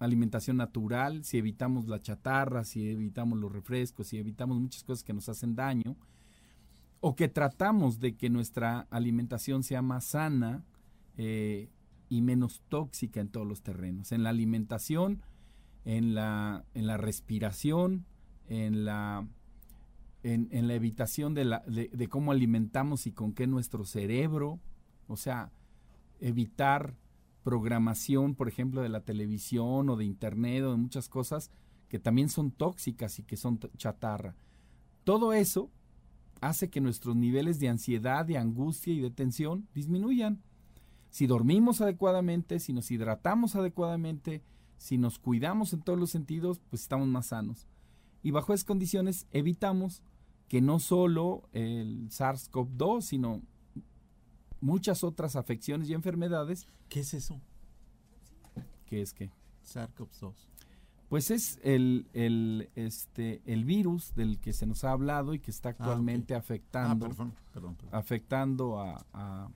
alimentación 0.00 0.56
natural, 0.56 1.24
si 1.24 1.38
evitamos 1.38 1.86
la 1.86 2.00
chatarra, 2.00 2.64
si 2.64 2.88
evitamos 2.88 3.38
los 3.38 3.52
refrescos, 3.52 4.08
si 4.08 4.18
evitamos 4.18 4.58
muchas 4.58 4.82
cosas 4.82 5.04
que 5.04 5.12
nos 5.12 5.28
hacen 5.28 5.54
daño, 5.54 5.96
o 7.00 7.14
que 7.14 7.28
tratamos 7.28 8.00
de 8.00 8.16
que 8.16 8.28
nuestra 8.28 8.88
alimentación 8.90 9.62
sea 9.62 9.82
más 9.82 10.04
sana, 10.04 10.64
eh, 11.16 11.70
y 12.10 12.22
menos 12.22 12.60
tóxica 12.68 13.20
en 13.20 13.28
todos 13.28 13.46
los 13.46 13.62
terrenos. 13.62 14.10
En 14.12 14.24
la 14.24 14.30
alimentación, 14.30 15.22
en 15.84 16.14
la, 16.14 16.64
en 16.74 16.86
la 16.86 16.96
respiración, 16.96 18.04
en 18.48 18.84
la, 18.84 19.26
en, 20.24 20.66
la 20.66 20.74
evitación 20.74 21.34
de, 21.34 21.44
la, 21.44 21.62
de, 21.66 22.08
cómo 22.08 22.32
alimentamos 22.32 23.06
y 23.06 23.12
con 23.12 23.32
qué 23.32 23.46
nuestro 23.46 23.84
cerebro. 23.84 24.58
O 25.06 25.16
sea, 25.16 25.52
evitar 26.18 26.96
programación, 27.42 28.34
por 28.34 28.48
ejemplo, 28.48 28.82
de 28.82 28.88
la 28.88 29.00
televisión 29.00 29.88
o 29.88 29.96
de 29.96 30.04
internet 30.04 30.64
o 30.64 30.70
de 30.70 30.76
muchas 30.76 31.08
cosas 31.08 31.50
que 31.88 31.98
también 31.98 32.28
son 32.28 32.50
tóxicas 32.50 33.18
y 33.18 33.24
que 33.24 33.36
son 33.36 33.58
chatarra. 33.76 34.36
Todo 35.04 35.32
eso 35.32 35.70
hace 36.40 36.70
que 36.70 36.80
nuestros 36.80 37.16
niveles 37.16 37.58
de 37.58 37.68
ansiedad, 37.68 38.24
de 38.24 38.38
angustia 38.38 38.92
y 38.92 39.00
de 39.00 39.10
tensión 39.10 39.68
disminuyan. 39.74 40.40
Si 41.10 41.26
dormimos 41.26 41.80
adecuadamente, 41.80 42.60
si 42.60 42.72
nos 42.72 42.90
hidratamos 42.90 43.56
adecuadamente, 43.56 44.42
si 44.76 44.96
nos 44.96 45.18
cuidamos 45.18 45.72
en 45.72 45.82
todos 45.82 45.98
los 45.98 46.10
sentidos, 46.10 46.60
pues 46.70 46.82
estamos 46.82 47.08
más 47.08 47.26
sanos. 47.26 47.66
Y 48.22 48.30
bajo 48.30 48.54
esas 48.54 48.64
condiciones 48.64 49.26
evitamos 49.32 50.02
que 50.48 50.60
no 50.60 50.78
solo 50.78 51.48
el 51.52 52.08
SARS-CoV-2, 52.10 53.02
sino 53.02 53.42
muchas 54.60 55.04
otras 55.04 55.36
afecciones 55.36 55.88
y 55.88 55.94
enfermedades. 55.94 56.66
¿Qué 56.88 57.00
es 57.00 57.14
eso? 57.14 57.40
¿Qué 58.86 59.02
es 59.02 59.12
qué? 59.12 59.30
SARS-CoV-2. 59.64 60.34
Pues 61.08 61.30
es 61.32 61.58
el, 61.64 62.06
el, 62.12 62.68
este, 62.76 63.42
el 63.44 63.64
virus 63.64 64.14
del 64.14 64.38
que 64.38 64.52
se 64.52 64.64
nos 64.64 64.84
ha 64.84 64.92
hablado 64.92 65.34
y 65.34 65.40
que 65.40 65.50
está 65.50 65.70
ah, 65.70 65.72
actualmente 65.72 66.36
afectando, 66.36 67.08
ah, 67.18 67.72
afectando 67.90 68.80
a, 68.80 69.50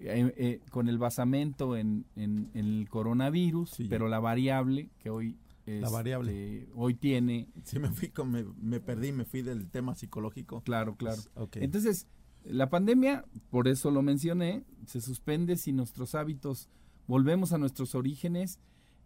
eh, 0.00 0.34
eh, 0.36 0.60
con 0.70 0.88
el 0.88 0.98
basamento 0.98 1.76
en, 1.76 2.06
en, 2.16 2.50
el 2.54 2.88
coronavirus, 2.90 3.76
pero 3.88 4.08
la 4.08 4.18
variable 4.18 4.90
que 4.98 5.10
hoy 5.10 5.36
la 5.66 5.90
variable. 5.90 6.60
Este, 6.60 6.72
hoy 6.74 6.94
tiene. 6.94 7.48
Sí, 7.64 7.78
me, 7.78 7.90
fui 7.90 8.10
me, 8.24 8.44
me, 8.60 8.80
perdí, 8.80 9.12
me 9.12 9.24
fui 9.24 9.42
del 9.42 9.68
tema 9.68 9.94
psicológico. 9.94 10.62
Claro, 10.62 10.96
claro. 10.96 11.22
Entonces, 11.52 12.06
la 12.50 12.70
pandemia, 12.70 13.24
por 13.50 13.68
eso 13.68 13.90
lo 13.90 14.02
mencioné, 14.02 14.64
se 14.86 15.00
suspende 15.00 15.56
si 15.56 15.72
nuestros 15.72 16.14
hábitos 16.14 16.68
volvemos 17.06 17.52
a 17.52 17.58
nuestros 17.58 17.94
orígenes 17.94 18.58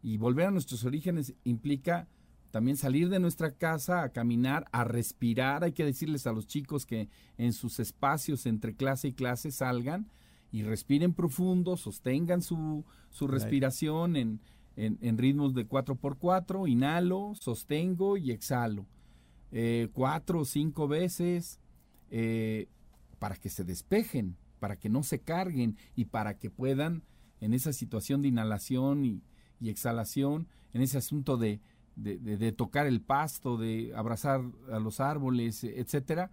y 0.03 0.17
volver 0.17 0.47
a 0.47 0.51
nuestros 0.51 0.85
orígenes 0.85 1.35
implica 1.45 2.09
también 2.51 2.77
salir 2.77 3.09
de 3.09 3.19
nuestra 3.19 3.53
casa 3.53 4.03
a 4.03 4.11
caminar, 4.11 4.67
a 4.73 4.85
respirar. 4.85 5.65
Hay 5.65 5.73
que 5.73 5.85
decirles 5.85 6.27
a 6.27 6.33
los 6.33 6.47
chicos 6.47 6.85
que 6.85 7.09
en 7.39 7.53
sus 7.53 7.81
espacios 7.81 8.47
entre 8.47 8.75
clase 8.75 9.09
y 9.09 9.13
clase 9.13 9.51
salgan 9.51 10.11
y 10.51 10.63
respiren 10.63 11.15
profundo, 11.15 11.77
sostengan 11.79 12.43
su, 12.43 12.85
su 13.11 13.27
respiración 13.27 14.17
en, 14.17 14.41
en, 14.77 15.19
ritmos 15.19 15.55
de 15.55 15.67
4x4, 15.67 16.69
inhalo, 16.69 17.33
sostengo 17.35 18.19
y 18.19 18.33
exhalo. 18.33 18.87
Eh, 19.51 19.89
cuatro 19.93 20.41
o 20.41 20.45
cinco 20.45 20.89
veces 20.89 21.59
eh, 22.11 22.69
para 23.23 23.37
que 23.37 23.51
se 23.51 23.63
despejen, 23.63 24.37
para 24.59 24.81
que 24.81 24.89
no 24.89 25.05
se 25.05 25.21
carguen 25.21 25.77
y 25.95 26.07
para 26.07 26.41
que 26.41 26.51
puedan 26.51 27.05
en 27.41 27.55
esa 27.55 27.73
situación 27.73 28.21
de 28.21 28.27
inhalación 28.27 29.05
y, 29.05 29.23
exhalación, 29.61 30.49
en 30.73 30.83
ese 30.83 30.99
asunto 30.99 31.37
de, 31.37 31.61
de, 31.95 32.51
tocar 32.51 32.89
el 32.89 33.01
pasto, 33.01 33.57
de 33.57 33.93
abrazar 33.95 34.43
a 34.73 34.81
los 34.81 34.99
árboles, 34.99 35.63
etcétera, 35.63 36.33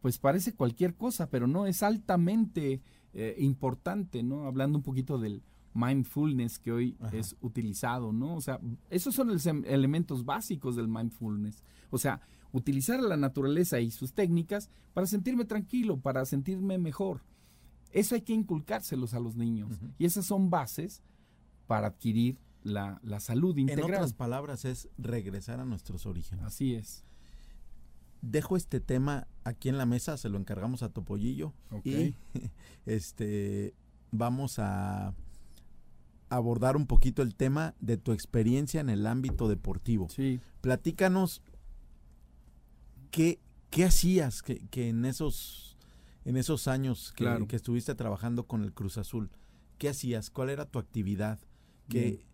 pues 0.00 0.18
parece 0.18 0.54
cualquier 0.54 0.94
cosa, 0.94 1.28
pero 1.28 1.48
no 1.48 1.66
es 1.66 1.82
altamente 1.82 2.82
eh, 3.12 3.34
importante, 3.40 4.22
¿no? 4.22 4.46
Hablando 4.46 4.78
un 4.78 4.84
poquito 4.84 5.18
del 5.18 5.42
mindfulness 5.74 6.60
que 6.60 6.70
hoy 6.70 6.96
es 7.12 7.34
utilizado, 7.40 8.12
¿no? 8.12 8.36
O 8.36 8.40
sea, 8.40 8.60
esos 8.90 9.12
son 9.12 9.26
los 9.26 9.44
em, 9.46 9.64
elementos 9.66 10.24
básicos 10.24 10.76
del 10.76 10.86
mindfulness. 10.86 11.64
O 11.90 11.98
sea, 11.98 12.20
utilizar 12.52 13.02
la 13.02 13.16
naturaleza 13.16 13.80
y 13.80 13.90
sus 13.90 14.12
técnicas 14.12 14.70
para 14.94 15.06
sentirme 15.06 15.44
tranquilo, 15.44 15.98
para 15.98 16.24
sentirme 16.24 16.78
mejor. 16.78 17.22
Eso 17.92 18.14
hay 18.14 18.22
que 18.22 18.32
inculcárselos 18.32 19.14
a 19.14 19.20
los 19.20 19.36
niños. 19.36 19.80
Y 19.98 20.04
esas 20.04 20.26
son 20.26 20.50
bases 20.50 21.02
para 21.66 21.88
adquirir 21.88 22.38
la, 22.62 23.00
salud 23.20 23.56
integral. 23.56 23.88
En 23.88 23.94
otras 23.94 24.12
palabras, 24.12 24.64
es 24.64 24.88
regresar 24.98 25.60
a 25.60 25.64
nuestros 25.64 26.06
orígenes. 26.06 26.44
Así 26.44 26.74
es. 26.74 27.04
Dejo 28.22 28.56
este 28.56 28.80
tema 28.80 29.28
aquí 29.44 29.68
en 29.68 29.78
la 29.78 29.86
mesa, 29.86 30.16
se 30.16 30.28
lo 30.28 30.38
encargamos 30.38 30.82
a 30.82 30.88
Topollillo. 30.88 31.52
Y 31.84 32.14
este 32.86 33.74
vamos 34.10 34.58
a 34.58 35.14
abordar 36.28 36.76
un 36.76 36.86
poquito 36.86 37.22
el 37.22 37.34
tema 37.34 37.74
de 37.80 37.96
tu 37.96 38.12
experiencia 38.12 38.80
en 38.80 38.90
el 38.90 39.06
ámbito 39.06 39.48
deportivo. 39.48 40.08
Sí. 40.08 40.40
Platícanos 40.60 41.42
qué, 43.10 43.40
qué 43.70 43.84
hacías 43.84 44.42
que, 44.42 44.88
en 44.88 45.04
esos 45.04 45.76
en 46.24 46.36
esos 46.36 46.66
años 46.66 47.12
que, 47.12 47.46
que, 47.46 47.56
estuviste 47.56 47.94
trabajando 47.94 48.46
con 48.46 48.64
el 48.64 48.72
Cruz 48.72 48.98
Azul. 48.98 49.30
¿Qué 49.78 49.88
hacías? 49.88 50.28
¿Cuál 50.30 50.50
era 50.50 50.64
tu 50.64 50.80
actividad? 50.80 51.38
¿Qué, 51.88 52.26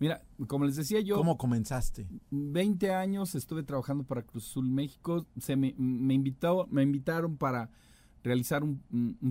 Mira, 0.00 0.22
como 0.46 0.64
les 0.64 0.76
decía 0.76 1.00
yo... 1.00 1.16
¿Cómo 1.16 1.36
comenzaste? 1.36 2.06
20 2.30 2.94
años 2.94 3.34
estuve 3.34 3.62
trabajando 3.62 4.04
para 4.04 4.22
Cruz 4.22 4.48
Azul 4.48 4.68
México. 4.68 5.26
Se 5.40 5.56
me, 5.56 5.74
me, 5.76 6.14
invitó, 6.14 6.68
me 6.70 6.82
invitaron 6.82 7.36
para 7.36 7.70
realizar 8.22 8.62
un, 8.62 8.80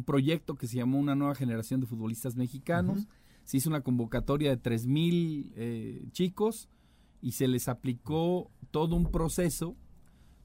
proyecto 0.06 0.56
que 0.56 0.68
se 0.68 0.78
llamó 0.78 1.00
Una 1.00 1.16
nueva 1.16 1.36
generación 1.36 1.80
de 1.80 1.88
futbolistas 1.88 2.36
mexicanos 2.36 3.08
se 3.44 3.58
hizo 3.58 3.70
una 3.70 3.82
convocatoria 3.82 4.50
de 4.50 4.62
3.000 4.62 5.54
eh, 5.56 6.08
chicos 6.12 6.68
y 7.22 7.32
se 7.32 7.48
les 7.48 7.70
aplicó 7.70 8.52
todo 8.72 8.98
un 8.98 9.10
proceso 9.10 9.78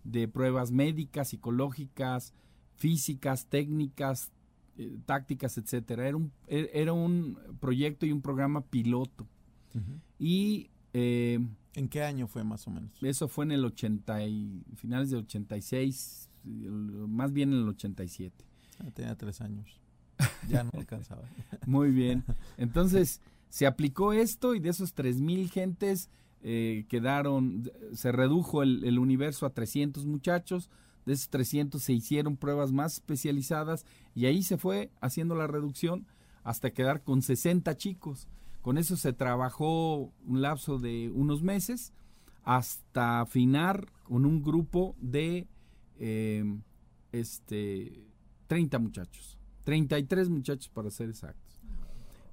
de 0.05 0.29
pruebas 0.29 0.71
médicas, 0.71 1.29
psicológicas, 1.29 2.35
físicas, 2.77 3.47
técnicas, 3.47 4.31
eh, 4.77 4.99
tácticas, 5.07 5.59
etcétera. 5.59 6.09
Era 6.09 6.17
un, 6.17 6.33
e, 6.47 6.71
era 6.75 6.93
un 6.93 7.39
proyecto 7.61 8.07
y 8.07 8.13
un 8.13 8.23
programa 8.23 8.63
piloto. 8.63 9.27
Y 10.19 10.71
eh, 10.93 11.39
¿En 11.75 11.89
qué 11.89 12.03
año 12.03 12.27
fue 12.27 12.45
más 12.45 12.67
o 12.67 12.71
menos? 12.71 12.91
Eso 13.03 13.29
fue 13.29 13.47
en 13.47 13.53
el 13.53 13.65
80 13.65 14.27
y 14.27 14.63
finales 14.77 15.11
del 15.11 15.21
86, 15.21 16.29
más 16.45 17.33
bien 17.33 17.53
en 17.53 17.61
el 17.61 17.69
87. 17.69 18.45
Ah, 18.79 18.91
tenía 18.93 19.17
tres 19.17 19.41
años. 19.41 19.81
Ya 20.49 20.65
no 20.65 20.71
alcanzaba. 20.75 21.23
Muy 21.67 21.91
bien. 21.91 22.25
Entonces, 22.57 23.21
se 23.49 23.67
aplicó 23.67 24.13
esto 24.13 24.55
y 24.55 24.61
de 24.61 24.71
esos 24.71 24.95
3.000 24.95 25.49
gentes 25.51 26.11
eh, 26.45 26.87
quedaron, 26.89 27.71
se 27.93 28.11
redujo 28.11 28.65
el, 28.65 28.99
universo 28.99 29.47
a 29.47 29.51
300 29.51 30.07
muchachos, 30.07 30.71
de 31.07 31.13
esos 31.13 31.29
300 31.29 31.83
se 31.83 31.93
hicieron 31.93 32.37
pruebas 32.37 32.73
más 32.73 32.95
especializadas 32.95 33.87
y 34.15 34.27
ahí 34.27 34.43
se 34.43 34.57
fue 34.57 34.91
haciendo 35.01 35.35
la 35.35 35.47
reducción 35.47 36.07
hasta 36.45 36.73
quedar 36.73 37.03
con 37.03 37.23
60 37.23 37.77
chicos. 37.77 38.29
Con 38.61 38.79
eso 38.79 38.97
se 38.97 39.13
trabajó 39.13 40.13
un 40.27 40.43
lapso 40.43 40.79
de 40.79 41.11
unos 41.15 41.43
meses 41.43 41.93
hasta 42.45 43.21
afinar 43.21 43.87
con 44.05 44.25
un 44.25 44.43
grupo 44.43 44.97
de 45.01 45.47
eh, 45.99 46.45
este, 47.13 48.05
30 48.49 48.79
muchachos. 48.79 49.39
33 49.65 50.29
muchachos 50.29 50.69
para 50.69 50.91
ser 50.91 51.11
exactos. 51.11 51.61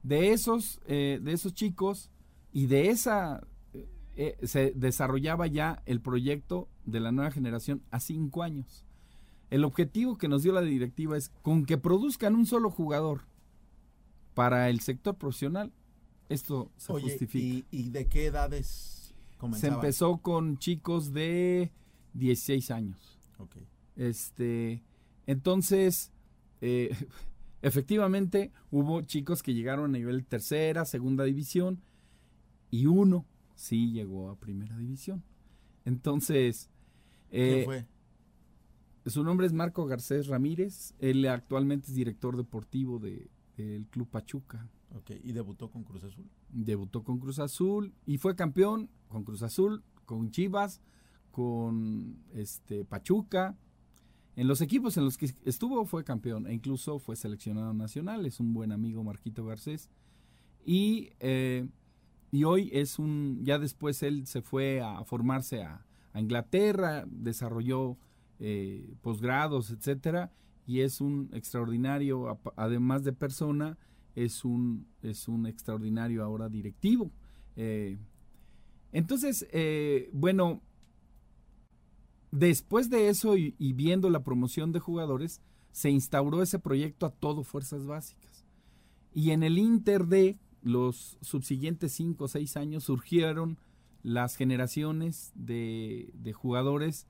De 0.02 0.32
esos, 0.32 0.80
eh, 0.88 1.20
de 1.22 1.34
esos 1.34 1.54
chicos 1.54 2.10
y 2.52 2.66
de 2.66 2.90
esa 2.90 3.42
eh, 4.22 4.36
se 4.44 4.74
desarrollaba 4.76 5.48
ya 5.48 5.82
el 5.86 6.02
proyecto 6.02 6.68
de 6.84 7.00
la 7.00 7.14
nueva 7.14 7.32
generación 7.32 7.82
a 7.90 8.02
cinco 8.02 8.44
años. 8.44 8.84
El 9.50 9.64
objetivo 9.64 10.18
que 10.18 10.28
nos 10.28 10.44
dio 10.44 10.52
la 10.52 10.60
directiva 10.60 11.16
es 11.16 11.30
con 11.42 11.66
que 11.66 11.78
produzcan 11.78 12.36
un 12.36 12.46
solo 12.46 12.70
jugador 12.70 13.22
para 14.34 14.70
el 14.70 14.82
sector 14.82 15.16
profesional, 15.16 15.72
esto 16.28 16.70
se 16.76 16.92
justifica. 16.92 17.66
¿y, 17.72 17.92
de 17.92 18.08
qué 18.08 18.26
edades 18.26 19.14
comenzaban? 19.38 19.72
Se 19.72 19.74
empezó 19.74 20.18
con 20.18 20.58
chicos 20.58 21.14
de 21.14 21.72
16 22.14 22.72
años. 22.72 23.22
Este, 23.96 24.84
entonces, 25.28 26.12
eh, 26.60 26.94
efectivamente 27.62 28.52
hubo 28.70 29.00
chicos 29.04 29.44
que 29.44 29.54
llegaron 29.54 29.96
a 29.96 29.98
nivel 29.98 30.26
tercera, 30.26 30.84
segunda 30.84 31.24
división 31.24 31.82
y 32.70 32.88
uno 32.88 33.26
sí 33.60 33.92
llegó 33.92 34.30
a 34.30 34.40
primera 34.40 34.78
división. 34.78 35.24
Entonces, 35.84 36.70
eh, 37.30 37.64
fue? 37.66 37.86
Su 39.06 39.24
nombre 39.24 39.48
es 39.48 39.54
Marco 39.54 39.86
Garcés 39.86 40.28
Ramírez. 40.28 40.94
Él 41.00 41.26
actualmente 41.28 41.88
es 41.88 41.96
director 41.96 42.38
deportivo 42.38 43.00
del 43.00 43.30
de, 43.58 43.86
Club 43.90 44.10
Pachuca. 44.10 44.70
¿y 45.24 45.34
debutó 45.34 45.70
con 45.70 45.84
Cruz 45.84 46.04
Azul? 46.04 46.26
Debutó 46.50 47.04
con 47.04 47.20
Cruz 47.20 47.38
Azul 47.40 47.94
y 48.06 48.18
fue 48.18 48.36
campeón 48.36 48.90
con 49.08 49.24
Cruz 49.24 49.44
Azul, 49.44 49.84
con 50.06 50.32
Chivas, 50.32 50.82
con 51.32 52.24
este 52.34 52.86
Pachuca, 52.86 53.56
en 54.36 54.48
los 54.48 54.62
equipos 54.62 54.96
en 54.98 55.04
los 55.04 55.18
que 55.18 55.36
estuvo 55.44 55.84
fue 55.86 56.06
campeón 56.06 56.48
e 56.48 56.54
incluso 56.54 56.98
fue 56.98 57.18
seleccionado 57.18 57.74
nacional. 57.74 58.26
Es 58.26 58.40
un 58.40 58.54
buen 58.54 58.72
amigo 58.72 59.04
Marquito 59.04 59.46
Garcés. 59.46 59.90
Y, 60.66 61.10
eh, 61.20 61.68
y 62.32 62.44
hoy 62.44 62.70
es 62.74 63.00
un, 63.00 63.40
ya 63.44 63.60
después 63.60 64.04
él 64.04 64.28
se 64.28 64.42
fue 64.42 64.82
a 64.82 65.04
formarse 65.04 65.64
a, 65.64 65.86
Inglaterra, 66.16 67.06
desarrolló 67.08 67.96
eh, 68.40 68.94
posgrados, 69.02 69.70
etcétera, 69.70 70.34
y 70.66 70.82
es 70.82 71.02
un 71.02 71.30
extraordinario, 71.34 72.40
además 72.58 73.04
de 73.04 73.14
persona, 73.14 73.78
es 74.16 74.44
un, 74.44 74.88
es 75.02 75.28
un 75.28 75.46
extraordinario 75.46 76.24
ahora 76.24 76.50
directivo. 76.50 77.12
Eh, 77.56 77.98
entonces, 78.92 79.48
eh, 79.52 80.10
bueno, 80.14 80.62
después 82.32 82.90
de 82.90 83.10
eso 83.10 83.38
y, 83.38 83.54
viendo 83.74 84.10
la 84.10 84.24
promoción 84.24 84.72
de 84.72 84.80
jugadores, 84.80 85.42
se 85.72 85.90
instauró 85.90 86.42
ese 86.42 86.60
proyecto 86.60 87.06
a 87.06 87.12
todo 87.12 87.44
Fuerzas 87.44 87.86
Básicas. 87.86 88.46
Y 89.14 89.32
en 89.32 89.44
el 89.44 89.58
Inter 89.58 90.06
de 90.06 90.38
los 90.62 91.18
subsiguientes 91.22 91.94
cinco 91.94 92.26
o 92.26 92.28
seis 92.28 92.58
años 92.58 92.84
surgieron 92.84 93.58
las 94.04 94.36
generaciones 94.36 95.32
de, 95.36 96.12
de 96.14 96.34
jugadores 96.34 97.08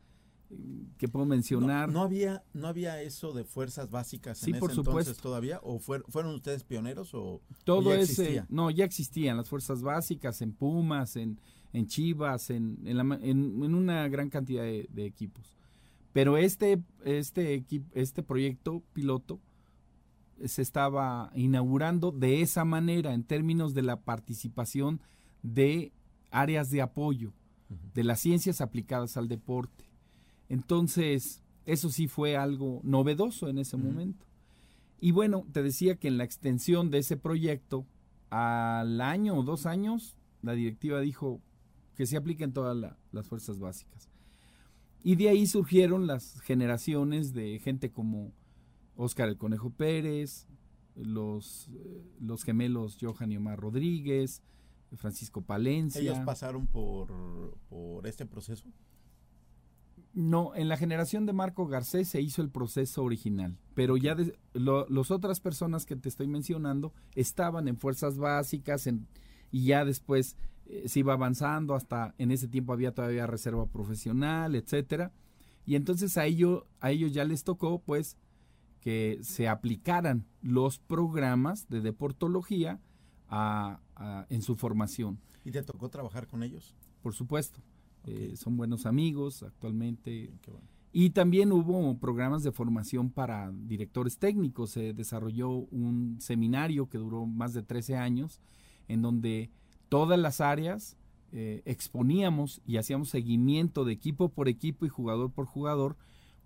que 0.97 1.07
puedo 1.07 1.25
mencionar. 1.25 1.89
No, 1.89 2.01
había 2.01 2.43
no 2.53 2.67
había 2.67 3.01
eso 3.01 3.33
de 3.33 3.43
fuerzas 3.43 3.91
básicas 3.91 4.45
en 4.47 4.57
por 4.57 4.71
ese 4.71 4.79
entonces 4.79 5.17
todavía 5.17 5.59
o 5.61 5.79
fueron 5.79 6.33
ustedes 6.33 6.63
pioneros 6.63 7.13
o 7.13 7.41
todo 7.63 7.93
ese 7.93 8.45
no 8.49 8.71
ya 8.71 8.83
existían 8.83 9.37
las 9.37 9.47
fuerzas 9.47 9.83
básicas 9.83 10.41
en 10.41 10.53
Pumas 10.53 11.15
en, 11.17 11.39
en 11.71 11.85
Chivas 11.85 12.49
en, 12.49 12.79
en, 12.83 13.75
una 13.75 14.07
gran 14.07 14.29
cantidad 14.29 14.63
de, 14.63 15.05
equipos. 15.05 15.55
Pero 16.13 16.37
este 16.37 16.81
este 17.05 17.63
este 17.93 18.23
proyecto 18.23 18.81
piloto 18.93 19.39
se 20.45 20.61
estaba 20.61 21.31
inaugurando 21.35 22.11
de 22.11 22.41
esa 22.41 22.65
manera 22.65 23.13
en 23.13 23.23
términos 23.23 23.73
de 23.73 23.81
la 23.81 24.01
participación 24.01 25.01
de 25.43 25.91
áreas 26.31 26.69
de 26.69 26.81
apoyo 26.81 27.33
de 27.93 28.03
las 28.03 28.19
ciencias 28.19 28.61
aplicadas 28.61 29.15
al 29.17 29.27
deporte 29.27 29.89
entonces, 30.49 31.43
eso 31.65 31.89
sí 31.89 32.07
fue 32.07 32.35
algo 32.35 32.81
novedoso 32.83 33.47
en 33.47 33.59
ese 33.59 33.77
momento. 33.77 34.25
Y 34.99 35.11
bueno, 35.11 35.45
te 35.53 35.63
decía 35.63 35.95
que 35.95 36.09
en 36.09 36.17
la 36.17 36.23
extensión 36.23 36.89
de 36.89 36.97
ese 36.97 37.15
proyecto, 37.15 37.85
al 38.31 38.99
año 38.99 39.37
o 39.37 39.43
dos 39.43 39.65
años, 39.65 40.17
la 40.41 40.53
directiva 40.53 40.99
dijo 40.99 41.39
que 41.95 42.05
se 42.05 42.17
apliquen 42.17 42.51
todas 42.51 42.75
las 43.11 43.27
fuerzas 43.27 43.59
básicas. 43.59 44.09
Y 45.03 45.15
de 45.15 45.29
ahí 45.29 45.47
surgieron 45.47 46.07
las 46.07 46.41
generaciones 46.41 47.33
de 47.33 47.59
gente 47.59 47.91
como 47.91 48.33
Óscar 49.01 49.29
el 49.29 49.37
Conejo 49.37 49.69
Pérez, 49.69 50.45
los, 50.95 51.69
eh, 51.69 52.03
los 52.19 52.43
gemelos 52.43 52.97
Johan 52.99 53.31
y 53.31 53.37
Omar 53.37 53.57
Rodríguez, 53.57 54.41
Francisco 54.95 55.41
Palencia. 55.41 56.01
¿Ellos 56.01 56.19
pasaron 56.25 56.67
por, 56.67 57.57
por 57.69 58.05
este 58.07 58.25
proceso? 58.25 58.65
No, 60.13 60.53
en 60.53 60.67
la 60.67 60.75
generación 60.75 61.25
de 61.25 61.31
Marco 61.31 61.65
Garcés 61.67 62.09
se 62.09 62.19
hizo 62.19 62.41
el 62.41 62.49
proceso 62.49 63.01
original, 63.03 63.57
pero 63.73 63.95
ya 63.95 64.17
las 64.53 65.11
otras 65.11 65.39
personas 65.39 65.85
que 65.85 65.95
te 65.95 66.09
estoy 66.09 66.27
mencionando 66.27 66.93
estaban 67.15 67.69
en 67.69 67.77
fuerzas 67.77 68.17
básicas 68.17 68.89
y 69.51 69.65
ya 69.65 69.85
después 69.85 70.35
eh, 70.65 70.89
se 70.89 70.99
iba 70.99 71.13
avanzando 71.13 71.73
hasta 71.73 72.15
en 72.17 72.31
ese 72.31 72.49
tiempo 72.49 72.73
había 72.73 72.93
todavía 72.93 73.27
reserva 73.27 73.65
profesional, 73.67 74.55
etcétera. 74.55 75.13
Y 75.65 75.75
entonces 75.75 76.17
a 76.17 76.25
ello, 76.25 76.67
a 76.81 76.91
ellos 76.91 77.13
ya 77.13 77.23
les 77.23 77.45
tocó 77.45 77.79
pues 77.79 78.17
que 78.79 79.19
se 79.21 79.47
aplicaran 79.47 80.25
los 80.41 80.79
programas 80.79 81.67
de 81.69 81.81
deportología 81.81 82.79
en 84.29 84.41
su 84.41 84.55
formación. 84.55 85.19
¿Y 85.43 85.51
te 85.51 85.61
tocó 85.63 85.89
trabajar 85.89 86.27
con 86.27 86.43
ellos? 86.43 86.75
Por 87.01 87.13
supuesto. 87.13 87.61
Eh, 88.05 88.33
son 88.35 88.57
buenos 88.57 88.85
amigos 88.85 89.43
actualmente. 89.43 90.31
Y 90.91 91.11
también 91.11 91.51
hubo 91.51 91.97
programas 91.99 92.43
de 92.43 92.51
formación 92.51 93.11
para 93.11 93.51
directores 93.51 94.17
técnicos. 94.17 94.71
Se 94.71 94.93
desarrolló 94.93 95.49
un 95.49 96.17
seminario 96.19 96.89
que 96.89 96.97
duró 96.97 97.25
más 97.25 97.53
de 97.53 97.61
13 97.61 97.97
años, 97.97 98.41
en 98.87 99.01
donde 99.01 99.51
todas 99.89 100.17
las 100.17 100.41
áreas 100.41 100.97
eh, 101.31 101.61
exponíamos 101.65 102.61
y 102.65 102.77
hacíamos 102.77 103.09
seguimiento 103.09 103.85
de 103.85 103.93
equipo 103.93 104.29
por 104.29 104.47
equipo 104.49 104.85
y 104.85 104.89
jugador 104.89 105.31
por 105.31 105.45
jugador 105.45 105.95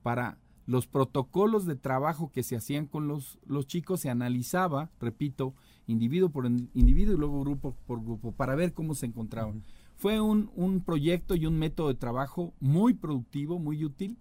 para 0.01 0.37
los 0.65 0.87
protocolos 0.87 1.65
de 1.65 1.75
trabajo 1.75 2.31
que 2.31 2.43
se 2.43 2.55
hacían 2.55 2.85
con 2.87 3.07
los, 3.07 3.39
los 3.45 3.67
chicos, 3.67 3.99
se 3.99 4.09
analizaba, 4.09 4.91
repito, 4.99 5.53
individuo 5.87 6.29
por 6.29 6.45
individuo 6.45 7.13
y 7.13 7.17
luego 7.17 7.41
grupo 7.41 7.75
por 7.85 8.01
grupo, 8.01 8.31
para 8.31 8.55
ver 8.55 8.73
cómo 8.73 8.95
se 8.95 9.05
encontraban. 9.05 9.63
Fue 9.95 10.19
un, 10.19 10.81
proyecto 10.85 11.35
y 11.35 11.45
un 11.45 11.57
método 11.57 11.89
de 11.89 11.95
trabajo 11.95 12.53
muy 12.59 12.93
productivo, 12.93 13.59
muy 13.59 13.83
útil 13.83 14.17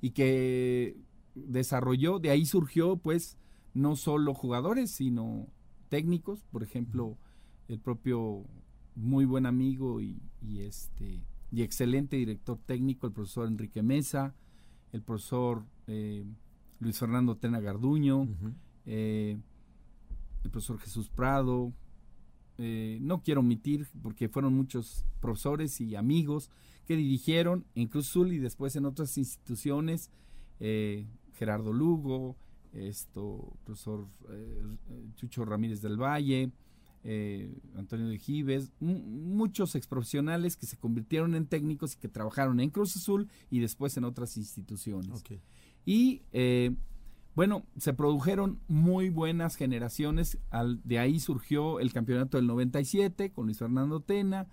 y 0.00 0.10
que 0.10 0.96
desarrolló, 1.34 2.18
de 2.18 2.30
ahí 2.30 2.46
surgió 2.46 2.96
pues 2.96 3.38
no 3.74 3.96
solo 3.96 4.34
jugadores, 4.34 4.90
sino 4.90 5.46
técnicos, 5.88 6.44
por 6.50 6.62
ejemplo, 6.62 7.16
el 7.68 7.78
propio 7.78 8.44
muy 8.94 9.24
buen 9.24 9.46
amigo 9.46 10.00
y, 10.00 10.20
este 10.60 11.20
y 11.50 11.62
excelente 11.62 12.16
director 12.16 12.58
técnico, 12.66 13.06
el 13.06 13.12
profesor 13.12 13.48
Enrique 13.48 13.82
Mesa, 13.82 14.34
el 14.92 15.02
profesor 15.02 15.64
eh, 15.88 16.24
Luis 16.78 16.98
Fernando 16.98 17.36
Tena 17.36 17.60
Garduño, 17.60 18.28
eh, 18.86 19.36
el 20.44 20.50
profesor 20.50 20.78
Jesús 20.78 21.08
Prado, 21.08 21.72
eh, 22.60 22.98
no 23.00 23.22
quiero 23.22 23.38
omitir 23.38 23.86
porque 24.02 24.28
fueron 24.28 24.52
muchos 24.52 25.04
profesores 25.20 25.80
y 25.80 25.94
amigos 25.94 26.50
que 26.86 26.96
dirigieron 26.96 27.64
en 27.76 27.86
Cruz 27.86 28.08
Azul 28.08 28.32
y 28.32 28.38
después 28.38 28.74
en 28.74 28.84
otras 28.84 29.16
instituciones, 29.16 30.10
eh, 30.58 31.06
Gerardo 31.34 31.72
Lugo, 31.72 32.36
esto, 32.72 33.56
profesor 33.64 34.06
eh, 34.30 34.60
Chucho 35.14 35.44
Ramírez 35.44 35.80
del 35.80 35.96
Valle, 35.96 36.50
Antonio 37.76 38.08
de 38.08 38.18
Gives, 38.18 38.70
muchos 38.80 39.76
exprofesionales 39.76 40.56
que 40.56 40.66
se 40.66 40.76
convirtieron 40.76 41.34
en 41.36 41.46
técnicos 41.46 41.94
y 41.94 41.98
que 41.98 42.08
trabajaron 42.08 42.60
en 42.60 42.68
Cruz 42.68 42.96
Azul 42.96 43.30
y 43.50 43.60
después 43.60 43.96
en 43.96 44.04
otras 44.04 44.36
instituciones. 44.36 45.22
Y 45.90 46.20
bueno, 47.34 47.64
se 47.78 47.94
produjeron 47.94 48.60
muy 48.68 49.08
buenas 49.08 49.56
generaciones, 49.56 50.36
de 50.84 50.98
ahí 50.98 51.18
surgió 51.18 51.80
el 51.80 51.94
campeonato 51.94 52.36
del 52.36 52.46
97 52.46 53.32
con 53.32 53.46
Luis 53.46 53.58
Fernando 53.58 54.00
Tena 54.00 54.48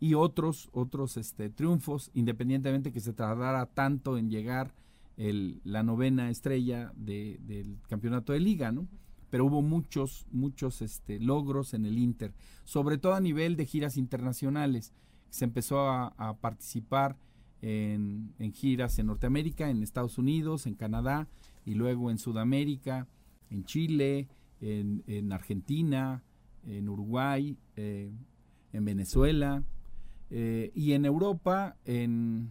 y 0.00 0.14
otros, 0.14 0.70
otros 0.72 1.16
este, 1.18 1.50
triunfos, 1.50 2.10
independientemente 2.14 2.90
que 2.90 2.98
se 2.98 3.12
tardara 3.12 3.66
tanto 3.66 4.18
en 4.18 4.28
llegar 4.28 4.74
la 5.16 5.84
novena 5.84 6.30
estrella 6.30 6.92
del 6.96 7.78
campeonato 7.88 8.32
de 8.32 8.40
liga, 8.40 8.72
¿no? 8.72 8.88
Pero 9.30 9.46
hubo 9.46 9.62
muchos, 9.62 10.26
muchos 10.32 10.82
este, 10.82 11.20
logros 11.20 11.74
en 11.74 11.86
el 11.86 11.96
Inter, 11.96 12.34
sobre 12.64 12.98
todo 12.98 13.14
a 13.14 13.20
nivel 13.20 13.54
de 13.54 13.66
giras 13.66 13.96
internacionales. 13.96 14.92
Se 15.30 15.44
empezó 15.44 15.88
a, 15.88 16.36
participar 16.40 17.16
en, 17.62 18.34
en 18.38 18.52
giras 18.52 18.98
en 18.98 19.06
Norteamérica, 19.06 19.70
en 19.70 19.82
Estados 19.82 20.18
Unidos, 20.18 20.66
en 20.66 20.74
Canadá, 20.74 21.28
y 21.64 21.74
luego 21.74 22.10
en 22.10 22.18
Sudamérica, 22.18 23.06
en 23.50 23.64
Chile, 23.64 24.28
en, 24.60 25.32
Argentina, 25.32 26.22
en 26.66 26.88
Uruguay, 26.88 27.56
eh, 27.76 28.12
en 28.72 28.84
Venezuela 28.84 29.64
eh, 30.30 30.70
y 30.74 30.92
en 30.92 31.04
Europa, 31.04 31.76
en, 31.84 32.50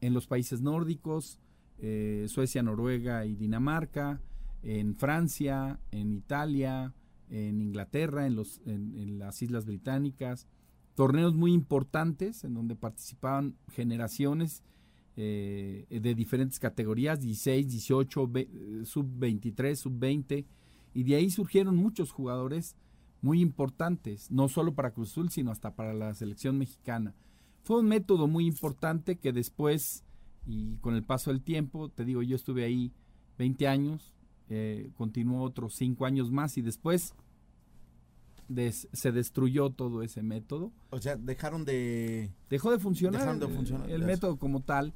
los 0.00 0.26
países 0.26 0.60
nórdicos, 0.60 1.40
eh, 1.78 2.26
Suecia, 2.28 2.62
Noruega 2.62 3.26
y 3.26 3.34
Dinamarca, 3.34 4.20
en 4.62 4.94
Francia, 4.94 5.80
en 5.90 6.12
Italia, 6.12 6.94
en 7.28 7.60
Inglaterra, 7.60 8.26
en, 8.26 8.36
los, 8.36 8.60
en 8.66 9.18
las 9.18 9.42
Islas 9.42 9.66
Británicas, 9.66 10.46
torneos 10.96 11.34
muy 11.34 11.52
importantes 11.52 12.42
en 12.42 12.54
donde 12.54 12.74
participaban 12.74 13.54
generaciones 13.68 14.64
eh, 15.16 15.86
de 15.88 16.14
diferentes 16.14 16.58
categorías, 16.58 17.20
16, 17.20 17.68
18, 17.68 18.30
sub 18.84 19.06
23, 19.18 19.78
sub 19.78 19.98
20, 19.98 20.46
y 20.94 21.04
de 21.04 21.14
ahí 21.14 21.30
surgieron 21.30 21.76
muchos 21.76 22.10
jugadores 22.10 22.76
muy 23.20 23.40
importantes, 23.40 24.30
no 24.30 24.48
solo 24.48 24.74
para 24.74 24.92
Cruz 24.92 25.10
Azul, 25.12 25.30
sino 25.30 25.50
hasta 25.50 25.76
para 25.76 25.92
la 25.92 26.14
selección 26.14 26.58
mexicana. 26.58 27.14
Fue 27.62 27.80
un 27.80 27.86
método 27.86 28.26
muy 28.26 28.46
importante 28.46 29.16
que 29.16 29.32
después, 29.32 30.02
y 30.46 30.76
con 30.76 30.94
el 30.94 31.04
paso 31.04 31.30
del 31.30 31.42
tiempo, 31.42 31.90
te 31.90 32.04
digo, 32.04 32.22
yo 32.22 32.36
estuve 32.36 32.64
ahí 32.64 32.92
20 33.38 33.68
años, 33.68 34.14
eh, 34.48 34.90
continuó 34.96 35.42
otros 35.42 35.74
5 35.74 36.06
años 36.06 36.30
más 36.30 36.56
y 36.56 36.62
después 36.62 37.14
se 38.92 39.12
destruyó 39.12 39.70
todo 39.70 40.02
ese 40.02 40.22
método. 40.22 40.72
O 40.90 41.00
sea, 41.00 41.16
dejaron 41.16 41.64
de... 41.64 42.32
Dejó 42.48 42.70
de 42.70 42.78
funcionar, 42.78 43.38
el 43.88 44.02
método 44.02 44.38
como 44.38 44.60
tal. 44.60 44.94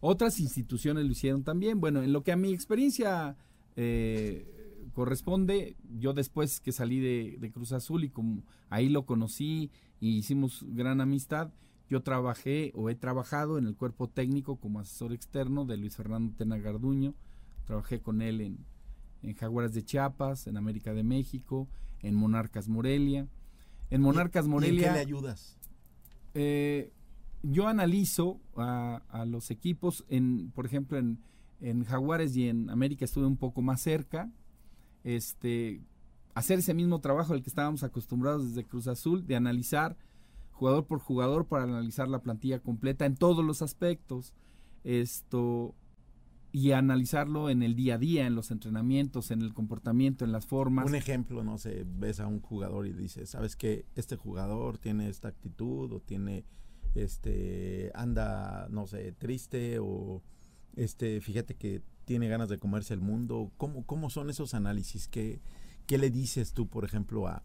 Otras 0.00 0.38
instituciones 0.40 1.04
lo 1.04 1.12
hicieron 1.12 1.44
también. 1.44 1.80
Bueno, 1.80 2.02
en 2.02 2.12
lo 2.12 2.22
que 2.22 2.32
a 2.32 2.36
mi 2.36 2.52
experiencia 2.52 3.36
eh, 3.76 4.90
corresponde, 4.92 5.76
yo 5.98 6.12
después 6.12 6.60
que 6.60 6.72
salí 6.72 7.00
de, 7.00 7.50
Cruz 7.52 7.72
Azul 7.72 8.04
y 8.04 8.10
como 8.10 8.42
ahí 8.70 8.88
lo 8.88 9.06
conocí 9.06 9.70
y 10.00 10.18
hicimos 10.18 10.64
gran 10.68 11.00
amistad, 11.00 11.52
yo 11.90 12.02
trabajé 12.02 12.72
o 12.74 12.90
he 12.90 12.94
trabajado 12.94 13.58
en 13.58 13.66
el 13.66 13.76
cuerpo 13.76 14.08
técnico 14.08 14.56
como 14.56 14.80
asesor 14.80 15.12
externo 15.12 15.64
de 15.64 15.76
Luis 15.76 15.96
Fernando 15.96 16.34
Tena 16.36 16.58
Garduño, 16.58 17.14
trabajé 17.66 18.00
con 18.00 18.22
él 18.22 18.40
en, 18.40 18.58
en 19.24 19.34
Jaguares 19.34 19.74
de 19.74 19.84
Chiapas, 19.84 20.46
en 20.46 20.56
América 20.56 20.92
de 20.92 21.02
México, 21.02 21.68
en 22.02 22.14
Monarcas 22.14 22.68
Morelia. 22.68 23.26
En 23.90 24.00
Monarcas 24.00 24.46
Morelia... 24.46 24.82
¿Y 24.82 24.84
en 24.84 24.90
qué 24.90 24.92
le 24.92 25.00
ayudas? 25.00 25.58
Eh, 26.34 26.92
yo 27.42 27.68
analizo 27.68 28.40
a, 28.56 29.02
a, 29.08 29.24
los 29.24 29.50
equipos, 29.50 30.04
en, 30.08 30.50
por 30.54 30.66
ejemplo, 30.66 30.98
en, 30.98 31.18
en 31.60 31.84
Jaguares 31.84 32.36
y 32.36 32.48
en 32.48 32.70
América 32.70 33.04
estuve 33.04 33.26
un 33.26 33.36
poco 33.36 33.62
más 33.62 33.80
cerca, 33.80 34.30
este, 35.04 35.82
hacer 36.34 36.58
ese 36.58 36.74
mismo 36.74 37.00
trabajo 37.00 37.32
al 37.32 37.42
que 37.42 37.48
estábamos 37.48 37.82
acostumbrados 37.82 38.48
desde 38.48 38.64
Cruz 38.64 38.86
Azul, 38.88 39.26
de 39.26 39.36
analizar 39.36 39.96
jugador 40.52 40.86
por 40.86 40.98
jugador 40.98 41.46
para 41.46 41.64
analizar 41.64 42.08
la 42.08 42.20
plantilla 42.20 42.60
completa 42.60 43.06
en 43.06 43.16
todos 43.16 43.44
los 43.44 43.62
aspectos. 43.62 44.32
Esto 44.84 45.74
y 46.54 46.70
analizarlo 46.70 47.50
en 47.50 47.64
el 47.64 47.74
día 47.74 47.96
a 47.96 47.98
día, 47.98 48.28
en 48.28 48.36
los 48.36 48.52
entrenamientos, 48.52 49.32
en 49.32 49.42
el 49.42 49.52
comportamiento, 49.52 50.24
en 50.24 50.30
las 50.30 50.46
formas. 50.46 50.86
Un 50.86 50.94
ejemplo, 50.94 51.42
no 51.42 51.58
sé, 51.58 51.84
ves 51.84 52.20
a 52.20 52.28
un 52.28 52.40
jugador 52.40 52.86
y 52.86 52.92
dices, 52.92 53.30
¿sabes 53.30 53.56
qué? 53.56 53.86
Este 53.96 54.14
jugador 54.14 54.78
tiene 54.78 55.08
esta 55.08 55.26
actitud 55.26 55.92
o 55.92 55.98
tiene, 55.98 56.44
este, 56.94 57.90
anda, 57.96 58.68
no 58.70 58.86
sé, 58.86 59.10
triste 59.10 59.80
o, 59.80 60.22
este, 60.76 61.20
fíjate 61.20 61.56
que 61.56 61.82
tiene 62.04 62.28
ganas 62.28 62.48
de 62.48 62.58
comerse 62.60 62.94
el 62.94 63.00
mundo. 63.00 63.50
¿Cómo, 63.56 63.84
cómo 63.84 64.08
son 64.08 64.30
esos 64.30 64.54
análisis? 64.54 65.08
¿Qué, 65.08 65.40
¿Qué 65.88 65.98
le 65.98 66.10
dices 66.10 66.52
tú, 66.52 66.68
por 66.68 66.84
ejemplo, 66.84 67.26
a, 67.26 67.42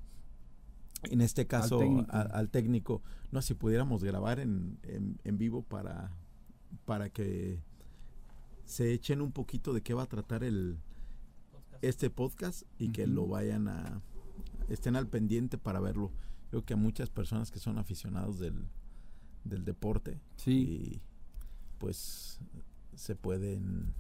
en 1.10 1.22
este 1.22 1.48
caso, 1.48 1.80
al 2.10 2.50
técnico? 2.52 3.02
no, 3.32 3.42
si 3.42 3.56
pudiéramos 3.56 4.04
grabar 4.04 4.40
en, 4.40 4.78
en, 5.24 5.38
vivo 5.40 5.64
para, 5.64 6.12
para 6.86 7.10
que 7.10 7.64
se 8.70 8.94
echen 8.94 9.20
un 9.20 9.32
poquito 9.32 9.74
de 9.74 9.82
qué 9.82 9.96
va 9.96 10.04
a 10.04 10.06
tratar 10.06 10.44
el 10.44 10.78
este 11.82 12.12
podcast 12.12 12.64
y 12.78 12.92
que 12.92 13.08
lo 13.08 13.26
vayan 13.26 13.68
a 13.68 14.04
estén 14.68 14.96
al 14.96 15.08
pendiente 15.08 15.58
para 15.58 15.80
verlo. 15.80 16.12
Creo 16.52 16.64
que 16.64 16.76
a 16.76 16.78
muchas 16.78 17.10
personas 17.10 17.50
que 17.50 17.58
son 17.58 17.80
aficionados 17.80 18.38
del, 18.38 18.68
del 19.44 19.66
deporte 19.66 20.20
sí. 20.36 21.02
pues 21.80 22.40
se 22.94 23.16
pueden 23.16 23.96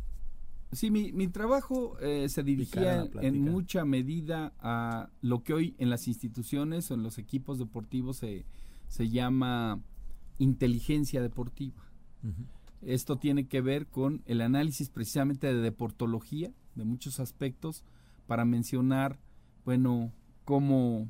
Sí, 0.72 0.92
mi, 0.92 1.12
mi 1.14 1.28
trabajo 1.28 1.98
eh, 2.00 2.30
se 2.30 2.44
dirigía 2.44 3.10
en 3.22 3.42
mucha 3.42 3.86
medida 3.86 4.54
a 4.60 5.10
lo 5.22 5.44
que 5.44 5.54
hoy 5.54 5.76
en 5.80 5.90
las 5.90 6.08
instituciones 6.08 6.92
o 6.92 6.94
en 6.94 7.02
los 7.02 7.18
equipos 7.18 7.58
deportivos 7.58 8.18
se, 8.18 8.46
se 8.88 9.10
llama 9.10 9.82
inteligencia 10.38 11.24
deportiva. 11.24 11.90
Esto 12.82 13.18
tiene 13.18 13.48
que 13.48 13.62
ver 13.62 13.88
con 13.88 14.22
el 14.26 14.42
análisis 14.42 14.90
precisamente 14.90 15.48
de 15.48 15.62
deportología, 15.62 16.52
de 16.76 16.86
muchos 16.86 17.20
aspectos, 17.20 17.84
para 18.28 18.46
mencionar, 18.46 19.20
bueno, 19.66 20.14
cómo, 20.46 21.10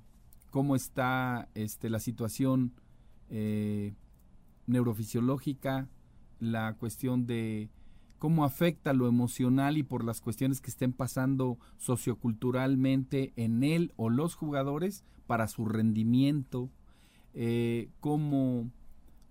cómo 0.50 0.76
está 0.76 1.50
este, 1.54 1.90
la 1.90 2.00
situación 2.00 2.74
eh, 3.30 3.94
neurofisiológica, 4.66 5.88
la 6.40 6.74
cuestión 6.74 7.28
de 7.28 7.70
cómo 8.18 8.44
afecta 8.44 8.94
lo 8.94 9.08
emocional 9.08 9.78
y 9.78 9.84
por 9.84 10.04
las 10.04 10.22
cuestiones 10.22 10.62
que 10.62 10.70
estén 10.70 10.94
pasando 10.94 11.58
socioculturalmente 11.78 13.34
en 13.36 13.64
él 13.64 13.94
o 13.96 14.10
los 14.10 14.36
jugadores 14.36 15.04
para 15.28 15.48
su 15.48 15.66
rendimiento, 15.66 16.70
eh, 17.34 17.90
cómo 18.00 18.72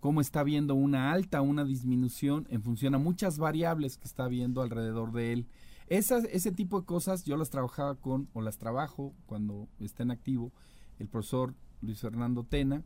cómo 0.01 0.20
está 0.20 0.42
viendo 0.42 0.74
una 0.74 1.12
alta 1.12 1.42
una 1.42 1.64
disminución 1.64 2.46
en 2.51 2.62
función 2.62 2.94
a 2.94 2.99
muchas 2.99 3.38
variables 3.38 3.99
que 3.99 4.07
está 4.07 4.28
viendo 4.28 4.62
alrededor 4.62 5.12
de 5.12 5.32
él. 5.32 5.46
Esas, 5.88 6.24
ese 6.24 6.53
tipo 6.53 6.80
de 6.80 6.86
cosas 6.86 7.24
yo 7.24 7.36
las 7.36 7.51
trabajaba 7.51 7.94
con, 7.94 8.28
o 8.34 8.42
las 8.42 8.59
trabajo 8.59 9.14
cuando 9.26 9.68
está 9.80 10.03
en 10.03 10.11
activo, 10.11 10.53
el 10.99 11.09
profesor 11.09 11.55
Luis 11.80 12.01
Fernando 12.01 12.44
Tena, 12.44 12.84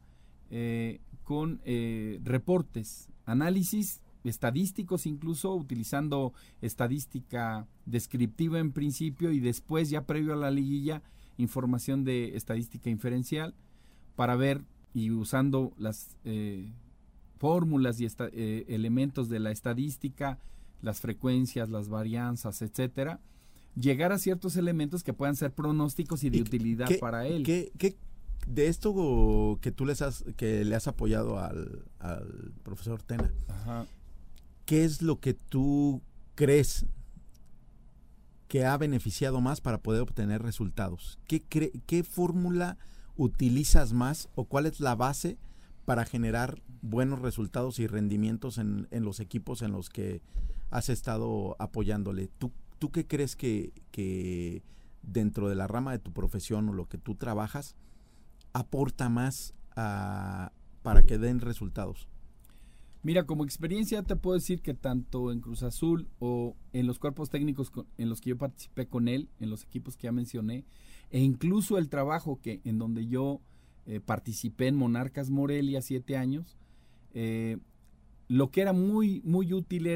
eh, 0.50 1.00
con 1.24 1.60
eh, 1.64 2.20
reportes, 2.22 3.08
análisis 3.24 4.02
estadísticos 4.24 5.06
incluso, 5.06 5.54
utilizando 5.54 6.32
estadística 6.60 7.66
descriptiva 7.86 8.58
en 8.58 8.72
principio 8.72 9.32
y 9.32 9.40
después 9.40 9.90
ya 9.90 10.06
previo 10.06 10.32
a 10.32 10.36
la 10.36 10.50
liguilla, 10.50 11.02
información 11.38 12.04
de 12.04 12.36
estadística 12.36 12.90
inferencial 12.90 13.54
para 14.14 14.36
ver 14.36 14.62
y 14.94 15.10
usando 15.10 15.72
las 15.78 16.16
eh, 16.24 16.72
fórmulas 17.42 18.00
y 18.00 18.06
eh, 18.06 18.64
elementos 18.68 19.28
de 19.28 19.40
la 19.40 19.50
estadística, 19.50 20.38
las 20.80 21.00
frecuencias, 21.00 21.70
las 21.70 21.88
varianzas, 21.88 22.62
etcétera, 22.62 23.18
llegar 23.74 24.12
a 24.12 24.18
ciertos 24.18 24.54
elementos 24.54 25.02
que 25.02 25.12
puedan 25.12 25.34
ser 25.34 25.52
pronósticos 25.52 26.22
y 26.22 26.30
de 26.30 26.40
utilidad 26.40 26.88
para 27.00 27.26
él. 27.26 27.42
¿qué, 27.42 27.72
de 28.46 28.68
esto 28.68 29.58
que 29.60 29.72
tú 29.72 29.86
les 29.86 30.02
has, 30.02 30.24
que 30.36 30.64
le 30.64 30.76
has 30.76 30.86
apoyado 30.86 31.40
al, 31.40 31.82
profesor 32.62 33.02
Tena, 33.02 33.32
¿qué 34.64 34.84
es 34.84 35.02
lo 35.02 35.18
que 35.18 35.34
tú 35.34 36.00
crees 36.36 36.86
que 38.46 38.66
ha 38.66 38.76
beneficiado 38.76 39.40
más 39.40 39.60
para 39.60 39.78
poder 39.78 40.02
obtener 40.02 40.42
resultados? 40.42 41.18
¿Qué, 41.26 41.42
qué 41.42 42.04
fórmula 42.04 42.78
utilizas 43.16 43.92
más 43.94 44.28
o 44.36 44.44
cuál 44.44 44.66
es 44.66 44.78
la 44.78 44.94
base 44.94 45.38
para 45.84 46.04
generar 46.04 46.62
buenos 46.80 47.20
resultados 47.20 47.78
y 47.78 47.86
rendimientos 47.86 48.58
en, 48.58 48.88
en, 48.90 49.04
los 49.04 49.20
equipos 49.20 49.62
en 49.62 49.72
los 49.72 49.90
que 49.90 50.22
has 50.70 50.88
estado 50.88 51.56
apoyándole. 51.58 52.28
¿Tú, 52.38 52.52
tú 52.78 52.90
qué 52.90 53.06
crees 53.06 53.36
que, 53.36 53.72
que, 53.90 54.62
dentro 55.02 55.48
de 55.48 55.54
la 55.54 55.66
rama 55.66 55.92
de 55.92 55.98
tu 55.98 56.12
profesión 56.12 56.68
o 56.68 56.72
lo 56.72 56.88
que 56.88 56.98
tú 56.98 57.14
trabajas 57.14 57.76
aporta 58.52 59.08
más 59.08 59.54
para 59.74 61.02
que 61.06 61.18
den 61.18 61.40
resultados? 61.40 62.08
Mira, 63.02 63.24
como 63.24 63.44
experiencia 63.44 64.02
te 64.04 64.14
puedo 64.14 64.34
decir 64.34 64.62
que 64.62 64.74
tanto 64.74 65.32
en 65.32 65.40
Cruz 65.40 65.64
Azul 65.64 66.08
o 66.20 66.56
en 66.72 66.86
los 66.86 67.00
cuerpos 67.00 67.30
técnicos 67.30 67.72
en 67.98 68.08
los 68.08 68.20
que 68.20 68.30
yo 68.30 68.38
participé 68.38 68.86
con 68.86 69.08
él, 69.08 69.28
en 69.40 69.50
los 69.50 69.64
equipos 69.64 69.96
que 69.96 70.04
ya 70.04 70.12
mencioné, 70.12 70.64
e 71.10 71.18
incluso 71.20 71.78
el 71.78 71.88
trabajo 71.88 72.40
que 72.40 72.60
en 72.64 72.78
donde 72.78 73.08
yo 73.08 73.40
eh, 73.86 74.00
participé 74.00 74.68
en 74.68 74.76
Monarcas 74.76 75.30
Morelia 75.30 75.82
siete 75.82 76.16
años, 76.16 76.56
eh, 77.14 77.58
lo 78.28 78.50
que 78.50 78.62
era 78.62 78.72
muy, 78.72 79.20
muy 79.24 79.52
útil 79.52 79.86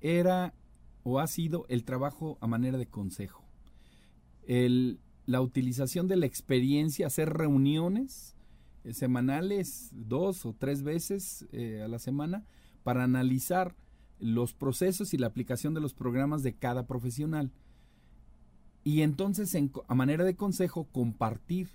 era, 0.00 0.54
o 1.02 1.20
ha 1.20 1.26
sido 1.26 1.66
el 1.68 1.84
trabajo 1.84 2.38
a 2.40 2.46
manera 2.46 2.78
de 2.78 2.86
consejo. 2.86 3.44
El, 4.46 4.98
la 5.26 5.40
utilización 5.40 6.08
de 6.08 6.16
la 6.16 6.26
experiencia, 6.26 7.06
hacer 7.06 7.30
reuniones 7.30 8.34
eh, 8.84 8.94
semanales, 8.94 9.90
dos 9.92 10.44
o 10.46 10.54
tres 10.54 10.82
veces 10.82 11.46
a 11.82 11.88
la 11.88 11.98
semana, 11.98 12.44
para 12.82 13.04
analizar 13.04 13.76
los 14.18 14.54
procesos 14.54 15.14
y 15.14 15.18
la 15.18 15.26
aplicación 15.26 15.74
de 15.74 15.80
los 15.80 15.94
programas 15.94 16.42
de 16.42 16.54
cada 16.54 16.86
profesional. 16.86 17.52
Y 18.82 19.00
entonces, 19.00 19.56
a 19.88 19.94
manera 19.94 20.24
de 20.24 20.36
consejo, 20.36 20.84
compartir 20.92 21.68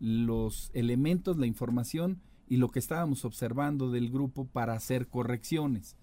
los 0.00 0.70
elementos, 0.74 1.36
la 1.36 1.46
información 1.46 2.20
y 2.48 2.56
lo 2.56 2.68
que 2.68 2.78
estábamos 2.78 3.24
observando 3.24 3.90
del 3.90 4.10
grupo 4.10 4.46
para 4.46 4.74
hacer 4.74 5.08
correcciones. 5.08 5.96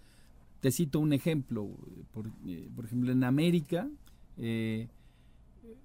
Te 0.60 0.72
cito 0.72 1.00
un 1.00 1.14
ejemplo, 1.14 1.70
por, 2.12 2.28
eh, 2.46 2.70
ejemplo 2.84 3.12
en 3.12 3.24
América 3.24 3.90
eh, 4.38 4.88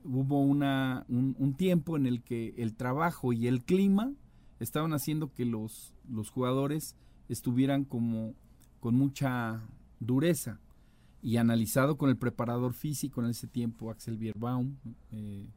hubo 0.04 0.40
una, 0.40 1.04
un, 1.08 1.54
tiempo 1.54 1.96
en 1.96 2.06
el 2.06 2.22
que 2.22 2.54
el 2.58 2.74
trabajo 2.74 3.32
y 3.32 3.46
el 3.46 3.62
clima 3.62 4.12
estaban 4.60 4.92
haciendo 4.92 5.32
que 5.32 5.44
los, 5.44 5.94
los 6.08 6.30
jugadores 6.30 6.94
estuvieran 7.28 7.84
como 7.84 8.34
con 8.80 8.94
mucha 8.94 9.62
dureza 10.00 10.60
y 11.22 11.38
analizado 11.38 11.96
con 11.96 12.08
el 12.08 12.16
preparador 12.16 12.72
físico 12.72 13.20
en 13.20 13.30
ese 13.30 13.46
tiempo, 13.46 13.90
Axel 13.90 14.16
Bierbaum, 14.16 14.76
eh, 15.10 15.48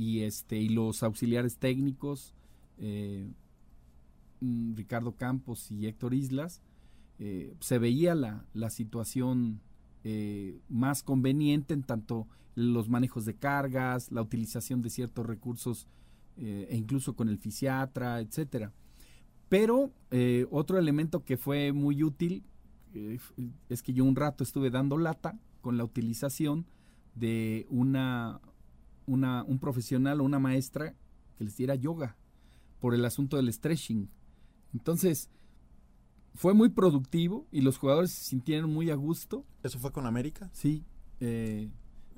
y 0.00 0.22
este 0.22 0.58
y 0.58 0.70
los 0.70 1.02
auxiliares 1.02 1.58
técnicos 1.58 2.32
eh, 2.78 3.30
mm, 4.40 4.74
Ricardo 4.74 5.12
Campos 5.12 5.70
y 5.70 5.86
Héctor 5.86 6.14
Islas 6.14 6.62
eh, 7.18 7.54
se 7.60 7.78
veía 7.78 8.14
la, 8.14 8.46
la 8.54 8.70
situación 8.70 9.60
eh, 10.04 10.58
más 10.70 11.02
conveniente 11.02 11.74
en 11.74 11.82
tanto 11.82 12.26
los 12.54 12.88
manejos 12.88 13.26
de 13.26 13.34
cargas 13.34 14.10
la 14.10 14.22
utilización 14.22 14.80
de 14.80 14.88
ciertos 14.88 15.26
recursos 15.26 15.86
e 16.36 16.74
incluso 16.74 17.14
con 17.14 17.28
el 17.28 17.36
fisiatra 17.36 18.18
etcétera. 18.20 18.72
Pero 19.50 19.92
otro 20.50 20.78
elemento 20.78 21.22
que 21.22 21.36
fue 21.36 21.72
muy 21.72 22.02
útil 22.02 22.44
es 23.68 23.82
que 23.82 23.92
yo 23.92 24.06
un 24.06 24.16
rato 24.16 24.42
estuve 24.42 24.70
dando 24.70 24.96
lata 24.96 25.38
con 25.60 25.76
la 25.76 25.84
utilización 25.84 26.64
de 27.14 27.66
una 27.68 28.40
un 29.06 29.58
profesional 29.60 30.20
o 30.20 30.24
una 30.24 30.38
maestra 30.38 30.94
que 31.36 31.44
les 31.44 31.56
diera 31.56 31.74
yoga 31.74 32.16
por 32.80 32.94
el 32.94 33.04
asunto 33.04 33.36
del 33.36 33.52
stretching. 33.52 34.08
Entonces, 34.72 35.30
fue 36.34 36.54
muy 36.54 36.68
productivo 36.68 37.46
y 37.50 37.60
los 37.60 37.76
jugadores 37.78 38.12
se 38.12 38.24
sintieron 38.24 38.72
muy 38.72 38.90
a 38.90 38.94
gusto. 38.94 39.44
¿Eso 39.62 39.78
fue 39.78 39.92
con 39.92 40.06
América? 40.06 40.48
Sí. 40.52 40.84
Eh, 41.20 41.70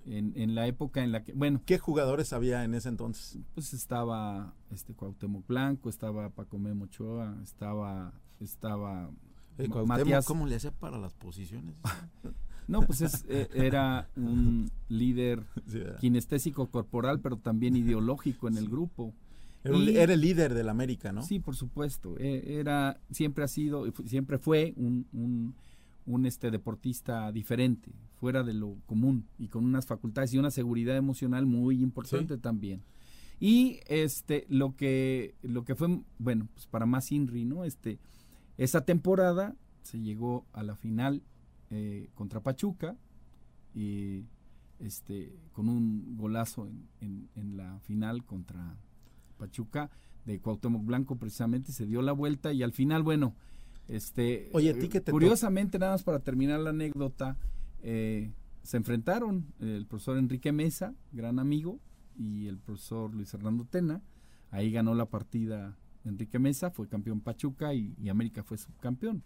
En, 0.04 0.32
en, 0.34 0.56
la 0.56 0.66
época 0.66 1.04
en 1.04 1.12
la 1.12 1.22
que, 1.22 1.32
bueno. 1.32 1.62
¿Qué 1.64 1.78
jugadores 1.78 2.32
había 2.32 2.64
en 2.64 2.74
ese 2.74 2.88
entonces? 2.88 3.38
Pues 3.54 3.72
estaba 3.72 4.52
este 4.72 4.94
Cuauhtémoc 4.94 5.46
Blanco, 5.46 5.88
estaba 5.88 6.28
Paco 6.30 6.58
Memo 6.58 6.86
Ochoa, 6.86 7.38
estaba, 7.40 8.12
estaba 8.40 9.10
eh, 9.58 9.68
Matías. 9.86 10.26
¿Cómo 10.26 10.46
le 10.46 10.56
hacía 10.56 10.72
para 10.72 10.98
las 10.98 11.14
posiciones? 11.14 11.76
no, 12.68 12.82
pues 12.82 13.00
es, 13.00 13.24
e, 13.28 13.48
era 13.54 14.08
un 14.16 14.70
líder 14.88 15.44
kinestésico 16.00 16.70
corporal, 16.70 17.20
pero 17.20 17.36
también 17.36 17.76
ideológico 17.76 18.48
en 18.48 18.56
el 18.56 18.68
grupo. 18.68 19.14
Era, 19.64 20.12
el 20.12 20.20
líder 20.20 20.54
del 20.54 20.68
América, 20.68 21.12
¿no? 21.12 21.22
Sí, 21.22 21.38
por 21.38 21.54
supuesto. 21.54 22.16
E, 22.18 22.58
era, 22.58 23.00
siempre 23.10 23.44
ha 23.44 23.48
sido, 23.48 23.84
siempre 24.06 24.38
fue 24.38 24.74
un, 24.76 25.54
un, 26.06 26.26
este 26.26 26.50
deportista 26.50 27.30
diferente, 27.30 27.92
fuera 28.18 28.42
de 28.42 28.54
lo 28.54 28.76
común 28.86 29.26
y 29.38 29.48
con 29.48 29.64
unas 29.64 29.86
facultades 29.86 30.34
y 30.34 30.38
una 30.38 30.50
seguridad 30.50 30.96
emocional 30.96 31.46
muy 31.46 31.80
importante 31.80 32.38
también. 32.38 32.82
Y 33.38 33.80
este, 33.88 34.46
lo 34.48 34.76
que, 34.76 35.34
lo 35.42 35.64
que 35.64 35.74
fue, 35.74 36.00
bueno, 36.18 36.48
pues 36.54 36.66
para 36.66 36.86
más 36.86 37.10
Inri, 37.10 37.44
¿no? 37.44 37.64
Este, 37.64 37.98
esa 38.56 38.84
temporada 38.84 39.56
se 39.82 40.00
llegó 40.00 40.46
a 40.52 40.62
la 40.62 40.76
final 40.76 41.22
eh, 41.72 42.10
contra 42.14 42.40
Pachuca 42.40 42.96
y 43.74 44.26
este, 44.78 45.34
con 45.52 45.68
un 45.68 46.16
golazo 46.16 46.68
en, 47.00 47.28
en 47.34 47.56
la 47.56 47.80
final 47.80 48.24
contra 48.24 48.76
Pachuca 49.38 49.90
de 50.24 50.38
Cuauhtémoc 50.38 50.84
Blanco 50.84 51.16
precisamente 51.16 51.72
se 51.72 51.86
dio 51.86 52.02
la 52.02 52.12
vuelta 52.12 52.52
y 52.52 52.62
al 52.62 52.72
final, 52.72 53.02
bueno, 53.02 53.34
este, 53.88 54.50
Oye, 54.52 54.70
¿a 54.70 54.78
ti 54.78 54.88
te 54.88 55.02
curiosamente 55.10 55.78
nada 55.78 55.92
más 55.92 56.02
para 56.02 56.20
terminar 56.20 56.60
la 56.60 56.70
anécdota, 56.70 57.36
eh, 57.82 58.32
se 58.62 58.76
enfrentaron 58.76 59.46
el 59.58 59.86
profesor 59.86 60.18
Enrique 60.18 60.52
Mesa, 60.52 60.94
gran 61.10 61.38
amigo, 61.38 61.80
y 62.16 62.46
el 62.46 62.58
profesor 62.58 63.12
Luis 63.14 63.32
Hernando 63.34 63.64
Tena. 63.64 64.02
Ahí 64.50 64.70
ganó 64.70 64.94
la 64.94 65.06
partida 65.06 65.76
Enrique 66.04 66.38
Mesa, 66.38 66.70
fue 66.70 66.86
campeón 66.86 67.20
Pachuca 67.20 67.74
y, 67.74 67.94
y 67.98 68.08
América 68.08 68.42
fue 68.44 68.58
subcampeón. 68.58 69.24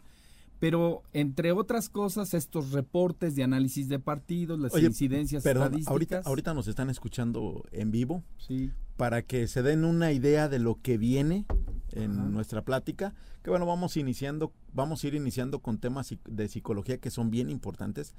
Pero 0.59 1.03
entre 1.13 1.53
otras 1.53 1.89
cosas, 1.89 2.33
estos 2.35 2.73
reportes 2.73 3.37
de 3.37 3.43
análisis 3.43 3.89
de 3.89 3.99
partidos, 3.99 4.59
las 4.59 4.77
incidencias 4.77 5.45
estadísticas. 5.45 5.91
Ahorita, 5.91 6.23
ahorita 6.25 6.55
nos 6.55 6.67
están 6.69 6.89
escuchando 6.89 7.65
en 7.73 7.91
vivo. 7.91 8.23
Sí. 8.39 8.73
Para 8.97 9.23
que 9.23 9.47
se 9.49 9.63
den 9.63 9.85
una 9.85 10.13
idea 10.13 10.49
de 10.49 10.59
lo 10.59 10.81
que 10.81 10.97
viene 10.97 11.45
en 11.93 12.33
nuestra 12.33 12.63
plática. 12.63 13.15
Que 13.43 13.51
bueno, 13.51 13.67
vamos 13.67 13.97
iniciando, 13.97 14.53
vamos 14.73 15.05
a 15.05 15.07
ir 15.07 15.15
iniciando 15.15 15.61
con 15.61 15.79
temas 15.79 16.15
de 16.25 16.49
psicología 16.49 16.99
que 16.99 17.11
son 17.11 17.31
bien 17.31 17.51
importantes. 17.51 18.15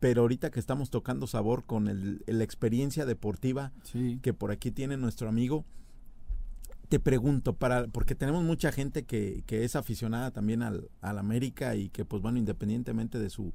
Pero 0.00 0.22
ahorita 0.22 0.50
que 0.50 0.60
estamos 0.60 0.90
tocando 0.90 1.26
sabor 1.26 1.64
con 1.64 1.88
el, 1.88 2.22
la 2.26 2.44
experiencia 2.44 3.04
deportiva 3.04 3.72
que 4.22 4.32
por 4.32 4.52
aquí 4.52 4.70
tiene 4.70 4.96
nuestro 4.96 5.28
amigo, 5.28 5.64
te 6.88 6.98
pregunto, 6.98 7.54
para, 7.54 7.86
porque 7.86 8.14
tenemos 8.14 8.42
mucha 8.44 8.72
gente 8.72 9.04
que, 9.04 9.42
que 9.46 9.64
es 9.64 9.76
aficionada 9.76 10.30
también 10.30 10.62
al, 10.62 10.88
al, 11.02 11.18
América 11.18 11.76
y 11.76 11.90
que, 11.90 12.04
pues 12.04 12.22
bueno, 12.22 12.38
independientemente 12.38 13.18
de 13.18 13.28
su 13.28 13.52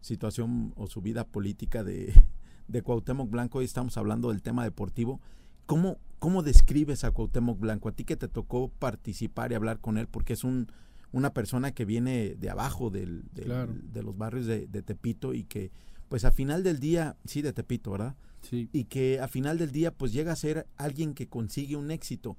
situación 0.00 0.72
o 0.76 0.86
su 0.86 1.02
vida 1.02 1.26
política 1.26 1.82
de, 1.82 2.14
de 2.68 2.82
Cuauhtémoc 2.82 3.28
Blanco, 3.28 3.58
hoy 3.58 3.64
estamos 3.64 3.96
hablando 3.96 4.30
del 4.30 4.42
tema 4.42 4.62
deportivo. 4.62 5.20
¿Cómo, 5.66 5.98
¿Cómo 6.20 6.44
describes 6.44 7.02
a 7.02 7.10
Cuauhtémoc 7.10 7.58
Blanco? 7.58 7.88
A 7.88 7.92
ti 7.92 8.04
que 8.04 8.16
te 8.16 8.28
tocó 8.28 8.68
participar 8.68 9.50
y 9.50 9.56
hablar 9.56 9.80
con 9.80 9.98
él, 9.98 10.06
porque 10.06 10.34
es 10.34 10.44
un, 10.44 10.68
una 11.10 11.34
persona 11.34 11.72
que 11.72 11.84
viene 11.84 12.36
de 12.36 12.50
abajo 12.50 12.90
del, 12.90 13.24
de 13.32 14.02
los 14.02 14.16
barrios 14.16 14.46
de, 14.46 14.68
de, 14.68 14.82
Tepito 14.82 15.34
y 15.34 15.42
que, 15.42 15.72
pues 16.08 16.24
a 16.24 16.30
final 16.30 16.62
del 16.62 16.78
día, 16.78 17.16
sí, 17.24 17.42
de 17.42 17.52
Tepito, 17.52 17.90
¿verdad? 17.90 18.14
Sí. 18.42 18.68
Y 18.72 18.84
que 18.84 19.18
a 19.18 19.26
final 19.26 19.58
del 19.58 19.72
día, 19.72 19.90
pues 19.90 20.12
llega 20.12 20.30
a 20.30 20.36
ser 20.36 20.68
alguien 20.76 21.14
que 21.14 21.26
consigue 21.26 21.74
un 21.74 21.90
éxito 21.90 22.36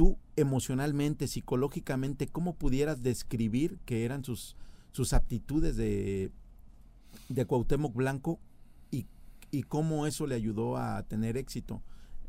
tú 0.00 0.16
emocionalmente, 0.34 1.28
psicológicamente, 1.28 2.26
cómo 2.26 2.54
pudieras 2.54 3.02
describir 3.02 3.78
que 3.84 4.06
eran 4.06 4.24
sus, 4.24 4.56
sus 4.92 5.12
aptitudes 5.12 5.76
de, 5.76 6.32
de 7.28 7.44
Cuauhtémoc 7.44 7.94
Blanco 7.94 8.40
y, 8.90 9.04
y 9.50 9.64
cómo 9.64 10.06
eso 10.06 10.26
le 10.26 10.36
ayudó 10.36 10.78
a 10.78 11.02
tener 11.02 11.36
éxito 11.36 11.82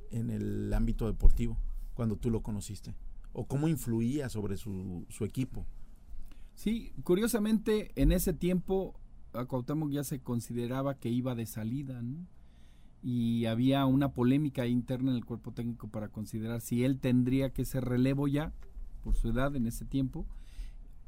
en 0.10 0.32
el 0.32 0.74
ámbito 0.74 1.08
deportivo 1.08 1.58
cuando 1.94 2.18
tú 2.18 2.30
lo 2.30 2.42
conociste? 2.42 2.94
¿O 3.32 3.46
cómo 3.46 3.70
influía 3.70 4.28
sobre 4.28 4.58
su, 4.58 5.06
su 5.08 5.24
equipo? 5.24 5.66
Sí, 6.56 6.92
curiosamente 7.06 7.94
en 7.96 8.12
ese 8.12 8.34
tiempo 8.34 9.00
a 9.32 9.46
Cuauhtémoc 9.46 9.92
ya 9.92 10.04
se 10.04 10.20
consideraba 10.20 10.96
que 10.96 11.08
iba 11.08 11.36
de 11.36 11.46
salida, 11.46 12.02
¿no? 12.02 12.28
Y 13.04 13.46
había 13.46 13.86
una 13.86 14.14
polémica 14.14 14.68
interna 14.68 15.12
en 15.12 15.18
el 15.18 15.26
cuerpo 15.26 15.52
técnico 15.52 15.88
para 15.90 16.10
considerar 16.10 16.62
si 16.62 16.84
él 16.84 17.00
tendría 17.00 17.52
que 17.52 17.66
ser 17.66 17.86
relevo 17.86 18.28
ya 18.28 18.54
por 19.04 19.16
su 19.16 19.30
edad 19.30 19.56
en 19.56 19.66
ese 19.66 19.86
tiempo 19.86 20.26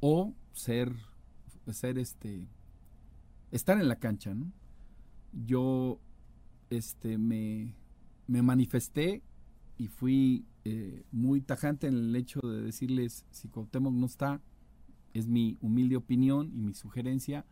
o 0.00 0.34
ser 0.52 0.94
ser 1.70 1.98
este 1.98 2.48
estar 3.50 3.78
en 3.80 3.88
la 3.88 3.96
cancha 3.96 4.34
¿no? 4.34 4.52
yo 5.32 6.00
este 6.70 7.16
me, 7.16 7.74
me 8.26 8.42
manifesté 8.42 9.22
y 9.78 9.86
fui 9.86 10.44
eh, 10.64 11.04
muy 11.12 11.40
tajante 11.40 11.86
en 11.86 11.94
el 11.94 12.16
hecho 12.16 12.40
de 12.40 12.62
decirles 12.62 13.24
si 13.30 13.48
Cuauhtémoc 13.48 13.94
no 13.94 14.06
está 14.06 14.40
es 15.12 15.28
mi 15.28 15.58
humilde 15.60 15.96
opinión 15.96 16.50
y 16.54 16.60
mi 16.60 16.74
sugerencia 16.74 17.46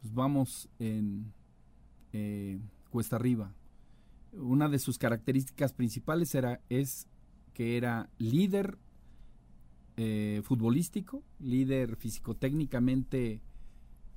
pues 0.00 0.14
vamos 0.14 0.68
en 0.78 1.32
eh, 2.12 2.60
cuesta 2.90 3.16
arriba. 3.16 3.54
Una 4.32 4.68
de 4.68 4.78
sus 4.78 4.98
características 4.98 5.72
principales 5.72 6.34
era, 6.34 6.60
es 6.68 7.08
que 7.54 7.76
era 7.76 8.08
líder 8.18 8.78
eh, 9.96 10.42
futbolístico, 10.44 11.24
líder 11.40 11.96
físico-técnicamente 11.96 13.42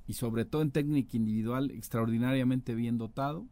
y 0.06 0.12
sobre 0.12 0.44
todo 0.44 0.62
en 0.62 0.70
técnica 0.70 1.16
individual 1.16 1.70
extraordinariamente 1.70 2.74
bien 2.74 2.98
dotado, 2.98 3.46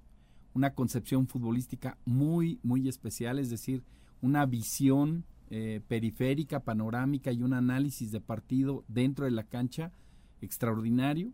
una 0.55 0.75
concepción 0.75 1.27
futbolística 1.27 1.99
muy, 2.05 2.61
muy 2.63 2.89
especial, 2.89 3.39
es 3.39 3.51
decir, 3.51 3.83
una 4.21 4.47
visión 4.47 5.25
eh, 5.51 5.81
periférica, 5.89 6.61
panorámica 6.61 7.33
y 7.33 7.43
un 7.43 7.55
análisis 7.55 8.13
de 8.13 8.21
partido 8.21 8.85
dentro 8.89 9.25
de 9.25 9.33
la 9.33 9.45
cancha 9.45 9.93
extraordinario, 10.41 11.33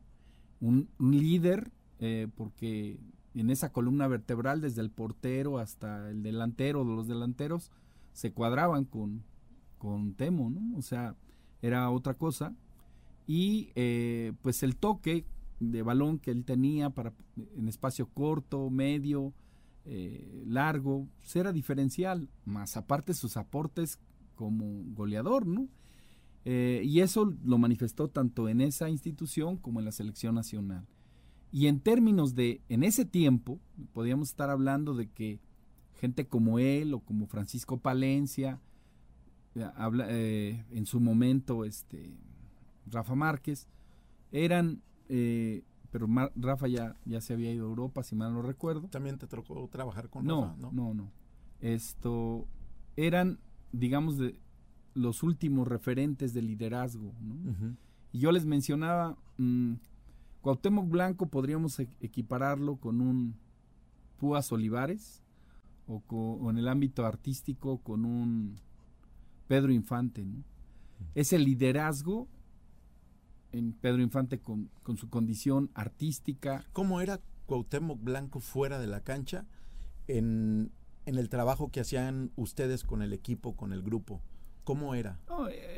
un, 0.60 0.88
líder, 0.98 1.72
eh, 1.98 2.28
porque 2.34 2.98
en 3.40 3.50
esa 3.50 3.72
columna 3.72 4.08
vertebral, 4.08 4.60
desde 4.60 4.80
el 4.80 4.90
portero 4.90 5.58
hasta 5.58 6.10
el 6.10 6.22
delantero, 6.22 6.84
de 6.84 6.94
los 6.94 7.06
delanteros, 7.06 7.70
se 8.12 8.32
cuadraban 8.32 8.84
con, 8.84 9.22
con 9.78 10.14
Temo, 10.14 10.50
¿no? 10.50 10.76
O 10.78 10.82
sea, 10.82 11.16
era 11.62 11.90
otra 11.90 12.14
cosa. 12.14 12.54
Y 13.26 13.70
eh, 13.74 14.32
pues 14.42 14.62
el 14.62 14.76
toque 14.76 15.26
de 15.60 15.82
balón 15.82 16.18
que 16.18 16.30
él 16.30 16.44
tenía 16.44 16.90
para 16.90 17.12
en 17.56 17.68
espacio 17.68 18.08
corto, 18.08 18.70
medio, 18.70 19.32
eh, 19.84 20.42
largo, 20.46 21.08
pues 21.18 21.34
era 21.36 21.52
diferencial, 21.52 22.28
más 22.44 22.76
aparte 22.76 23.14
sus 23.14 23.36
aportes 23.36 23.98
como 24.34 24.82
goleador, 24.94 25.46
¿no? 25.46 25.68
Eh, 26.44 26.82
y 26.84 27.00
eso 27.00 27.34
lo 27.44 27.58
manifestó 27.58 28.08
tanto 28.08 28.48
en 28.48 28.60
esa 28.60 28.88
institución 28.88 29.56
como 29.56 29.80
en 29.80 29.84
la 29.84 29.92
selección 29.92 30.34
nacional. 30.36 30.86
Y 31.52 31.68
en 31.68 31.80
términos 31.80 32.34
de, 32.34 32.60
en 32.68 32.82
ese 32.82 33.04
tiempo, 33.04 33.60
podríamos 33.92 34.28
estar 34.28 34.50
hablando 34.50 34.94
de 34.94 35.08
que 35.08 35.40
gente 35.94 36.26
como 36.26 36.58
él 36.58 36.94
o 36.94 37.00
como 37.00 37.26
Francisco 37.26 37.78
Palencia, 37.78 38.60
eh, 39.54 39.66
habla, 39.76 40.06
eh, 40.10 40.64
en 40.70 40.86
su 40.86 41.00
momento 41.00 41.64
este, 41.64 42.14
Rafa 42.90 43.14
Márquez, 43.14 43.68
eran, 44.32 44.82
eh, 45.08 45.64
pero 45.90 46.06
Rafa 46.36 46.68
ya, 46.68 46.96
ya 47.04 47.20
se 47.20 47.32
había 47.32 47.52
ido 47.52 47.66
a 47.66 47.68
Europa, 47.70 48.02
si 48.02 48.14
mal 48.14 48.32
no 48.32 48.42
recuerdo. 48.42 48.88
¿También 48.88 49.18
te 49.18 49.26
tocó 49.26 49.68
trabajar 49.68 50.10
con 50.10 50.26
no, 50.26 50.42
Rafa? 50.42 50.56
No, 50.58 50.72
no, 50.72 50.94
no. 50.94 51.12
Esto, 51.60 52.46
eran, 52.96 53.38
digamos, 53.72 54.18
de 54.18 54.38
los 54.94 55.22
últimos 55.22 55.66
referentes 55.66 56.34
de 56.34 56.42
liderazgo. 56.42 57.14
¿no? 57.20 57.76
Y 58.12 58.18
yo 58.18 58.32
les 58.32 58.44
mencionaba... 58.44 59.16
Mm, 59.38 59.74
Cuauhtémoc 60.46 60.88
Blanco 60.88 61.26
podríamos 61.26 61.80
e-, 61.80 61.88
equipararlo 62.00 62.76
con 62.76 63.00
un 63.00 63.34
Púas 64.16 64.52
Olivares 64.52 65.20
o, 65.88 66.48
en 66.48 66.58
el 66.58 66.68
ámbito 66.68 67.04
artístico 67.04 67.78
con 67.78 68.04
un 68.04 68.54
Pedro 69.48 69.72
Infante. 69.72 70.24
¿no? 70.24 70.44
Ese 71.16 71.40
liderazgo 71.40 72.28
en 73.50 73.72
Pedro 73.72 74.02
Infante 74.02 74.38
con, 74.38 74.70
su 74.96 75.08
condición 75.08 75.68
artística. 75.74 76.64
¿Cómo 76.72 77.00
era 77.00 77.18
Cuauhtémoc 77.46 78.00
Blanco 78.00 78.38
fuera 78.38 78.78
de 78.78 78.86
la 78.86 79.00
cancha 79.00 79.46
en, 80.06 80.70
en 81.06 81.18
el 81.18 81.28
trabajo 81.28 81.72
que 81.72 81.80
hacían 81.80 82.30
ustedes 82.36 82.84
con 82.84 83.02
el 83.02 83.12
equipo, 83.12 83.56
con 83.56 83.72
el 83.72 83.82
grupo? 83.82 84.22
¿Cómo 84.66 84.96
era? 84.96 85.16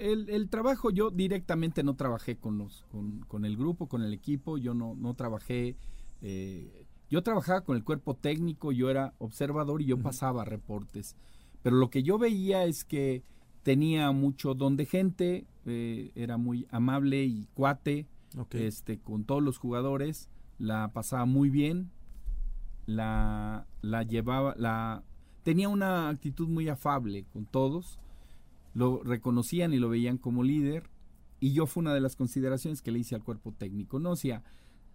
el, 0.00 0.48
trabajo, 0.48 0.88
yo 0.88 1.10
directamente 1.10 1.82
no 1.82 1.94
trabajé 1.94 2.38
con, 2.38 2.56
los, 2.56 2.86
con, 3.28 3.44
el 3.44 3.54
grupo, 3.54 3.86
con 3.86 4.02
el 4.02 4.14
equipo, 4.14 4.56
yo 4.56 4.72
no, 4.72 4.94
no 4.94 5.12
trabajé 5.12 5.76
eh, 6.22 6.86
Yo 7.10 7.22
trabajaba 7.22 7.60
con 7.60 7.76
el 7.76 7.84
cuerpo 7.84 8.14
técnico, 8.14 8.72
yo 8.72 8.88
era 8.88 9.12
observador 9.18 9.82
y 9.82 9.84
yo 9.84 9.98
pasaba 9.98 10.46
reportes. 10.46 11.16
Pero 11.62 11.76
lo 11.76 11.90
que 11.90 12.02
yo 12.02 12.16
veía 12.16 12.64
es 12.64 12.86
que 12.86 13.22
tenía 13.62 14.10
mucho 14.12 14.54
don 14.54 14.78
de 14.78 14.86
gente, 14.86 15.46
eh, 15.66 16.10
era 16.14 16.38
muy 16.38 16.66
amable 16.70 17.24
y 17.24 17.46
cuate 17.52 18.06
este, 18.52 19.00
con 19.00 19.24
todos 19.24 19.42
los 19.42 19.58
jugadores, 19.58 20.30
la 20.56 20.94
pasaba 20.94 21.26
muy 21.26 21.50
bien, 21.50 21.90
la, 22.86 23.66
la 23.82 24.02
llevaba, 24.02 24.54
la 24.56 25.02
tenía 25.42 25.68
una 25.68 26.08
actitud 26.08 26.48
muy 26.48 26.70
afable 26.70 27.26
con 27.34 27.44
todos, 27.44 27.98
lo 28.78 29.02
reconocían 29.02 29.72
y 29.72 29.78
lo 29.78 29.88
veían 29.88 30.18
como 30.18 30.44
líder, 30.44 30.88
y 31.40 31.52
yo 31.52 31.66
fue 31.66 31.80
una 31.82 31.94
de 31.94 32.00
las 32.00 32.14
consideraciones 32.14 32.80
que 32.80 32.92
le 32.92 33.00
hice 33.00 33.16
al 33.16 33.24
cuerpo 33.24 33.52
técnico, 33.52 33.98
¿no? 33.98 34.14
Sea, 34.14 34.44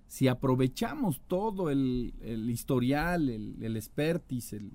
si 0.08 0.28
aprovechamos 0.28 1.22
todo 1.28 1.70
el, 1.70 2.14
historial, 2.50 3.30
el, 3.30 3.62
el 3.62 3.76
expertise, 3.76 4.54
el, 4.54 4.72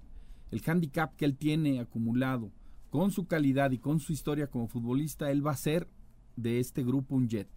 el 0.51 0.63
handicap 0.67 1.17
que 1.17 1.25
él 1.25 1.37
tiene 1.37 1.81
acumulado, 1.81 2.53
con 2.91 3.11
su 3.11 3.27
calidad 3.27 3.71
y 3.71 3.79
con 3.79 3.99
su 3.99 4.13
historia 4.13 4.47
como 4.47 4.69
futbolista, 4.69 5.31
él 5.31 5.47
va 5.47 5.53
a 5.53 5.57
ser 5.57 5.89
de 6.37 6.59
este 6.61 6.85
grupo 6.85 7.15
un 7.15 7.29
jet. 7.29 7.49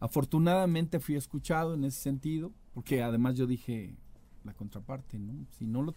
Afortunadamente 0.00 1.00
fui 1.00 1.14
escuchado 1.14 1.74
en 1.74 1.84
ese 1.84 2.00
sentido, 2.00 2.52
porque 2.74 3.02
además 3.02 3.36
yo 3.36 3.46
dije 3.46 3.96
la 4.44 4.52
contraparte, 4.52 5.18
¿no? 5.18 5.46
Si 5.50 5.66
no 5.66 5.82
lo, 5.82 5.94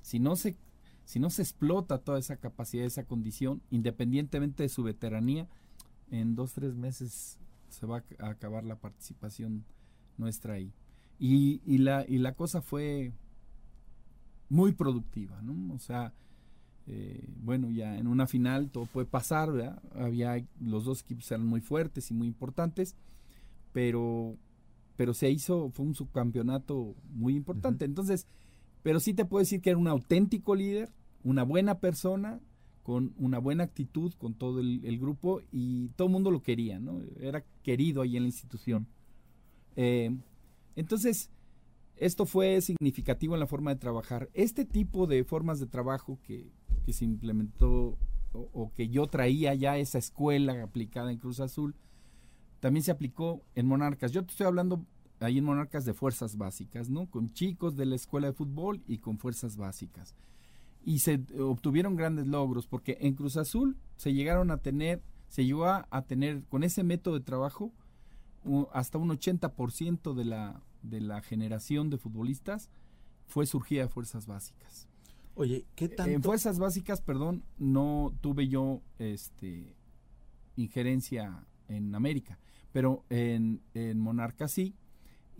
si 0.00 0.18
no 0.18 0.36
se, 0.36 0.56
si 1.04 1.18
no 1.20 1.30
se 1.30 1.42
explota 1.42 1.98
toda 1.98 2.18
esa 2.18 2.36
capacidad, 2.36 2.84
esa 2.84 3.04
condición, 3.04 3.62
independientemente 3.70 4.62
de 4.62 4.68
su 4.68 4.82
veteranía, 4.82 5.48
en 6.10 6.34
dos 6.34 6.52
tres 6.52 6.74
meses 6.74 7.38
se 7.68 7.86
va 7.86 8.04
a 8.18 8.28
acabar 8.28 8.64
la 8.64 8.76
participación 8.76 9.64
nuestra 10.18 10.54
ahí. 10.54 10.72
Y, 11.18 11.60
y 11.64 11.78
la, 11.78 12.04
y 12.06 12.18
la 12.18 12.34
cosa 12.34 12.60
fue 12.62 13.12
muy 14.48 14.72
productiva, 14.72 15.40
¿no? 15.40 15.74
O 15.74 15.78
sea, 15.78 16.12
eh, 16.86 17.28
bueno, 17.42 17.70
ya 17.70 17.96
en 17.96 18.06
una 18.06 18.26
final 18.26 18.70
todo 18.70 18.86
puede 18.86 19.06
pasar, 19.06 19.52
¿verdad? 19.52 19.82
Había, 19.94 20.44
los 20.60 20.84
dos 20.84 21.02
equipos 21.02 21.30
eran 21.30 21.46
muy 21.46 21.60
fuertes 21.60 22.10
y 22.10 22.14
muy 22.14 22.26
importantes, 22.26 22.96
pero, 23.72 24.36
pero 24.96 25.14
se 25.14 25.30
hizo, 25.30 25.70
fue 25.70 25.86
un 25.86 25.94
subcampeonato 25.94 26.94
muy 27.14 27.34
importante. 27.36 27.84
Entonces, 27.84 28.26
pero 28.82 29.00
sí 29.00 29.14
te 29.14 29.24
puedo 29.24 29.40
decir 29.40 29.60
que 29.60 29.70
era 29.70 29.78
un 29.78 29.88
auténtico 29.88 30.54
líder, 30.54 30.90
una 31.24 31.42
buena 31.42 31.78
persona, 31.78 32.40
con 32.82 33.14
una 33.16 33.38
buena 33.38 33.64
actitud 33.64 34.12
con 34.14 34.34
todo 34.34 34.58
el, 34.60 34.98
grupo 34.98 35.40
y 35.52 35.88
todo 35.90 36.08
el 36.08 36.12
mundo 36.12 36.30
lo 36.30 36.42
quería, 36.42 36.80
¿no? 36.80 37.00
Era 37.20 37.44
querido 37.62 38.02
ahí 38.02 38.16
en 38.16 38.24
la 38.24 38.28
institución. 38.28 38.88
Eh, 39.76 40.10
entonces, 40.74 41.30
esto 41.96 42.26
fue 42.26 42.60
significativo 42.60 43.34
en 43.34 43.40
la 43.40 43.46
forma 43.46 43.72
de 43.72 43.80
trabajar. 43.80 44.28
Este 44.34 44.64
tipo 44.64 45.06
de 45.06 45.22
formas 45.22 45.60
de 45.60 45.66
trabajo 45.66 46.18
que, 46.26 46.50
que 46.84 46.92
se 46.92 47.04
implementó 47.04 47.96
o, 48.32 48.72
que 48.74 48.88
yo 48.88 49.06
traía 49.06 49.54
ya 49.54 49.76
esa 49.76 49.98
escuela 49.98 50.62
aplicada 50.62 51.12
en 51.12 51.18
Cruz 51.18 51.40
Azul, 51.40 51.74
también 52.60 52.82
se 52.82 52.90
aplicó 52.90 53.42
en 53.54 53.66
Monarcas. 53.66 54.12
Yo 54.12 54.24
te 54.24 54.30
estoy 54.30 54.46
hablando 54.46 54.84
ahí 55.22 55.38
en 55.38 55.44
Monarcas 55.44 55.84
de 55.84 55.94
fuerzas 55.94 56.36
básicas, 56.36 56.90
¿no? 56.90 57.06
Con 57.06 57.32
chicos 57.32 57.76
de 57.76 57.86
la 57.86 57.96
escuela 57.96 58.28
de 58.28 58.32
fútbol 58.32 58.82
y 58.86 58.98
con 58.98 59.18
fuerzas 59.18 59.56
básicas. 59.56 60.14
Y 60.84 60.98
se 60.98 61.20
obtuvieron 61.38 61.96
grandes 61.96 62.26
logros 62.26 62.66
porque 62.66 62.98
en 63.00 63.14
Cruz 63.14 63.36
Azul 63.36 63.76
se 63.96 64.12
llegaron 64.12 64.50
a 64.50 64.58
tener, 64.58 65.02
se 65.28 65.44
llegó 65.44 65.66
a, 65.66 66.02
tener 66.06 66.44
con 66.44 66.64
ese 66.64 66.82
método 66.82 67.14
de 67.14 67.24
trabajo 67.24 67.72
hasta 68.72 68.98
un 68.98 69.10
80% 69.10 70.14
de 70.14 70.24
la, 70.24 70.60
de 70.82 71.00
la 71.00 71.22
generación 71.22 71.90
de 71.90 71.98
futbolistas 71.98 72.68
fue 73.26 73.46
surgida 73.46 73.82
de 73.82 73.88
fuerzas 73.88 74.26
básicas. 74.26 74.88
Oye, 75.34 75.64
¿qué 75.74 75.88
tanto? 75.88 76.12
En 76.12 76.22
fuerzas 76.22 76.58
básicas, 76.58 77.00
perdón, 77.00 77.44
no 77.58 78.12
tuve 78.20 78.48
yo 78.48 78.82
este 78.98 79.74
injerencia 80.56 81.46
en 81.68 81.94
América, 81.94 82.38
pero 82.72 83.04
en, 83.08 83.62
en 83.72 83.98
Monarca 83.98 84.48
sí. 84.48 84.74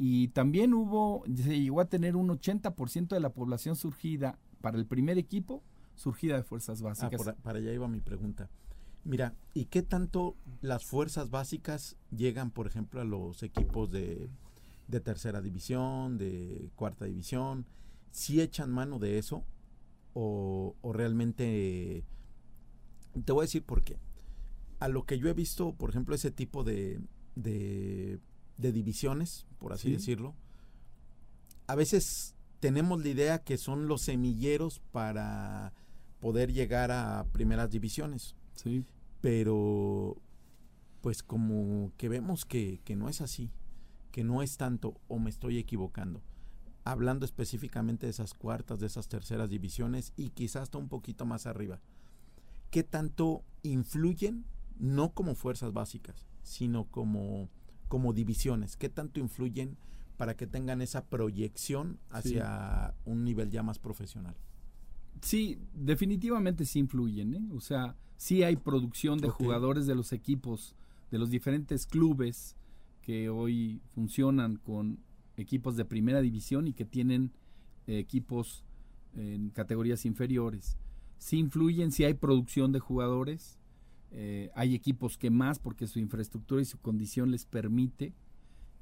Y 0.05 0.27
también 0.29 0.75
hubo, 0.75 1.23
se 1.33 1.61
llegó 1.61 1.81
a 1.81 1.85
tener 1.85 2.17
un 2.17 2.29
80% 2.29 3.07
de 3.07 3.21
la 3.21 3.33
población 3.33 3.77
surgida 3.77 4.37
para 4.61 4.77
el 4.77 4.85
primer 4.85 5.17
equipo, 5.17 5.63
surgida 5.95 6.35
de 6.35 6.43
fuerzas 6.43 6.81
ah, 6.81 6.87
básicas. 6.87 7.37
para 7.41 7.61
allá 7.61 7.73
iba 7.73 7.87
mi 7.87 8.01
pregunta. 8.01 8.51
Mira, 9.05 9.37
¿y 9.55 9.67
qué 9.67 9.83
tanto 9.83 10.35
las 10.61 10.85
fuerzas 10.85 11.31
básicas 11.31 11.97
llegan, 12.11 12.51
por 12.51 12.67
ejemplo, 12.67 13.01
a 13.01 13.05
los 13.05 13.45
equipos 13.45 13.93
de, 13.93 14.29
de 14.89 14.99
tercera 14.99 15.41
división, 15.41 16.19
de 16.19 16.73
cuarta 16.75 17.05
división? 17.05 17.65
¿Si 18.11 18.41
echan 18.41 18.73
mano 18.73 18.99
de 18.99 19.19
eso 19.19 19.45
o, 20.15 20.75
realmente... 20.93 22.03
Te 23.25 23.31
voy 23.31 23.43
a 23.43 23.47
decir 23.47 23.63
por 23.63 23.85
qué. 23.85 24.01
A 24.81 24.89
lo 24.89 25.05
que 25.05 25.21
yo 25.21 25.29
he 25.29 25.33
visto, 25.33 25.77
por 25.77 25.91
ejemplo, 25.91 26.17
ese 26.17 26.33
tipo 26.33 26.65
de, 26.65 27.01
de, 27.37 28.19
divisiones, 28.57 29.47
por 29.59 29.73
así 29.73 29.91
decirlo, 29.91 30.35
a 31.67 31.75
veces 31.75 32.35
tenemos 32.61 33.03
la 33.03 33.09
idea 33.09 33.39
que 33.43 33.57
son 33.57 33.89
los 33.89 34.03
semilleros 34.03 34.81
para 34.93 35.73
poder 36.21 36.53
llegar 36.53 36.91
a 36.93 37.27
primeras 37.33 37.71
divisiones. 37.71 38.37
Sí. 38.55 38.85
Pero, 39.21 40.17
pues 41.01 41.23
como 41.23 41.93
que 41.97 42.09
vemos 42.09 42.45
que, 42.45 42.81
que 42.85 42.97
no 42.97 43.09
es 43.09 43.21
así, 43.21 43.51
que 44.11 44.25
no 44.25 44.43
es 44.43 44.57
tanto, 44.57 45.01
o 45.09 45.19
me 45.19 45.31
estoy 45.31 45.59
equivocando 45.59 46.23
hablando 46.85 47.25
específicamente 47.25 48.07
de 48.07 48.11
esas 48.11 48.35
cuartas, 48.35 48.81
de 48.81 48.87
esas 48.87 49.09
terceras 49.09 49.49
divisiones 49.49 50.13
y 50.17 50.31
quizás 50.31 50.63
hasta 50.65 50.79
un 50.79 50.89
poquito 50.89 51.25
más 51.25 51.47
arriba. 51.47 51.81
¿Qué 52.71 52.83
tanto 52.83 53.45
influyen, 53.63 54.45
no 54.79 55.13
como 55.13 55.35
fuerzas 55.35 55.73
básicas, 55.73 56.27
sino 56.43 56.85
como, 56.85 57.49
como 57.93 58.15
divisiones? 58.15 58.79
¿Qué 58.79 58.89
tanto 58.89 59.21
influyen 59.21 59.77
para 60.17 60.35
que 60.35 60.47
tengan 60.47 60.81
esa 60.81 61.05
proyección 61.05 61.99
hacia 62.09 62.95
un 63.05 63.23
nivel 63.23 63.51
ya 63.51 63.63
más 63.63 63.79
profesional? 63.79 64.35
Sí, 65.21 65.59
definitivamente 65.75 66.65
sí 66.65 66.79
influyen. 66.79 67.35
¿eh? 67.35 67.49
O 67.55 67.61
sea, 67.61 67.95
sí 68.17 68.45
hay 68.45 68.57
producción 68.57 69.19
de 69.19 69.29
jugadores 69.29 69.87
de 69.87 69.95
los 69.95 70.15
equipos, 70.15 70.75
de 71.11 71.19
los 71.19 71.29
diferentes 71.29 71.85
clubes 71.85 72.57
que 73.03 73.29
hoy 73.29 73.83
funcionan 73.95 74.57
con 74.57 74.99
equipos 75.37 75.77
de 75.77 75.85
primera 75.85 76.23
división 76.23 76.67
y 76.67 76.73
que 76.73 76.87
tienen 76.87 77.31
eh, 77.87 77.99
equipos 77.99 78.65
en 79.15 79.51
categorías 79.51 80.07
inferiores. 80.07 80.79
Si 81.19 81.37
influyen, 81.39 81.93
si 81.93 82.05
hay 82.05 82.15
producción 82.15 82.73
de 82.73 82.81
jugadores, 82.81 83.59
eh, 84.13 84.51
hay 84.55 84.75
equipos 84.75 85.19
que 85.19 85.31
más 85.31 85.59
porque 85.59 85.87
su 85.87 85.99
infraestructura 85.99 86.63
y 86.63 86.65
su 86.65 86.79
condición 86.79 87.31
les 87.31 87.47
permite. 87.47 88.13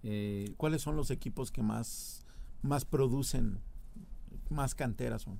Eh, 0.02 0.52
¿Cuáles 0.56 0.82
son 0.82 0.96
los 0.96 1.10
equipos 1.10 1.50
que 1.50 1.62
más, 1.62 2.24
más 2.62 2.84
producen, 2.84 3.58
más 4.48 4.74
canteras 4.74 5.22
son? 5.22 5.38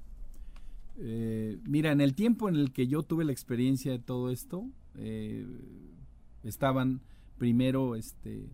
mira, 1.65 1.93
en 1.93 2.03
el 2.03 2.15
tiempo 2.15 2.51
en 2.51 2.57
el 2.57 2.73
que 2.73 2.87
yo 2.87 3.03
tuve 3.03 3.25
la 3.25 3.33
experiencia 3.33 3.91
de 3.91 4.01
todo 4.01 4.29
esto, 4.31 4.67
estaban 6.43 7.01
primero 7.39 7.97
este, 7.97 8.51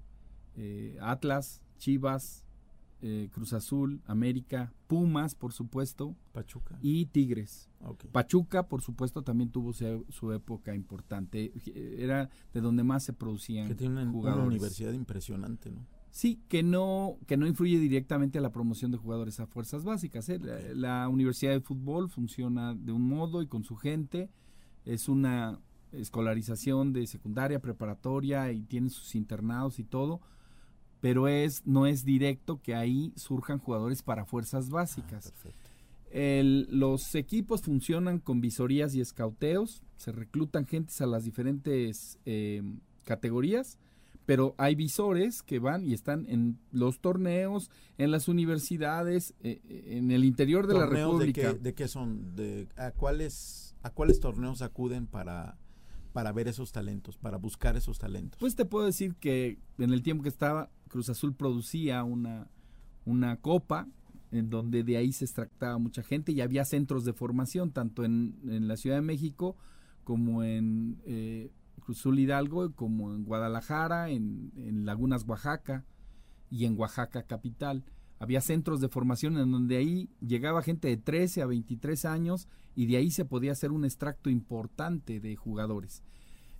Atlas, 1.01 1.61
Chivas, 1.78 2.47
eh, 3.03 3.28
Cruz 3.30 3.53
Azul, 3.53 4.01
América, 4.07 4.72
Pumas, 4.87 5.34
por 5.34 5.53
supuesto. 5.53 6.14
Pachuca. 6.32 6.78
Y 6.80 7.07
Tigres. 7.07 7.68
Pachuca, 8.12 8.68
por 8.68 8.82
supuesto, 8.82 9.22
también 9.22 9.51
tuvo 9.51 9.72
su, 9.72 10.32
época 10.32 10.74
importante. 10.74 11.53
Era 11.99 12.28
de 12.53 12.61
donde 12.61 12.84
más 12.84 13.05
se 13.05 13.12
producían 13.12 13.68
que 13.68 13.74
tiene 13.74 14.07
una, 14.07 14.37
universidad 14.37 14.93
impresionante, 14.93 15.70
¿no? 15.70 15.87
Sí, 16.11 16.41
que 16.49 16.62
no, 16.62 17.18
que 17.26 17.37
no 17.37 17.47
influye 17.47 17.78
directamente 17.78 18.39
a 18.39 18.41
la 18.41 18.51
promoción 18.51 18.91
de 18.91 18.97
jugadores 18.97 19.39
a 19.39 19.47
fuerzas 19.47 19.84
básicas. 19.84 20.28
¿eh? 20.30 20.41
la, 20.74 21.09
Universidad 21.09 21.53
de 21.53 21.61
Fútbol 21.61 22.09
funciona 22.09 22.74
de 22.74 22.93
un 22.93 23.07
modo 23.07 23.43
y 23.43 23.47
con 23.47 23.64
su 23.64 23.76
gente. 23.76 24.30
Es 24.87 25.09
una 25.09 25.61
escolarización 25.93 26.93
de 26.93 27.07
secundaria, 27.07 27.61
preparatoria 27.61 28.51
y 28.53 28.62
tiene 28.62 28.89
sus 28.89 29.14
internados 29.14 29.78
y 29.78 29.84
todo 29.84 30.20
pero 31.01 31.29
es 31.29 31.67
no 31.67 31.87
es 31.87 32.05
directo 32.05 32.61
que 32.63 32.75
ahí 32.75 33.13
surjan 33.17 33.59
jugadores 33.59 34.03
para 34.03 34.25
fuerzas 34.25 34.71
básicas. 34.71 35.33
Ah, 35.45 35.51
los 36.13 37.15
equipos 37.15 37.63
funcionan 37.63 38.19
con 38.19 38.41
visorías 38.41 38.95
y 38.95 39.01
escauteos, 39.01 39.83
se 39.97 40.13
reclutan 40.13 40.67
gentes 40.67 41.01
a 41.01 41.07
las 41.07 41.25
diferentes 41.25 42.19
eh, 42.25 42.63
categorías, 43.05 43.79
pero 44.25 44.55
hay 44.59 44.75
visores 44.75 45.43
que 45.43 45.59
van 45.59 45.85
y 45.85 45.95
están 45.95 46.27
en 46.29 46.59
los 46.73 47.01
torneos, 47.01 47.71
en 47.97 48.11
las 48.11 48.29
universidades, 48.29 49.35
eh, 49.41 49.61
eh, 49.69 49.97
en 49.97 50.11
el 50.11 50.25
interior 50.25 50.67
de 50.67 50.75
la 50.75 50.87
República. 50.87 51.55
¿De 51.55 51.75
qué, 51.75 51.87
son? 51.87 52.35
De, 52.35 52.69
a, 52.77 52.91
cuáles, 52.91 53.77
¿A 53.83 53.91
cuáles 53.91 54.19
torneos 54.19 54.63
acuden 54.63 55.07
para, 55.07 55.57
para 56.13 56.33
ver 56.33 56.49
esos 56.49 56.73
talentos, 56.73 57.17
para 57.17 57.37
buscar 57.37 57.77
esos 57.77 57.99
talentos? 57.99 58.39
Pues 58.41 58.57
te 58.57 58.65
puedo 58.65 58.85
decir 58.85 59.15
que 59.15 59.59
en 59.79 59.93
el 59.93 60.03
tiempo 60.03 60.25
que 60.25 60.29
estaba 60.29 60.71
Cruz 60.89 61.09
Azul 61.09 61.34
producía 61.34 62.05
una, 62.05 62.49
una 63.05 63.37
copa 63.37 63.89
en 64.30 64.51
donde 64.51 64.82
de 64.82 64.97
ahí 64.97 65.12
se 65.12 65.24
extractaba 65.24 65.78
mucha 65.78 66.03
gente 66.03 66.32
y 66.32 66.41
había 66.41 66.64
centros 66.64 67.05
de 67.05 67.12
formación, 67.12 67.70
tanto 67.70 68.05
en, 68.05 68.37
la 68.43 68.76
Ciudad 68.76 68.97
de 68.97 69.03
México 69.03 69.57
como 70.05 70.43
en 70.43 71.01
eh, 71.05 71.51
Cruzul 71.80 72.18
Hidalgo, 72.18 72.72
como 72.74 73.14
en 73.14 73.24
Guadalajara, 73.24 74.11
en, 74.11 74.84
Lagunas, 74.84 75.24
Oaxaca 75.26 75.84
y 76.51 76.64
en 76.64 76.78
Oaxaca 76.78 77.22
capital. 77.24 77.84
Había 78.18 78.41
centros 78.41 78.80
de 78.80 78.89
formación 78.89 79.37
en 79.37 79.51
donde 79.51 79.76
ahí 79.76 80.09
llegaba 80.20 80.62
gente 80.62 80.89
de 80.89 80.97
13 80.97 81.43
a 81.43 81.47
23 81.47 82.05
años 82.07 82.49
y 82.74 82.87
de 82.87 82.97
ahí 82.97 83.11
se 83.11 83.24
podía 83.24 83.53
hacer 83.53 83.72
un 83.72 83.84
extracto 83.84 84.30
importante 84.30 85.20
de 85.20 85.37
jugadores, 85.37 86.03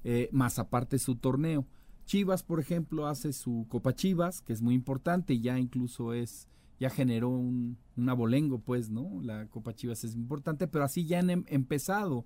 eh, 0.05 0.29
más 0.33 0.59
aparte 0.59 0.99
su 0.99 1.17
torneo. 1.17 1.67
Chivas, 2.07 2.45
por 2.45 2.61
ejemplo, 2.61 3.09
hace 3.09 3.33
su 3.33 3.67
Copa 3.69 3.93
Chivas, 3.93 4.41
que 4.41 4.53
es 4.53 4.63
muy 4.63 4.75
importante, 4.75 5.41
ya 5.41 5.59
incluso 5.59 6.15
es, 6.15 6.49
ya 6.79 6.89
generó 6.89 7.31
un, 7.31 7.77
abolengo, 8.09 8.61
pues, 8.61 8.91
¿no? 8.91 9.21
La 9.23 9.47
Copa 9.49 9.75
Chivas 9.75 10.05
es 10.05 10.15
importante, 10.15 10.69
pero 10.69 10.85
así 10.85 11.05
ya 11.05 11.19
han 11.19 11.31
em, 11.31 11.45
empezado. 11.49 12.25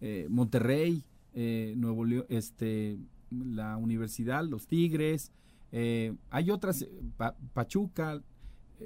Eh, 0.00 0.26
Monterrey, 0.28 1.04
eh, 1.32 1.74
Nuevo 1.76 2.04
León, 2.04 2.26
este, 2.28 2.98
la 3.30 3.76
Universidad, 3.76 4.44
los 4.44 4.66
Tigres, 4.66 5.30
eh, 5.70 6.12
hay 6.30 6.50
otras, 6.50 6.86
Pachuca, 7.52 8.20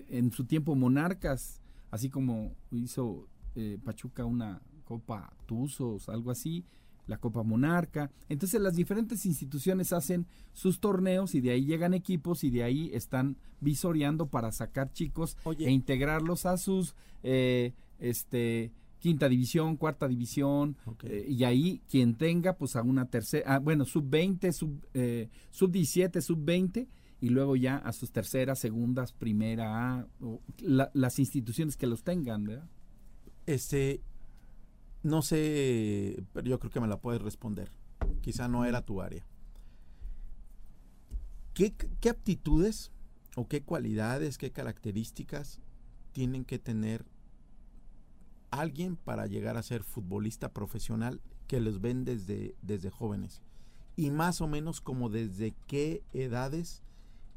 en 0.09 0.31
su 0.31 0.45
tiempo 0.45 0.75
Monarcas, 0.75 1.63
así 1.91 2.11
como 2.11 2.53
hizo 2.71 3.29
Pachuca 3.85 4.25
una 4.25 4.61
Copa 4.85 5.33
Tuzos, 5.47 6.09
algo 6.09 6.33
así, 6.33 6.65
la 7.07 7.19
Copa 7.19 7.43
Monarca. 7.43 8.11
Entonces 8.29 8.61
las 8.61 8.75
diferentes 8.75 9.27
instituciones 9.27 9.93
hacen 9.93 10.27
sus 10.53 10.81
torneos 10.81 11.35
y 11.35 11.41
de 11.41 11.51
ahí 11.51 11.65
llegan 11.65 11.95
equipos 11.95 12.45
y 12.45 12.51
de 12.51 12.63
ahí 12.63 12.91
están 12.95 13.37
visoreando 13.61 14.27
para 14.27 14.53
sacar 14.53 14.93
chicos 14.93 15.37
e 15.59 15.71
integrarlos 15.71 16.47
a 16.47 16.57
sus 16.57 16.95
eh, 17.23 17.73
este 17.99 18.73
quinta 19.05 19.29
división, 19.29 19.77
cuarta 19.77 20.09
división, 20.09 20.79
eh, 21.03 21.27
y 21.29 21.45
ahí 21.45 21.83
quien 21.91 22.15
tenga 22.15 22.57
pues 22.57 22.75
a 22.75 22.81
una 22.81 23.05
tercera, 23.05 23.57
ah, 23.57 23.59
bueno, 23.59 23.85
sub 23.85 24.09
20, 24.09 24.51
sub, 24.51 24.83
eh, 24.95 25.29
sub 25.51 25.71
17, 25.71 26.23
sub 26.23 26.43
20, 26.43 26.89
y 27.21 27.29
luego 27.29 27.55
ya 27.55 27.77
a 27.77 27.93
sus 27.93 28.13
terceras, 28.13 28.59
segundas, 28.59 29.13
primera, 29.13 30.09
las 30.63 31.19
instituciones 31.19 31.77
que 31.77 31.87
los 31.87 32.03
tengan, 32.03 32.45
¿verdad? 32.45 32.67
Este, 33.45 34.01
no 35.05 35.21
sé, 35.21 36.25
pero 36.33 36.49
yo 36.49 36.59
creo 36.59 36.73
que 36.73 36.81
me 36.81 36.89
la 36.89 36.99
puedes 36.99 37.21
responder. 37.21 37.71
Quizá 38.23 38.49
no 38.49 38.65
era 38.65 38.87
tu 38.87 39.03
área. 39.03 39.25
¿Qué, 41.53 41.75
aptitudes 42.09 42.91
o 43.37 43.47
qué 43.47 43.63
cualidades, 43.63 44.39
qué 44.39 44.51
características 44.51 45.61
tienen 46.13 46.47
que 46.47 46.59
tener 46.59 47.05
alguien 48.51 48.97
para 48.97 49.27
llegar 49.27 49.59
a 49.59 49.63
ser 49.63 49.85
futbolista 49.85 50.53
profesional 50.55 51.21
que 51.49 51.61
los 51.61 51.83
ven 51.83 52.07
desde, 52.07 52.57
desde 52.63 52.89
jóvenes? 52.89 53.43
Y 53.97 54.11
más 54.11 54.41
o 54.41 54.49
menos 54.49 54.81
como 54.81 55.11
desde 55.11 55.55
qué 55.67 56.03
edades 56.15 56.83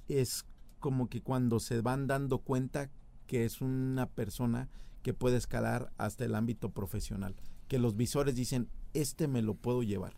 es 0.07 0.45
como 0.79 1.09
que 1.09 1.21
cuando 1.21 1.59
se 1.59 1.81
van 1.81 2.07
dando 2.07 2.39
cuenta 2.39 2.89
que 3.27 3.43
es 3.43 3.59
una 3.59 4.05
persona 4.07 4.69
que 5.03 5.13
puede 5.13 5.35
escalar 5.35 5.91
hasta 5.97 6.23
el 6.23 6.33
ámbito 6.33 6.71
profesional 6.71 7.35
que 7.67 7.79
los 7.79 7.95
visores 7.95 8.35
dicen, 8.35 8.69
este 8.93 9.27
me 9.27 9.41
lo 9.41 9.55
puedo 9.55 9.83
llevar. 9.83 10.13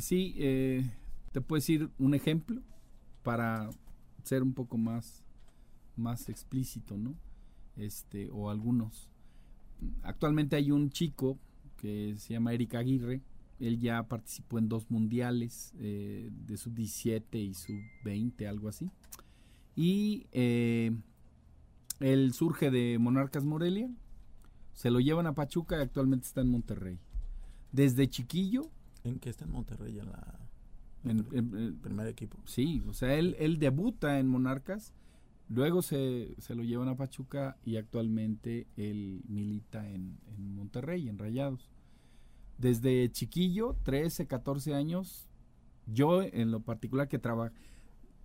Sí, 0.00 0.34
eh, 0.38 0.90
te 1.32 1.40
puedo 1.40 1.60
decir 1.60 1.90
un 1.98 2.14
ejemplo 2.14 2.62
para 3.22 3.70
ser 4.22 4.42
un 4.42 4.54
poco 4.54 4.78
más, 4.78 5.22
más 5.96 6.28
explícito, 6.28 6.96
¿no? 6.96 7.14
Este, 7.76 8.30
o 8.30 8.50
algunos. 8.50 9.08
Actualmente 10.02 10.56
hay 10.56 10.70
un 10.70 10.90
chico 10.90 11.38
que 11.76 12.14
se 12.18 12.32
llama 12.32 12.54
Eric 12.54 12.74
Aguirre, 12.74 13.20
él 13.60 13.78
ya 13.80 14.02
participó 14.08 14.58
en 14.58 14.68
dos 14.68 14.90
mundiales 14.90 15.74
eh, 15.78 16.30
de 16.32 16.56
sub-17 16.56 17.38
y 17.38 17.54
sub-20, 17.54 18.46
algo 18.48 18.68
así. 18.68 18.90
Y 19.76 20.26
eh, 20.32 20.92
él 22.00 22.32
surge 22.32 22.70
de 22.70 22.98
Monarcas 22.98 23.44
Morelia, 23.44 23.90
se 24.74 24.90
lo 24.90 25.00
llevan 25.00 25.26
a 25.26 25.34
Pachuca 25.34 25.78
y 25.78 25.82
actualmente 25.82 26.26
está 26.26 26.40
en 26.40 26.50
Monterrey. 26.50 26.98
Desde 27.72 28.08
chiquillo. 28.08 28.70
¿En 29.04 29.18
qué 29.18 29.30
está 29.30 29.44
en 29.44 29.52
Monterrey? 29.52 29.98
En 29.98 30.06
la. 30.06 30.38
En, 31.04 31.78
primer 31.80 32.08
equipo. 32.08 32.38
Sí, 32.44 32.82
o 32.88 32.94
sea, 32.94 33.14
él, 33.14 33.36
él 33.38 33.58
debuta 33.58 34.18
en 34.18 34.26
Monarcas, 34.26 34.94
luego 35.50 35.82
se, 35.82 36.34
se, 36.38 36.54
lo 36.54 36.62
llevan 36.62 36.88
a 36.88 36.96
Pachuca 36.96 37.58
y 37.62 37.76
actualmente 37.76 38.66
él 38.78 39.20
milita 39.28 39.86
en, 39.86 40.18
en 40.28 40.54
Monterrey, 40.54 41.08
en 41.10 41.18
Rayados. 41.18 41.68
Desde 42.56 43.10
chiquillo, 43.12 43.76
13, 43.82 44.26
14 44.26 44.74
años, 44.74 45.28
yo 45.86 46.22
en 46.22 46.50
lo 46.50 46.60
particular 46.60 47.08
que 47.08 47.18
trabajo 47.18 47.54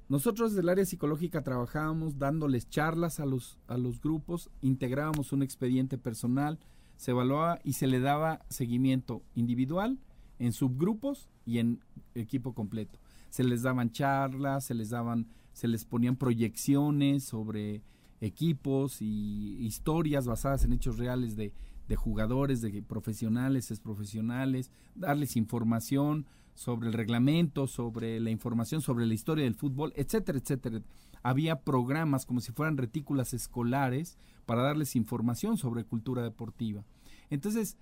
nosotros 0.10 0.56
del 0.56 0.70
área 0.70 0.86
psicológica 0.86 1.44
trabajábamos 1.44 2.18
dándoles 2.18 2.68
charlas 2.68 3.20
a 3.20 3.28
los, 3.28 3.60
a 3.68 3.78
los 3.78 4.02
grupos, 4.02 4.50
integrábamos 4.62 5.32
un 5.32 5.44
expediente 5.44 6.00
personal, 6.00 6.58
se 6.96 7.12
evaluaba 7.12 7.60
y 7.64 7.74
se 7.74 7.86
le 7.86 8.00
daba 8.00 8.42
seguimiento 8.50 9.22
individual, 9.36 10.00
en 10.40 10.52
subgrupos 10.52 11.30
y 11.46 11.60
en 11.60 11.80
equipo 12.16 12.56
completo. 12.56 12.98
Se 13.30 13.44
les 13.44 13.62
daban 13.62 13.92
charlas, 13.92 14.66
se 14.66 14.74
les 14.74 14.90
daban, 14.90 15.28
se 15.54 15.68
les 15.68 15.86
ponían 15.86 16.16
proyecciones 16.16 17.24
sobre 17.24 17.84
equipos 18.20 19.04
y 19.04 19.58
historias 19.60 20.26
basadas 20.26 20.66
en 20.66 20.74
hechos 20.74 20.98
reales 20.98 21.36
de, 21.36 21.54
de 21.88 21.96
jugadores, 21.96 22.62
de 22.62 22.82
profesionales, 22.82 23.70
es 23.70 23.80
profesionales, 23.80 24.72
darles 24.96 25.38
información 25.38 26.26
sobre 26.54 26.88
el 26.88 26.94
reglamento, 26.94 27.68
sobre 27.68 28.20
la 28.20 28.30
información, 28.30 28.82
sobre 28.82 29.06
la 29.06 29.14
historia 29.14 29.46
del 29.46 29.56
fútbol, 29.56 29.94
etcétera, 29.96 30.38
etcétera. 30.38 30.82
Había 31.24 31.62
programas 31.62 32.26
como 32.26 32.42
si 32.42 32.52
fueran 32.52 32.78
retículas 32.78 33.34
escolares 33.34 34.18
para 34.46 34.64
darles 34.64 34.96
información 34.96 35.58
sobre 35.58 35.84
cultura 35.84 36.24
deportiva. 36.24 36.84
Entonces, 37.30 37.78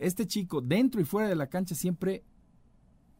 este 0.00 0.26
chico, 0.26 0.60
dentro 0.60 1.00
y 1.00 1.04
fuera 1.04 1.28
de 1.28 1.36
la 1.36 1.48
cancha, 1.48 1.74
siempre 1.74 2.24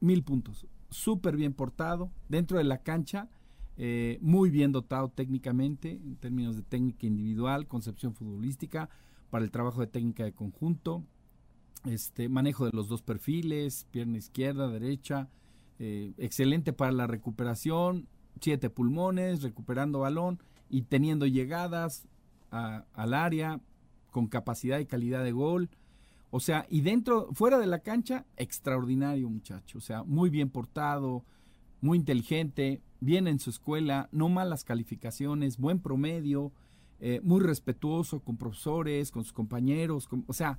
mil 0.01 0.23
puntos. 0.23 0.67
Súper 0.91 1.37
bien 1.37 1.53
portado, 1.53 2.11
dentro 2.29 2.59
de 2.59 2.65
la 2.65 2.83
cancha, 2.83 3.29
eh, 3.77 4.19
muy 4.21 4.51
bien 4.51 4.73
dotado 4.73 5.09
técnicamente, 5.09 5.93
en 5.93 6.17
términos 6.17 6.57
de 6.57 6.63
técnica 6.63 7.07
individual, 7.07 7.67
concepción 7.67 8.15
futbolística, 8.15 8.89
para 9.31 9.45
el 9.45 9.51
trabajo 9.51 9.81
de 9.81 9.87
técnica 9.87 10.25
de 10.25 10.33
conjunto, 10.33 11.05
este 11.85 12.29
manejo 12.29 12.67
de 12.67 12.73
los 12.73 12.89
dos 12.89 13.03
perfiles, 13.03 13.87
pierna 13.91 14.19
izquierda, 14.19 14.69
derecha, 14.69 15.29
eh, 15.79 16.13
excelente 16.19 16.73
para 16.73 16.93
la 16.93 17.07
recuperación, 17.07 18.07
siete 18.41 18.71
pulmones, 18.71 19.43
recuperando 19.43 20.01
balón 20.01 20.43
y 20.69 20.83
teniendo 20.83 21.27
llegadas 21.27 22.07
al 22.51 23.15
área 23.15 23.61
con 24.11 24.27
capacidad 24.27 24.79
y 24.79 24.87
calidad 24.87 25.23
de 25.23 25.33
gol. 25.33 25.71
O 26.31 26.41
sea, 26.41 26.67
y 26.69 26.81
dentro, 26.81 27.29
fuera 27.33 27.59
de 27.59 27.67
la 27.67 27.81
cancha, 27.81 28.27
extraordinario 28.37 29.29
muchacho. 29.29 29.79
O 29.79 29.81
sea, 29.81 30.03
muy 30.05 30.31
bien 30.31 30.51
portado, 30.51 31.25
muy 31.81 31.99
inteligente, 31.99 32.83
bien 33.01 33.27
en 33.27 33.39
su 33.39 33.51
escuela, 33.51 34.09
no 34.13 34.29
malas 34.29 34.65
calificaciones, 34.65 35.59
buen 35.59 35.81
promedio, 35.81 36.53
eh, 37.01 37.21
muy 37.23 37.41
respetuoso 37.41 38.21
con 38.21 38.37
profesores, 38.37 39.11
con 39.11 39.25
sus 39.25 39.33
compañeros. 39.33 40.09
o 40.27 40.33
sea, 40.33 40.59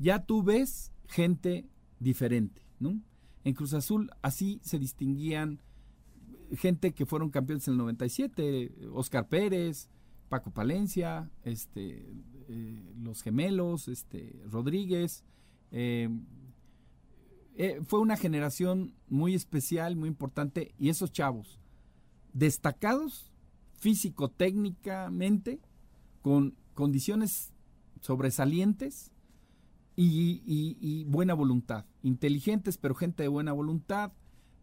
ya 0.00 0.24
tú 0.24 0.42
ves 0.42 0.92
gente 1.06 1.68
diferente, 1.98 2.62
¿no? 2.80 3.00
En 3.44 3.54
Cruz 3.54 3.74
Azul 3.74 4.10
así 4.22 4.60
se 4.64 4.78
distinguían 4.78 5.60
gente 6.56 6.92
que 6.92 7.06
fueron 7.06 7.30
campeones 7.30 7.68
en 7.68 7.72
el 7.72 7.78
97, 7.78 8.72
Oscar 8.92 9.28
Pérez, 9.28 9.88
Paco 10.28 10.50
Palencia, 10.50 11.30
este, 11.44 12.06
eh, 12.48 12.92
los 12.98 13.22
gemelos, 13.22 13.88
este, 13.88 14.40
Rodríguez. 14.50 15.24
Eh, 15.70 16.08
eh, 17.56 17.80
fue 17.84 18.00
una 18.00 18.16
generación 18.16 18.94
muy 19.08 19.34
especial, 19.34 19.96
muy 19.96 20.08
importante, 20.08 20.74
y 20.78 20.88
esos 20.88 21.12
chavos, 21.12 21.60
destacados 22.32 23.32
físico-técnicamente, 23.74 25.60
con 26.22 26.56
condiciones 26.74 27.52
sobresalientes, 28.00 29.09
y, 30.02 31.04
buena 31.04 31.34
voluntad. 31.34 31.84
Inteligentes, 32.02 32.78
pero 32.78 32.94
gente 32.94 33.22
de 33.22 33.28
buena 33.28 33.52
voluntad, 33.52 34.12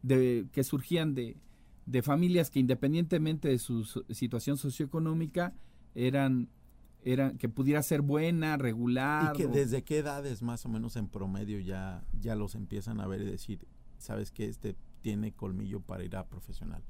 de, 0.01 0.47
que 0.51 0.63
surgían 0.63 1.13
de, 1.15 1.37
familias 2.01 2.49
que 2.49 2.59
independientemente 2.59 3.47
de 3.47 3.59
su 3.59 3.85
situación 4.09 4.57
socioeconómica 4.57 5.53
eran, 5.95 6.49
eran 7.03 7.37
que 7.37 7.49
pudiera 7.49 7.81
ser 7.83 8.01
buena, 8.01 8.57
regular. 8.57 9.33
¿Y 9.35 9.37
que 9.37 9.47
desde 9.47 9.83
qué 9.83 9.99
edades 9.99 10.41
más 10.41 10.65
o 10.65 10.69
menos 10.69 10.95
en 10.95 11.07
promedio 11.07 11.59
ya, 11.59 12.03
ya 12.19 12.35
los 12.35 12.55
empiezan 12.55 12.99
a 12.99 13.07
ver 13.07 13.21
y 13.21 13.25
decir, 13.25 13.67
sabes 13.97 14.31
que 14.31 14.47
este 14.47 14.75
tiene 15.01 15.31
colmillo 15.31 15.79
para 15.79 16.03
ir 16.03 16.15
a 16.15 16.27
profesional? 16.27 16.83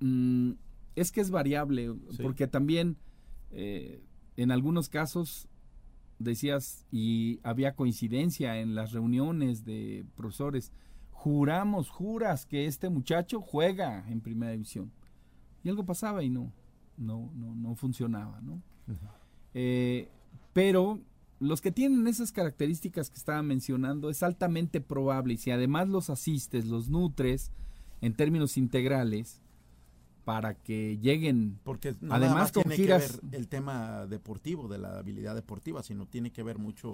Mm, 0.00 0.52
es 0.96 1.12
que 1.12 1.20
es 1.20 1.30
variable, 1.30 1.94
porque 2.22 2.46
también 2.46 2.96
eh, 3.50 4.02
en 4.36 4.50
algunos 4.50 4.88
casos 4.88 5.49
decías, 6.20 6.86
y 6.92 7.40
había 7.42 7.74
coincidencia 7.74 8.60
en 8.60 8.74
las 8.74 8.92
reuniones 8.92 9.64
de 9.64 10.04
profesores, 10.14 10.70
juramos, 11.10 11.90
juras 11.90 12.46
que 12.46 12.66
este 12.66 12.88
muchacho 12.88 13.40
juega 13.40 14.08
en 14.08 14.20
primera 14.20 14.52
división. 14.52 14.92
Y 15.64 15.68
algo 15.68 15.84
pasaba 15.84 16.22
y 16.22 16.30
no, 16.30 16.52
no, 16.96 17.30
no, 17.34 17.54
no 17.54 17.74
funcionaba, 17.74 18.40
¿no? 18.40 18.62
Eh, 19.54 20.08
pero 20.52 21.00
los 21.40 21.60
que 21.60 21.72
tienen 21.72 22.06
esas 22.06 22.32
características 22.32 23.10
que 23.10 23.16
estaba 23.16 23.42
mencionando 23.42 24.10
es 24.10 24.22
altamente 24.22 24.80
probable, 24.80 25.34
y 25.34 25.38
si 25.38 25.50
además 25.50 25.88
los 25.88 26.10
asistes, 26.10 26.66
los 26.66 26.88
nutres, 26.88 27.50
en 28.02 28.14
términos 28.14 28.56
integrales, 28.56 29.39
para 30.24 30.54
que 30.54 30.98
lleguen. 30.98 31.58
Porque 31.64 31.94
además 32.08 32.52
tiene 32.52 32.76
que 32.76 32.86
ver 32.86 33.10
el 33.32 33.48
tema 33.48 34.06
deportivo, 34.06 34.68
de 34.68 34.78
la 34.78 34.98
habilidad 34.98 35.34
deportiva, 35.34 35.82
sino 35.82 36.06
tiene 36.06 36.30
que 36.30 36.42
ver 36.42 36.58
mucho, 36.58 36.92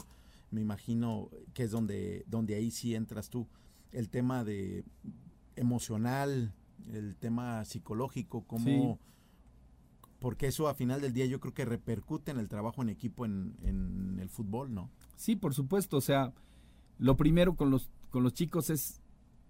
me 0.50 0.60
imagino, 0.60 1.30
que 1.54 1.64
es 1.64 1.70
donde, 1.70 2.24
donde 2.28 2.54
ahí 2.54 2.70
sí 2.70 2.94
entras 2.94 3.28
tú, 3.28 3.46
el 3.92 4.08
tema 4.08 4.44
de 4.44 4.84
emocional, 5.56 6.52
el 6.92 7.16
tema 7.16 7.64
psicológico, 7.64 8.44
cómo... 8.46 8.98
Porque 10.18 10.46
eso 10.46 10.66
a 10.66 10.74
final 10.74 11.02
del 11.02 11.12
día 11.12 11.26
yo 11.26 11.40
creo 11.40 11.52
que 11.52 11.66
repercute 11.66 12.30
en 12.30 12.38
el 12.38 12.48
trabajo 12.48 12.80
en 12.80 12.88
equipo 12.88 13.26
en, 13.26 13.54
en 13.62 14.18
el 14.18 14.30
fútbol, 14.30 14.72
¿no? 14.72 14.90
Sí, 15.14 15.36
por 15.36 15.52
supuesto. 15.52 15.98
O 15.98 16.00
sea, 16.00 16.32
lo 16.98 17.18
primero 17.18 17.54
con 17.54 17.70
los, 17.70 17.90
con 18.10 18.22
los 18.22 18.32
chicos 18.32 18.70
es 18.70 19.02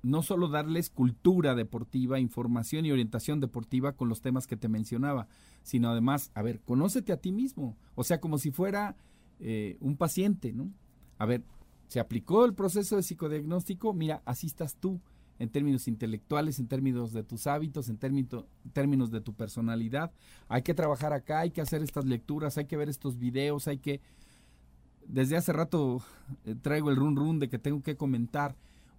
no 0.06 0.22
solo 0.22 0.46
darles 0.46 0.88
cultura 0.88 1.56
deportiva, 1.56 2.20
información 2.20 2.86
y 2.86 2.92
orientación 2.92 3.40
deportiva 3.40 3.92
con 3.92 4.08
los 4.08 4.20
temas 4.20 4.46
que 4.46 4.56
te 4.56 4.68
mencionaba, 4.68 5.26
sino 5.64 5.90
además, 5.90 6.30
a 6.34 6.42
ver, 6.42 6.60
conócete 6.60 7.12
a 7.12 7.16
ti 7.16 7.32
mismo, 7.32 7.76
o 7.96 8.04
sea, 8.04 8.20
como 8.20 8.38
si 8.38 8.52
fuera 8.52 8.96
eh, 9.40 9.76
un 9.80 9.96
paciente, 9.96 10.52
¿no? 10.52 10.70
A 11.18 11.26
ver, 11.26 11.42
se 11.88 11.98
aplicó 11.98 12.44
el 12.44 12.54
proceso 12.54 12.94
de 12.94 13.02
psicodiagnóstico, 13.02 13.92
mira, 13.94 14.22
así 14.24 14.46
estás 14.46 14.76
tú, 14.76 15.00
en 15.40 15.48
términos 15.48 15.88
intelectuales, 15.88 16.60
en 16.60 16.68
términos 16.68 17.12
de 17.12 17.24
tus 17.24 17.48
hábitos, 17.48 17.88
en 17.88 17.98
términos 17.98 19.10
de 19.10 19.20
tu 19.20 19.34
personalidad. 19.34 20.12
Hay 20.48 20.62
que 20.62 20.72
trabajar 20.72 21.12
acá, 21.12 21.40
hay 21.40 21.50
que 21.50 21.60
hacer 21.60 21.82
estas 21.82 22.04
lecturas, 22.04 22.56
hay 22.58 22.66
que 22.66 22.76
ver 22.76 22.88
estos 22.88 23.18
videos, 23.18 23.66
hay 23.66 23.78
que... 23.78 24.00
Desde 25.08 25.36
hace 25.36 25.52
rato 25.52 26.00
eh, 26.44 26.54
traigo 26.54 26.90
el 26.90 26.96
run 26.96 27.16
run 27.16 27.38
de 27.38 27.48
que 27.48 27.58
tengo 27.58 27.82
que 27.82 27.96
comentar 27.96 28.56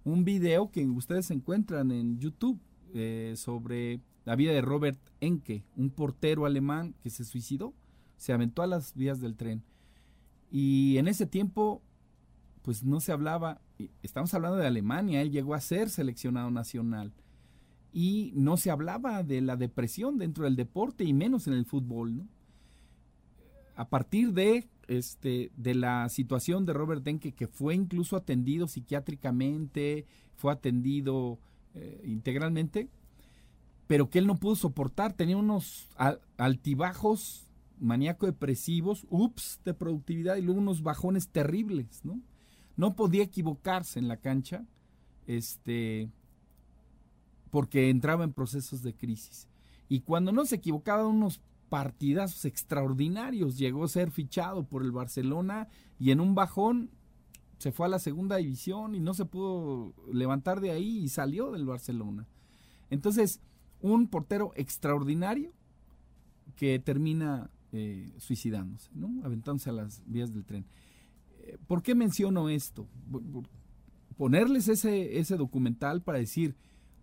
un 0.08 0.24
video 0.24 0.70
que 0.70 0.86
ustedes 0.86 1.30
encuentran 1.30 1.90
en 1.90 2.18
YouTube 2.18 2.60
eh, 2.94 3.34
sobre 3.36 4.00
la 4.24 4.36
vida 4.36 4.52
de 4.52 4.62
Robert 4.62 4.98
Enke, 5.20 5.64
un 5.76 5.90
portero 5.90 6.46
alemán 6.46 6.94
que 7.02 7.10
se 7.10 7.24
suicidó, 7.24 7.74
se 8.16 8.32
aventó 8.32 8.62
a 8.62 8.66
las 8.66 8.94
vías 8.94 9.20
del 9.20 9.36
tren. 9.36 9.62
Y 10.50 10.96
en 10.98 11.08
ese 11.08 11.26
tiempo, 11.26 11.82
pues 12.62 12.84
no 12.84 13.00
se 13.00 13.12
hablaba, 13.12 13.60
estamos 14.02 14.32
hablando 14.34 14.56
de 14.56 14.66
Alemania, 14.66 15.22
él 15.22 15.30
llegó 15.30 15.54
a 15.54 15.60
ser 15.60 15.90
seleccionado 15.90 16.50
nacional. 16.50 17.12
Y 17.92 18.32
no 18.34 18.56
se 18.56 18.70
hablaba 18.70 19.22
de 19.22 19.40
la 19.40 19.56
depresión 19.56 20.18
dentro 20.18 20.44
del 20.44 20.56
deporte 20.56 21.04
y 21.04 21.12
menos 21.12 21.46
en 21.46 21.54
el 21.54 21.64
fútbol. 21.64 22.16
¿no? 22.16 22.28
A 23.76 23.88
partir 23.88 24.32
de 24.32 24.68
este, 24.88 25.52
de 25.56 25.74
la 25.74 26.08
situación 26.08 26.66
de 26.66 26.72
Robert 26.72 27.02
Denke, 27.02 27.32
que 27.32 27.46
fue 27.46 27.74
incluso 27.74 28.16
atendido 28.16 28.66
psiquiátricamente, 28.66 30.06
fue 30.36 30.52
atendido 30.52 31.38
eh, 31.74 32.00
integralmente, 32.04 32.88
pero 33.86 34.10
que 34.10 34.18
él 34.18 34.26
no 34.26 34.36
pudo 34.36 34.56
soportar, 34.56 35.12
tenía 35.12 35.36
unos 35.36 35.88
altibajos 36.36 37.46
maníaco-depresivos, 37.80 39.06
ups, 39.10 39.60
de 39.64 39.74
productividad 39.74 40.36
y 40.36 40.42
luego 40.42 40.60
unos 40.60 40.82
bajones 40.82 41.28
terribles, 41.28 42.04
¿no? 42.04 42.20
No 42.76 42.96
podía 42.96 43.22
equivocarse 43.22 43.98
en 43.98 44.08
la 44.08 44.16
cancha, 44.16 44.64
este, 45.26 46.10
porque 47.50 47.90
entraba 47.90 48.24
en 48.24 48.32
procesos 48.32 48.82
de 48.82 48.94
crisis. 48.94 49.48
Y 49.88 50.00
cuando 50.00 50.32
no 50.32 50.44
se 50.44 50.56
equivocaba, 50.56 51.06
unos 51.06 51.40
partidazos 51.68 52.44
extraordinarios. 52.44 53.58
Llegó 53.58 53.84
a 53.84 53.88
ser 53.88 54.10
fichado 54.10 54.64
por 54.64 54.82
el 54.82 54.92
Barcelona 54.92 55.68
y 55.98 56.10
en 56.10 56.20
un 56.20 56.34
bajón 56.34 56.90
se 57.58 57.72
fue 57.72 57.86
a 57.86 57.90
la 57.90 57.98
segunda 57.98 58.36
división 58.36 58.94
y 58.94 59.00
no 59.00 59.14
se 59.14 59.24
pudo 59.24 59.94
levantar 60.12 60.60
de 60.60 60.70
ahí 60.70 60.98
y 60.98 61.08
salió 61.08 61.50
del 61.50 61.66
Barcelona. 61.66 62.26
Entonces, 62.90 63.40
un 63.80 64.08
portero 64.08 64.52
extraordinario 64.56 65.52
que 66.56 66.78
termina 66.78 67.50
eh, 67.72 68.12
suicidándose, 68.18 68.90
¿no? 68.94 69.24
aventándose 69.24 69.70
a 69.70 69.74
las 69.74 70.02
vías 70.06 70.32
del 70.32 70.44
tren. 70.44 70.66
Eh, 71.40 71.58
¿Por 71.66 71.82
qué 71.82 71.94
menciono 71.94 72.48
esto? 72.48 72.88
Ponerles 74.16 74.68
ese, 74.68 75.18
ese 75.18 75.36
documental 75.36 76.02
para 76.02 76.18
decir, 76.18 76.56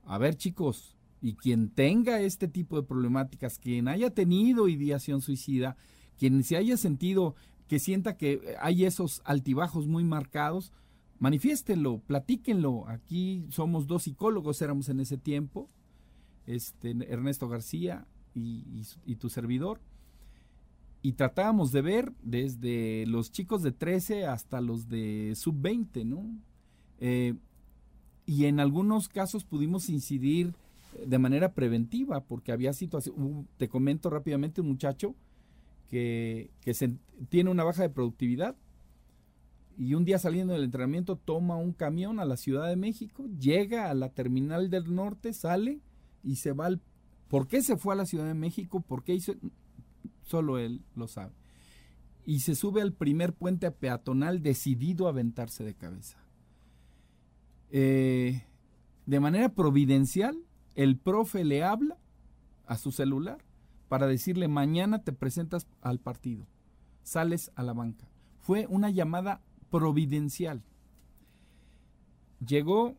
a 0.04 0.18
ver 0.18 0.36
chicos, 0.36 0.95
y 1.26 1.34
quien 1.34 1.70
tenga 1.70 2.22
este 2.22 2.48
tipo 2.48 2.80
de 2.80 2.86
problemáticas, 2.88 3.58
quien 3.58 3.88
haya 3.88 4.12
tenido 4.12 4.68
ideación 4.68 5.22
suicida, 5.22 5.76
quien 6.20 6.44
se 6.44 6.56
haya 6.56 6.78
sentido 6.78 7.34
que 7.68 7.80
sienta 7.80 8.16
que 8.16 8.56
hay 8.62 8.86
esos 8.86 9.24
altibajos 9.26 9.88
muy 9.88 10.04
marcados, 10.04 10.72
manifiéstenlo, 11.18 11.98
platíquenlo. 12.06 12.88
Aquí 12.88 13.48
somos 13.50 13.88
dos 13.88 14.04
psicólogos, 14.04 14.62
éramos 14.62 14.88
en 14.90 15.00
ese 15.00 15.18
tiempo, 15.18 15.68
este, 16.46 16.92
Ernesto 17.12 17.50
García 17.50 18.06
y, 18.36 19.16
tu 19.16 19.30
servidor, 19.30 19.82
y 21.02 21.14
tratábamos 21.14 21.72
de 21.72 21.82
ver 21.82 22.14
desde 22.22 23.08
los 23.08 23.32
chicos 23.32 23.64
de 23.64 23.72
13 23.72 24.28
hasta 24.28 24.62
los 24.62 24.90
de 24.90 25.34
sub 25.36 25.56
20, 25.60 26.06
¿no? 26.06 26.24
Eh, 27.00 27.34
y 28.28 28.46
en 28.46 28.60
algunos 28.60 29.10
casos 29.10 29.44
pudimos 29.44 29.90
incidir 29.90 30.54
de 31.06 31.20
manera 31.20 31.54
preventiva, 31.54 32.24
porque 32.26 32.52
había 32.52 32.74
situaciones, 32.74 33.46
te 33.58 33.68
comento 33.68 34.10
rápidamente, 34.10 34.62
un 34.62 34.68
muchacho 34.68 35.16
que, 35.88 36.52
tiene 37.30 37.50
una 37.50 37.64
baja 37.64 37.84
de 37.84 37.90
productividad 37.90 38.56
y 39.78 39.94
un 39.94 40.06
día 40.06 40.20
saliendo 40.20 40.54
del 40.54 40.64
entrenamiento 40.64 41.18
toma 41.18 41.58
un 41.58 41.74
camión 41.74 42.20
a 42.20 42.26
la 42.26 42.38
Ciudad 42.38 42.68
de 42.68 42.76
México, 42.76 43.28
llega 43.40 43.90
a 43.90 43.94
la 43.94 44.10
terminal 44.10 44.70
del 44.70 44.94
norte, 44.94 45.34
sale 45.34 45.82
y 46.24 46.38
se 46.38 46.54
va 46.54 46.68
al... 46.68 46.82
¿Por 47.28 47.48
qué 47.48 47.62
se 47.62 47.76
fue 47.76 47.94
a 47.94 47.98
la 47.98 48.06
Ciudad 48.06 48.26
de 48.26 48.34
México? 48.34 48.82
¿Por 48.82 49.04
qué 49.04 49.16
hizo...? 49.16 49.34
Solo 50.24 50.58
él 50.58 50.82
lo 50.96 51.08
sabe. 51.08 51.34
Y 52.26 52.40
se 52.40 52.56
sube 52.56 52.82
al 52.82 52.94
primer 52.94 53.34
puente 53.34 53.70
peatonal 53.70 54.42
decidido 54.42 55.08
a 55.08 55.10
aventarse 55.10 55.64
de 55.64 55.76
cabeza. 55.76 56.18
Eh, 57.70 58.44
de 59.06 59.20
manera 59.20 59.50
providencial, 59.50 60.38
el 60.76 60.98
profe 60.98 61.44
le 61.44 61.64
habla 61.64 61.98
a 62.66 62.78
su 62.78 62.92
celular 62.92 63.40
para 63.88 64.08
decirle 64.08 64.48
mañana 64.48 65.04
te 65.04 65.14
presentas 65.14 65.68
al 65.82 66.00
partido, 66.00 66.48
sales 67.04 67.52
a 67.56 67.64
la 67.64 67.74
banca. 67.74 68.08
Fue 68.40 68.68
una 68.70 68.90
llamada 68.90 69.42
providencial. 69.72 70.64
Llegó 72.46 72.96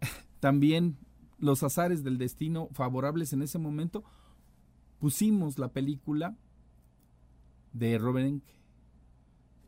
también 0.40 0.96
los 1.38 1.62
azares 1.62 2.02
del 2.02 2.18
destino 2.18 2.68
favorables 2.72 3.32
en 3.32 3.42
ese 3.42 3.58
momento. 3.58 4.04
Pusimos 4.98 5.58
la 5.58 5.68
película 5.68 6.36
de 7.72 7.98
Robert 7.98 8.42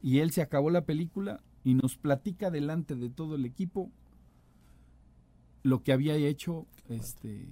Y 0.03 0.19
él 0.19 0.33
se 0.33 0.43
acabó 0.43 0.71
la 0.71 0.85
película 0.85 1.43
y 1.63 1.75
nos 1.75 1.97
platica 1.97 2.51
delante 2.51 2.97
de 2.97 3.11
todo 3.11 3.37
el 3.37 3.45
equipo 3.45 3.91
lo 5.63 5.83
que 5.83 5.93
había 5.93 6.15
hecho 6.17 6.67
este, 6.91 7.49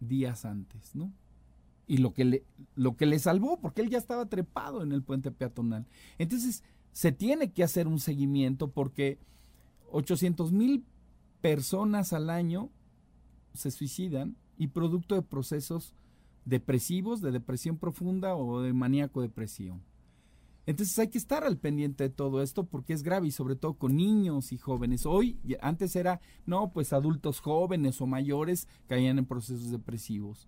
días 0.00 0.44
antes, 0.44 0.94
¿no? 0.94 1.12
Y 1.86 1.98
lo 1.98 2.12
que, 2.12 2.24
le, 2.24 2.44
lo 2.74 2.96
que 2.96 3.06
le 3.06 3.18
salvó, 3.18 3.60
porque 3.60 3.80
él 3.80 3.88
ya 3.88 3.98
estaba 3.98 4.28
trepado 4.28 4.82
en 4.82 4.92
el 4.92 5.02
puente 5.02 5.30
peatonal. 5.30 5.86
Entonces, 6.18 6.62
se 6.92 7.12
tiene 7.12 7.52
que 7.52 7.64
hacer 7.64 7.86
un 7.86 7.98
seguimiento 7.98 8.70
porque 8.70 9.18
800 9.90 10.52
mil 10.52 10.84
personas 11.40 12.12
al 12.12 12.28
año 12.28 12.70
se 13.54 13.70
suicidan 13.70 14.36
y 14.58 14.68
producto 14.68 15.14
de 15.14 15.22
procesos 15.22 15.94
depresivos, 16.44 17.20
de 17.20 17.30
depresión 17.30 17.78
profunda 17.78 18.34
o 18.36 18.60
de 18.60 18.72
maníaco 18.72 19.22
depresión. 19.22 19.82
Entonces 20.68 20.98
hay 20.98 21.08
que 21.08 21.16
estar 21.16 21.44
al 21.44 21.56
pendiente 21.56 22.04
de 22.04 22.10
todo 22.10 22.42
esto 22.42 22.64
porque 22.64 22.92
es 22.92 23.02
grave 23.02 23.28
y 23.28 23.30
sobre 23.30 23.56
todo 23.56 23.78
con 23.78 23.96
niños 23.96 24.52
y 24.52 24.58
jóvenes. 24.58 25.06
Hoy, 25.06 25.38
antes 25.62 25.96
era, 25.96 26.20
no, 26.44 26.72
pues 26.74 26.92
adultos 26.92 27.40
jóvenes 27.40 28.02
o 28.02 28.06
mayores 28.06 28.68
caían 28.86 29.18
en 29.18 29.24
procesos 29.24 29.70
depresivos. 29.70 30.46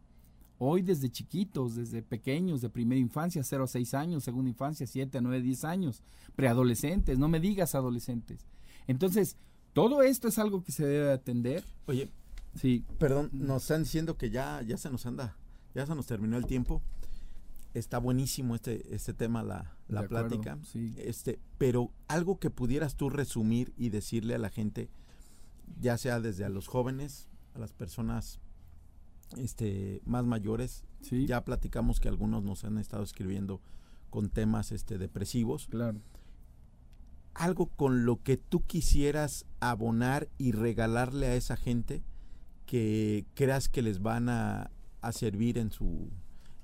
Hoy 0.58 0.82
desde 0.82 1.08
chiquitos, 1.08 1.74
desde 1.74 2.02
pequeños, 2.02 2.60
de 2.60 2.68
primera 2.68 3.00
infancia, 3.00 3.42
0 3.42 3.64
a 3.64 3.66
6 3.66 3.94
años, 3.94 4.22
segunda 4.22 4.50
infancia, 4.50 4.86
7 4.86 5.16
a 5.16 5.20
9, 5.22 5.40
10 5.40 5.64
años, 5.64 6.02
preadolescentes, 6.36 7.18
no 7.18 7.28
me 7.28 7.40
digas 7.40 7.74
adolescentes. 7.74 8.44
Entonces, 8.86 9.38
todo 9.72 10.02
esto 10.02 10.28
es 10.28 10.38
algo 10.38 10.62
que 10.62 10.72
se 10.72 10.84
debe 10.84 11.12
atender. 11.12 11.64
Oye, 11.86 12.10
sí. 12.56 12.84
Perdón, 12.98 13.30
nos 13.32 13.62
están 13.62 13.84
diciendo 13.84 14.18
que 14.18 14.28
ya, 14.28 14.60
ya 14.60 14.76
se 14.76 14.90
nos 14.90 15.06
anda 15.06 15.34
ya 15.74 15.86
se 15.86 15.94
nos 15.94 16.06
terminó 16.06 16.36
el 16.36 16.46
tiempo. 16.46 16.82
Está 17.72 17.98
buenísimo 17.98 18.54
este, 18.54 18.94
este 18.94 19.14
tema, 19.14 19.42
la, 19.42 19.76
la 19.88 20.08
plática. 20.08 20.58
Este, 20.96 21.38
pero 21.58 21.92
algo 22.08 22.38
que 22.38 22.50
pudieras 22.50 22.96
tú 22.96 23.10
resumir 23.10 23.72
y 23.76 23.90
decirle 23.90 24.34
a 24.34 24.38
la 24.38 24.50
gente, 24.50 24.90
ya 25.80 25.96
sea 25.96 26.20
desde 26.20 26.44
a 26.44 26.48
los 26.48 26.66
jóvenes, 26.66 27.28
a 27.54 27.58
las 27.58 27.72
personas 27.72 28.40
este, 29.38 30.00
más 30.04 30.24
mayores. 30.24 30.84
Ya 31.10 31.44
platicamos 31.44 32.00
que 32.00 32.08
algunos 32.08 32.42
nos 32.42 32.64
han 32.64 32.78
estado 32.78 33.02
escribiendo 33.02 33.60
con 34.10 34.28
temas 34.28 34.72
este, 34.72 34.98
depresivos. 34.98 35.68
Claro. 35.68 36.00
Algo 37.34 37.66
con 37.66 38.04
lo 38.04 38.22
que 38.22 38.36
tú 38.36 38.62
quisieras 38.66 39.46
abonar 39.60 40.28
y 40.36 40.52
regalarle 40.52 41.28
a 41.28 41.36
esa 41.36 41.56
gente 41.56 42.02
que 42.66 43.26
creas 43.34 43.68
que 43.68 43.82
les 43.82 44.02
van 44.02 44.28
a, 44.28 44.70
a 45.00 45.12
servir 45.12 45.58
en 45.58 45.70
su, 45.70 46.10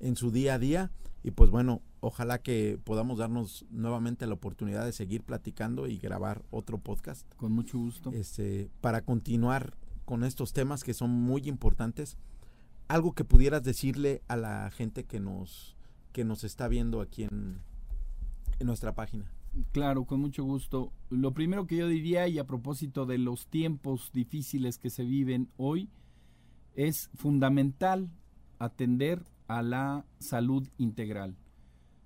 en 0.01 0.17
su 0.17 0.31
día 0.31 0.55
a 0.55 0.59
día. 0.59 0.91
Y 1.23 1.33
pues 1.33 1.51
bueno, 1.51 1.83
ojalá 2.01 2.39
que 2.39 2.79
podamos 2.83 3.19
darnos 3.19 3.67
nuevamente 3.71 4.27
la 4.27 4.35
oportunidad 4.35 4.85
de 4.85 4.93
seguir 4.93 5.23
platicando 5.23 5.89
y 5.89 5.99
grabar 5.99 6.45
otro 6.51 6.79
podcast. 6.79 7.27
Con 7.37 7.53
mucho 7.53 7.79
gusto. 7.79 8.13
Este, 8.13 8.71
para 8.81 9.03
continuar 9.03 9.77
con 10.05 10.25
estos 10.25 10.53
temas 10.53 10.85
que 10.85 10.95
son 10.95 11.11
muy 11.11 11.43
importantes. 11.49 12.17
Algo 12.89 13.15
que 13.15 13.25
pudieras 13.25 13.65
decirle 13.65 14.23
a 14.29 14.37
la 14.37 14.71
gente 14.71 15.05
que 15.05 15.19
nos, 15.19 15.77
que 16.13 16.25
nos 16.25 16.45
está 16.45 16.69
viendo 16.69 17.01
aquí 17.01 17.25
en, 17.25 17.61
en 18.61 18.67
nuestra 18.67 18.95
página. 18.95 19.31
Claro, 19.73 20.05
con 20.05 20.21
mucho 20.21 20.45
gusto. 20.45 20.93
Lo 21.11 21.33
primero 21.33 21.67
que 21.67 21.77
yo 21.77 21.89
diría, 21.89 22.29
y 22.29 22.39
a 22.39 22.47
propósito 22.47 23.07
de 23.07 23.19
los 23.19 23.49
tiempos 23.49 24.11
difíciles 24.13 24.79
que 24.79 24.91
se 24.91 25.03
viven 25.03 25.49
hoy, 25.57 25.91
es 26.75 27.11
fundamental 27.15 28.11
atender 28.59 29.25
a 29.49 29.63
la 29.63 30.05
salud 30.19 30.69
integral. 30.79 31.37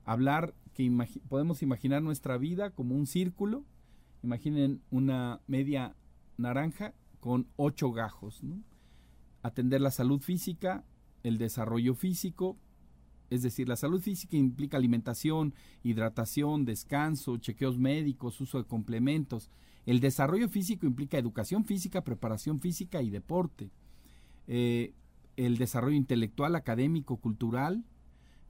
Hablar 0.05 0.55
que 0.75 0.91
podemos 1.29 1.63
imaginar 1.63 2.03
nuestra 2.03 2.39
vida 2.39 2.71
como 2.71 2.95
un 2.95 3.07
círculo. 3.07 3.65
Imaginen 4.23 4.83
una 4.91 5.41
media 5.47 5.95
naranja 6.37 6.95
con 7.21 7.47
ocho 7.57 7.93
gajos. 7.93 8.43
Atender 9.43 9.81
la 9.81 9.91
salud 9.91 10.21
física, 10.21 10.85
el 11.23 11.39
desarrollo 11.39 11.95
físico, 11.95 12.59
es 13.31 13.43
decir, 13.43 13.69
la 13.69 13.77
salud 13.77 14.01
física 14.03 14.37
implica 14.37 14.77
alimentación, 14.77 15.55
hidratación, 15.85 16.65
descanso, 16.65 17.37
chequeos 17.39 17.79
médicos, 17.79 18.41
uso 18.41 18.59
de 18.59 18.65
complementos. 18.65 19.51
El 19.87 20.01
desarrollo 20.01 20.49
físico 20.49 20.85
implica 20.85 21.17
educación 21.17 21.65
física, 21.65 22.03
preparación 22.03 22.61
física 22.61 23.01
y 23.03 23.11
deporte. 23.11 23.71
Eh, 24.49 24.95
el 25.47 25.57
desarrollo 25.57 25.97
intelectual, 25.97 26.55
académico, 26.55 27.17
cultural, 27.17 27.85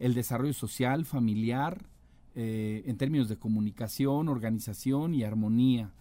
el 0.01 0.15
desarrollo 0.15 0.53
social, 0.53 1.05
familiar, 1.05 1.87
eh, 2.35 2.83
en 2.87 2.97
términos 2.97 3.29
de 3.29 3.37
comunicación, 3.37 4.29
organización 4.29 5.15
y 5.15 5.23
armonía. 5.23 5.93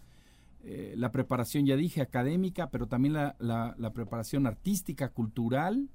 Eh, 0.63 0.93
la 0.97 1.11
preparación, 1.11 1.65
ya 1.65 1.75
dije, 1.75 2.01
académica, 2.01 2.71
pero 2.71 2.87
también 2.87 3.13
la, 3.13 3.91
preparación 3.93 4.47
artística, 4.47 5.09
cultural 5.09 5.89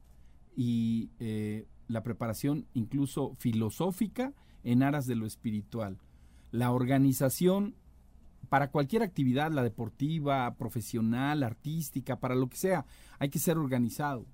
y 0.56 1.10
eh, 1.18 1.66
la 1.88 2.02
preparación 2.02 2.66
incluso 2.72 3.34
filosófica 3.38 4.32
en 4.62 4.82
aras 4.82 5.06
de 5.06 5.16
lo 5.16 5.26
espiritual. 5.26 5.98
La 6.52 6.70
organización 6.70 7.74
para 8.48 8.70
cualquier 8.70 9.02
actividad, 9.02 9.50
la 9.50 9.64
deportiva, 9.64 10.54
profesional, 10.54 11.42
artística, 11.42 12.20
para 12.20 12.36
lo 12.36 12.48
que 12.48 12.56
sea, 12.56 12.86
hay 13.18 13.28
que 13.28 13.40
ser 13.40 13.58
organizado. 13.58 14.26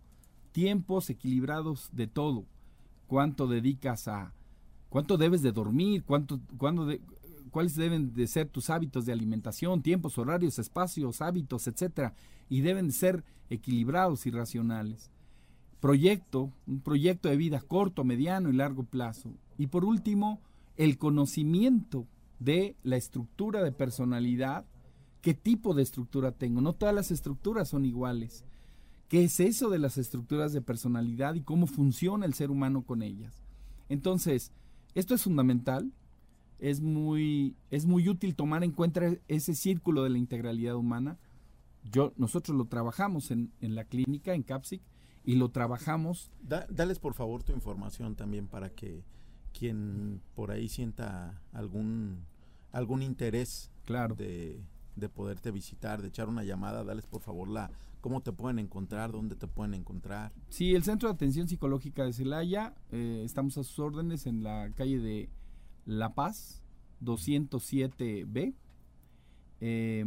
Tiempos 0.52 1.10
equilibrados 1.10 1.88
de 1.92 2.06
todo. 2.06 2.44
¿Cuánto 3.06 3.46
dedicas 3.46 4.08
a... 4.08 4.32
¿Cuánto 4.88 5.16
debes 5.16 5.42
de 5.42 5.52
dormir? 5.52 6.02
¿Cuánto, 6.04 6.40
cuándo 6.56 6.88
cuáles 7.50 7.74
deben 7.74 8.14
de 8.14 8.26
ser 8.26 8.48
tus 8.48 8.70
hábitos 8.70 9.04
de 9.06 9.12
alimentación, 9.12 9.82
tiempos, 9.82 10.18
horarios, 10.18 10.58
espacios, 10.58 11.20
hábitos, 11.20 11.66
etcétera, 11.66 12.14
y 12.48 12.60
deben 12.62 12.92
ser 12.92 13.24
equilibrados 13.50 14.26
y 14.26 14.30
racionales. 14.30 15.10
Proyecto, 15.80 16.52
un 16.66 16.80
proyecto 16.80 17.28
de 17.28 17.36
vida 17.36 17.60
corto, 17.60 18.04
mediano 18.04 18.50
y 18.50 18.54
largo 18.54 18.84
plazo. 18.84 19.32
Y 19.58 19.66
por 19.66 19.84
último, 19.84 20.40
el 20.76 20.98
conocimiento 20.98 22.06
de 22.38 22.76
la 22.82 22.96
estructura 22.96 23.62
de 23.62 23.72
personalidad, 23.72 24.64
qué 25.20 25.34
tipo 25.34 25.74
de 25.74 25.82
estructura 25.82 26.32
tengo. 26.32 26.60
No 26.60 26.74
todas 26.74 26.94
las 26.94 27.10
estructuras 27.10 27.68
son 27.68 27.84
iguales. 27.84 28.44
¿Qué 29.10 29.24
es 29.24 29.38
eso 29.40 29.68
de 29.68 29.78
las 29.78 29.98
estructuras 29.98 30.54
de 30.54 30.62
personalidad 30.62 31.34
y 31.34 31.42
cómo 31.42 31.66
funciona 31.66 32.24
el 32.24 32.32
ser 32.32 32.50
humano 32.50 32.86
con 32.86 33.02
ellas? 33.02 33.42
Entonces, 33.90 34.52
esto 34.94 35.14
es 35.14 35.22
fundamental 35.24 35.92
es 36.60 36.80
muy, 36.80 37.56
es 37.70 37.86
muy 37.86 38.08
útil 38.08 38.36
tomar 38.36 38.62
en 38.62 38.72
cuenta 38.72 39.14
ese 39.28 39.54
círculo 39.54 40.04
de 40.04 40.10
la 40.10 40.18
integralidad 40.18 40.76
humana. 40.76 41.18
Yo, 41.90 42.12
nosotros 42.16 42.56
lo 42.56 42.66
trabajamos 42.66 43.30
en, 43.30 43.50
en 43.60 43.74
la 43.74 43.84
clínica, 43.84 44.34
en 44.34 44.42
CAPSIC, 44.42 44.82
y 45.24 45.36
lo 45.36 45.50
trabajamos. 45.50 46.30
dales 46.42 46.98
por 46.98 47.14
favor 47.14 47.42
tu 47.42 47.52
información 47.52 48.14
también 48.14 48.46
para 48.46 48.70
que 48.70 49.02
quien 49.58 50.20
por 50.34 50.50
ahí 50.50 50.68
sienta 50.68 51.42
algún, 51.52 52.26
algún 52.72 53.02
interés 53.02 53.70
claro. 53.84 54.14
de, 54.14 54.60
de 55.00 55.08
poderte 55.08 55.50
visitar, 55.50 56.02
de 56.02 56.08
echar 56.08 56.28
una 56.28 56.44
llamada, 56.44 56.84
dales 56.84 57.06
por 57.06 57.22
favor 57.22 57.48
la 57.48 57.70
cómo 58.00 58.22
te 58.22 58.32
pueden 58.32 58.58
encontrar, 58.58 59.12
dónde 59.12 59.36
te 59.36 59.46
pueden 59.46 59.74
encontrar. 59.74 60.32
Sí, 60.48 60.74
el 60.74 60.82
Centro 60.84 61.08
de 61.08 61.14
Atención 61.14 61.48
Psicológica 61.48 62.04
de 62.04 62.12
Celaya, 62.12 62.74
eh, 62.92 63.22
estamos 63.24 63.58
a 63.58 63.64
sus 63.64 63.78
órdenes 63.78 64.26
en 64.26 64.42
la 64.42 64.70
calle 64.74 64.98
de 64.98 65.28
la 65.84 66.14
Paz, 66.14 66.62
207B. 67.02 68.54
Eh, 69.60 70.06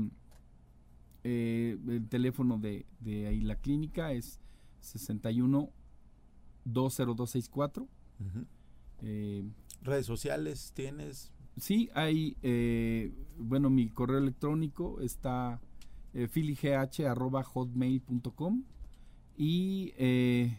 eh, 1.23 1.77
el 1.87 2.07
teléfono 2.09 2.57
de, 2.57 2.85
ahí 3.05 3.41
la 3.41 3.55
clínica 3.55 4.11
es 4.11 4.39
61 4.79 5.69
20264. 6.65 7.87
Eh, 9.01 9.43
¿Redes 9.81 10.05
sociales 10.05 10.71
tienes? 10.73 11.31
Sí, 11.57 11.89
hay, 11.93 12.35
bueno, 13.37 13.69
mi 13.69 13.89
correo 13.89 14.17
electrónico 14.17 14.99
está 15.01 15.61
eh, 16.13 16.27
filigh.hotmail.com 16.27 18.63
y 19.37 19.93
se, 19.95 20.57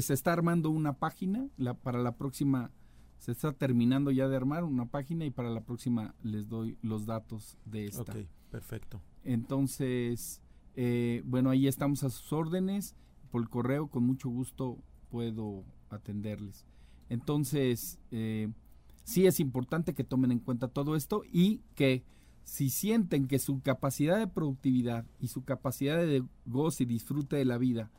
se, 0.00 0.14
está 0.14 0.32
armando 0.32 0.70
una 0.70 0.94
página 0.94 1.48
la, 1.56 1.74
para 1.74 1.98
la 1.98 2.16
próxima 2.16 2.70
se 3.18 3.32
está 3.32 3.52
terminando 3.52 4.10
ya 4.10 4.28
de 4.28 4.36
armar 4.36 4.64
una 4.64 4.86
página 4.86 5.24
y 5.24 5.30
para 5.30 5.50
la 5.50 5.60
próxima 5.60 6.14
les 6.22 6.48
doy 6.48 6.78
los 6.82 7.06
datos 7.06 7.58
de 7.64 7.86
esta. 7.86 8.02
Ok, 8.02 8.16
perfecto. 8.50 9.00
Entonces, 9.24 10.40
eh, 10.76 11.22
bueno, 11.26 11.50
ahí 11.50 11.66
estamos 11.66 12.04
a 12.04 12.10
sus 12.10 12.32
órdenes. 12.32 12.94
Por 13.30 13.42
el 13.42 13.48
correo, 13.48 13.88
con 13.88 14.04
mucho 14.04 14.30
gusto 14.30 14.78
puedo 15.10 15.64
atenderles. 15.90 16.64
Entonces, 17.08 17.98
eh, 18.10 18.50
sí 19.08 19.26
es 19.26 19.40
importante 19.40 19.94
que 19.94 20.04
tomen 20.04 20.32
en 20.32 20.38
cuenta 20.38 20.68
todo 20.68 20.94
esto 20.94 21.22
y 21.32 21.62
que 21.74 22.04
si 22.44 22.68
sienten 22.68 23.26
que 23.26 23.38
su 23.38 23.62
capacidad 23.62 24.18
de 24.18 24.26
productividad 24.26 25.06
y 25.18 25.28
su 25.28 25.44
capacidad 25.44 25.96
de 25.96 26.22
goce 26.44 26.82
y 26.82 26.86
disfrute 26.86 27.36
de 27.36 27.46
la 27.46 27.56
vida 27.56 27.90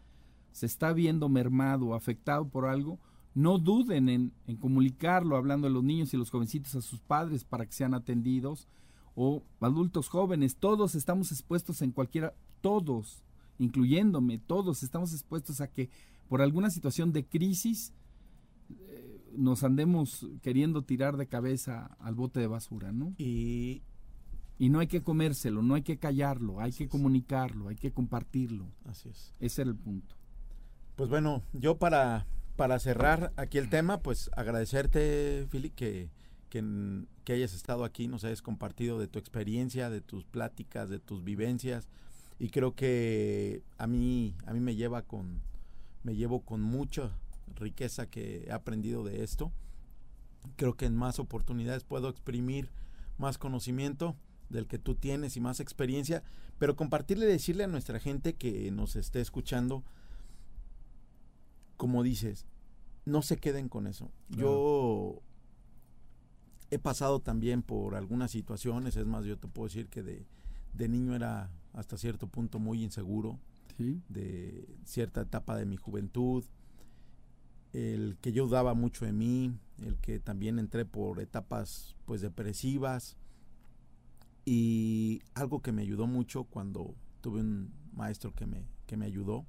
se 0.52 0.68
está 0.68 0.94
viendo 0.94 1.28
mermado 1.28 1.88
o 1.88 1.94
afectado 1.96 2.48
por 2.48 2.68
algo, 2.68 3.00
no 3.34 3.58
duden 3.58 4.08
en, 4.08 4.34
comunicarlo, 4.60 5.36
hablando 5.36 5.66
a 5.66 5.72
los 5.72 5.84
niños 5.84 6.14
y 6.14 6.18
los 6.18 6.30
jovencitos 6.30 6.76
a 6.76 6.82
sus 6.82 7.00
padres 7.00 7.44
para 7.44 7.66
que 7.66 7.74
sean 7.74 7.96
atendidos, 7.96 8.68
o 9.16 9.42
adultos 9.62 10.10
jóvenes, 10.10 10.58
todos 10.58 10.94
estamos 10.94 11.32
expuestos 11.32 11.82
en 11.82 11.92
cualquiera, 11.92 12.36
todos, 12.62 13.24
incluyéndome, 13.58 14.38
todos 14.38 14.84
estamos 14.84 15.12
expuestos 15.14 15.60
a 15.60 15.72
que 15.72 15.90
por 16.28 16.44
alguna 16.44 16.70
situación 16.70 17.14
de 17.14 17.26
crisis 17.26 17.94
nos 19.40 19.64
andemos 19.64 20.28
queriendo 20.42 20.84
tirar 20.84 21.18
de 21.18 21.28
cabeza 21.28 21.98
al 22.00 22.16
bote 22.16 22.40
de 22.40 22.48
basura, 22.48 22.92
¿no? 22.92 23.14
Y, 23.18 23.84
y 24.58 24.70
no 24.70 24.80
hay 24.80 24.88
que 24.88 25.02
comérselo, 25.02 25.62
no 25.62 25.76
hay 25.76 25.82
que 25.82 25.98
callarlo, 25.98 26.60
hay 26.60 26.72
que 26.72 26.88
comunicarlo, 26.88 27.70
hay 27.70 27.76
que 27.76 27.92
compartirlo. 27.92 28.68
Así 28.86 29.10
es. 29.10 29.34
Ese 29.40 29.62
era 29.62 29.72
el 29.72 29.78
punto. 29.78 30.16
Pues 30.96 31.10
bueno, 31.10 31.44
yo 31.54 31.78
para 31.78 32.26
para 32.60 32.78
cerrar 32.78 33.32
aquí 33.38 33.58
el 33.58 33.70
tema, 33.70 34.02
pues 34.02 34.30
agradecerte, 34.36 35.48
Philip, 35.50 35.74
que, 35.74 36.10
que, 36.50 37.32
hayas 37.32 37.54
estado 37.54 37.86
aquí, 37.86 38.10
nos 38.10 38.26
hayas 38.26 38.42
compartido 38.42 39.00
de 39.00 39.08
tu 39.08 39.18
experiencia, 39.18 39.90
de 39.90 40.02
tus 40.02 40.26
pláticas, 40.26 40.90
de 40.90 41.00
tus 41.00 41.24
vivencias. 41.24 41.88
Y 42.38 42.50
creo 42.50 42.76
que 42.76 43.64
a 43.78 43.88
mí, 43.88 44.36
a 44.46 44.52
mí 44.52 44.60
me 44.60 44.76
lleva 44.76 45.04
con, 45.04 45.40
me 46.04 46.18
llevo 46.18 46.42
con 46.42 46.62
mucha 46.62 47.12
riqueza 47.56 48.10
que 48.10 48.46
he 48.48 48.52
aprendido 48.52 49.04
de 49.04 49.24
esto. 49.24 49.52
Creo 50.56 50.76
que 50.76 50.86
en 50.86 50.96
más 50.96 51.20
oportunidades 51.20 51.84
puedo 51.84 52.10
exprimir 52.10 52.70
más 53.18 53.38
conocimiento 53.38 54.16
del 54.50 54.66
que 54.68 54.80
tú 54.80 54.96
tienes 54.96 55.36
y 55.38 55.42
más 55.42 55.60
experiencia, 55.60 56.24
pero 56.58 56.76
compartirle, 56.76 57.26
decirle 57.26 57.64
a 57.66 57.68
nuestra 57.68 58.00
gente 58.00 58.34
que 58.36 58.72
nos 58.72 58.96
esté 58.96 59.22
escuchando, 59.22 59.84
como 61.78 62.04
dices, 62.04 62.46
no 63.06 63.22
se 63.22 63.38
queden 63.38 63.70
con 63.70 63.88
eso. 63.88 64.12
Yo 64.30 65.22
he 66.72 66.80
pasado 66.80 67.20
también 67.20 67.62
por 67.64 67.96
algunas 67.96 68.32
situaciones, 68.32 68.96
es 68.96 69.06
más, 69.06 69.26
yo 69.26 69.38
te 69.38 69.48
puedo 69.48 69.68
decir 69.68 69.88
que 69.88 70.04
de, 70.04 70.26
de 70.74 70.88
niño 70.90 71.16
era 71.16 71.52
hasta 71.74 71.98
cierto 71.98 72.28
punto 72.28 72.60
muy 72.60 72.84
inseguro, 72.84 73.40
Sí. 73.78 74.02
de 74.10 74.68
cierta 74.84 75.22
etapa 75.22 75.56
de 75.56 75.66
mi 75.66 75.78
juventud, 75.78 76.44
el 77.74 78.18
que 78.22 78.32
yo 78.32 78.46
dudaba 78.46 78.74
mucho 78.74 79.06
de 79.06 79.14
mí, 79.14 79.54
el 79.84 79.98
que 79.98 80.20
también 80.20 80.60
entré 80.60 80.86
por 80.86 81.20
etapas 81.20 81.96
pues 82.06 82.22
depresivas 82.22 83.18
y 84.46 85.22
algo 85.36 85.62
que 85.62 85.72
me 85.72 85.82
ayudó 85.84 86.08
mucho 86.08 86.46
cuando 86.46 86.96
tuve 87.22 87.42
un 87.42 87.72
maestro 87.94 88.34
que 88.34 88.46
me, 88.46 88.66
que 88.88 88.98
me 88.98 89.06
ayudó 89.06 89.46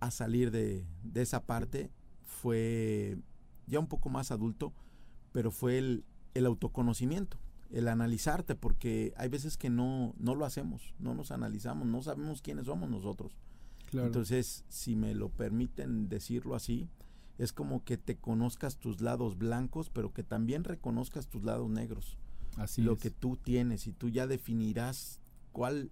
a 0.00 0.10
salir 0.10 0.50
de, 0.50 0.86
de 1.02 1.22
esa 1.22 1.44
parte 1.44 1.90
fue 2.24 3.18
ya 3.66 3.78
un 3.78 3.88
poco 3.88 4.08
más 4.08 4.30
adulto, 4.30 4.72
pero 5.32 5.50
fue 5.50 5.78
el, 5.78 6.04
el 6.34 6.46
autoconocimiento, 6.46 7.38
el 7.70 7.88
analizarte, 7.88 8.54
porque 8.54 9.12
hay 9.16 9.28
veces 9.28 9.56
que 9.56 9.70
no, 9.70 10.14
no 10.18 10.34
lo 10.34 10.44
hacemos, 10.44 10.94
no 10.98 11.14
nos 11.14 11.30
analizamos, 11.30 11.86
no 11.86 12.00
sabemos 12.02 12.40
quiénes 12.40 12.66
somos 12.66 12.88
nosotros. 12.88 13.36
Claro. 13.86 14.06
Entonces, 14.06 14.64
si 14.68 14.96
me 14.96 15.14
lo 15.14 15.30
permiten 15.30 16.08
decirlo 16.08 16.54
así, 16.54 16.88
es 17.38 17.52
como 17.52 17.84
que 17.84 17.96
te 17.96 18.16
conozcas 18.16 18.76
tus 18.76 19.00
lados 19.00 19.38
blancos, 19.38 19.90
pero 19.90 20.12
que 20.12 20.22
también 20.24 20.64
reconozcas 20.64 21.28
tus 21.28 21.44
lados 21.44 21.70
negros, 21.70 22.18
Así 22.56 22.82
lo 22.82 22.94
es. 22.94 22.98
que 22.98 23.10
tú 23.10 23.36
tienes, 23.36 23.86
y 23.86 23.92
tú 23.92 24.08
ya 24.08 24.26
definirás 24.26 25.20
cuál, 25.52 25.90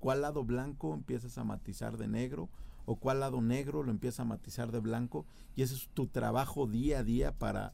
cuál 0.00 0.22
lado 0.22 0.44
blanco 0.44 0.94
empiezas 0.94 1.38
a 1.38 1.44
matizar 1.44 1.96
de 1.96 2.08
negro, 2.08 2.48
o 2.86 2.96
cuál 2.96 3.20
lado 3.20 3.40
negro 3.40 3.82
lo 3.82 3.90
empiezas 3.90 4.20
a 4.20 4.24
matizar 4.24 4.72
de 4.72 4.80
blanco, 4.80 5.26
y 5.54 5.62
ese 5.62 5.74
es 5.74 5.88
tu 5.94 6.06
trabajo 6.08 6.66
día 6.66 7.00
a 7.00 7.04
día 7.04 7.32
para, 7.32 7.72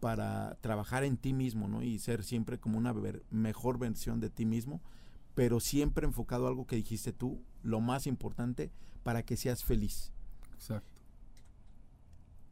para 0.00 0.56
trabajar 0.60 1.04
en 1.04 1.16
ti 1.18 1.32
mismo, 1.34 1.68
¿no? 1.68 1.82
Y 1.82 1.98
ser 1.98 2.22
siempre 2.24 2.58
como 2.58 2.78
una 2.78 2.92
ver- 2.92 3.24
mejor 3.30 3.78
versión 3.78 4.20
de 4.20 4.30
ti 4.30 4.46
mismo, 4.46 4.80
pero 5.34 5.60
siempre 5.60 6.06
enfocado 6.06 6.46
a 6.46 6.48
algo 6.48 6.66
que 6.66 6.76
dijiste 6.76 7.12
tú, 7.12 7.42
lo 7.62 7.80
más 7.80 8.06
importante, 8.06 8.70
para 9.02 9.22
que 9.24 9.36
seas 9.36 9.64
feliz. 9.64 10.12
Exacto. 10.54 10.91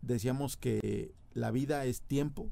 Decíamos 0.02 0.56
que 0.56 1.14
la 1.32 1.50
vida 1.50 1.84
es 1.84 2.02
tiempo 2.02 2.48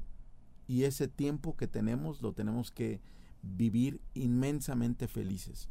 y 0.67 0.83
ese 0.83 1.07
tiempo 1.07 1.57
que 1.57 1.67
tenemos 1.67 2.21
lo 2.21 2.33
tenemos 2.33 2.71
que 2.71 3.01
vivir 3.41 4.01
inmensamente 4.13 5.07
felices. 5.07 5.69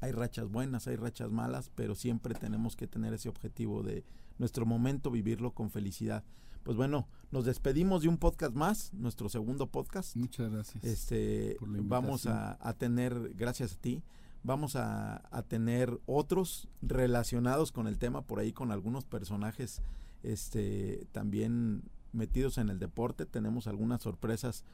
Hay 0.00 0.12
rachas 0.12 0.48
buenas, 0.48 0.86
hay 0.86 0.96
rachas 0.96 1.30
malas, 1.30 1.70
pero 1.74 1.94
siempre 1.94 2.34
tenemos 2.34 2.76
que 2.76 2.86
tener 2.86 3.12
ese 3.12 3.28
objetivo 3.28 3.82
de 3.82 4.04
nuestro 4.38 4.64
momento 4.64 5.10
vivirlo 5.10 5.52
con 5.52 5.70
felicidad. 5.70 6.24
Pues 6.62 6.76
bueno, 6.76 7.08
nos 7.30 7.44
despedimos 7.44 8.02
de 8.02 8.08
un 8.08 8.18
podcast 8.18 8.54
más, 8.54 8.92
nuestro 8.94 9.28
segundo 9.28 9.66
podcast. 9.66 10.16
Muchas 10.16 10.50
gracias. 10.50 10.84
Este, 10.84 11.56
por 11.58 11.68
la 11.68 11.78
vamos 11.82 12.26
a, 12.26 12.58
a 12.60 12.74
tener, 12.74 13.32
gracias 13.34 13.74
a 13.74 13.76
ti, 13.76 14.02
vamos 14.42 14.76
a, 14.76 15.22
a 15.34 15.42
tener 15.42 16.00
otros 16.06 16.68
relacionados 16.82 17.72
con 17.72 17.86
el 17.86 17.98
tema, 17.98 18.22
por 18.22 18.40
ahí 18.40 18.52
con 18.52 18.72
algunos 18.72 19.04
personajes 19.04 19.82
este, 20.22 21.06
también 21.12 21.82
metidos 22.12 22.58
en 22.58 22.68
el 22.68 22.78
deporte. 22.78 23.26
Tenemos 23.26 23.66
algunas 23.66 24.02
sorpresas 24.02 24.64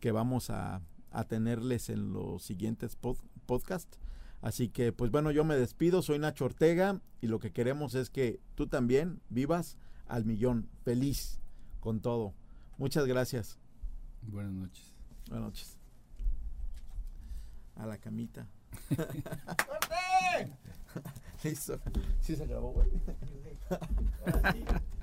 que 0.00 0.12
vamos 0.12 0.50
a, 0.50 0.82
a 1.10 1.24
tenerles 1.24 1.88
en 1.88 2.12
los 2.12 2.42
siguientes 2.42 2.96
pod, 2.96 3.16
podcasts. 3.46 3.98
Así 4.42 4.68
que, 4.68 4.92
pues 4.92 5.10
bueno, 5.10 5.30
yo 5.30 5.44
me 5.44 5.56
despido, 5.56 6.02
soy 6.02 6.18
Nacho 6.18 6.44
Ortega 6.44 7.00
y 7.22 7.28
lo 7.28 7.38
que 7.38 7.52
queremos 7.52 7.94
es 7.94 8.10
que 8.10 8.40
tú 8.54 8.66
también 8.66 9.20
vivas 9.30 9.78
al 10.06 10.26
millón, 10.26 10.68
feliz 10.84 11.40
con 11.80 12.00
todo. 12.00 12.34
Muchas 12.76 13.06
gracias. 13.06 13.58
Buenas 14.22 14.52
noches. 14.52 14.92
Buenas 15.28 15.46
noches. 15.46 15.78
A 17.76 17.86
la 17.86 17.96
camita. 17.96 18.46
Listo. 21.44 21.78
Sí 22.20 22.36
se 22.36 22.46
grabó, 22.46 22.72
güey. 22.72 22.88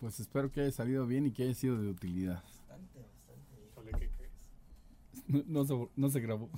Pues 0.00 0.20
espero 0.20 0.50
que 0.50 0.60
haya 0.60 0.72
salido 0.72 1.06
bien 1.06 1.26
y 1.26 1.32
que 1.32 1.44
haya 1.44 1.54
sido 1.54 1.80
de 1.80 1.88
utilidad. 1.88 2.42
Híjole, 3.70 3.92
¿qué 3.92 4.10
crees? 4.10 4.32
No, 5.26 5.42
no 5.46 5.64
se, 5.64 5.88
no 5.96 6.08
se 6.10 6.20
grabó. 6.20 6.50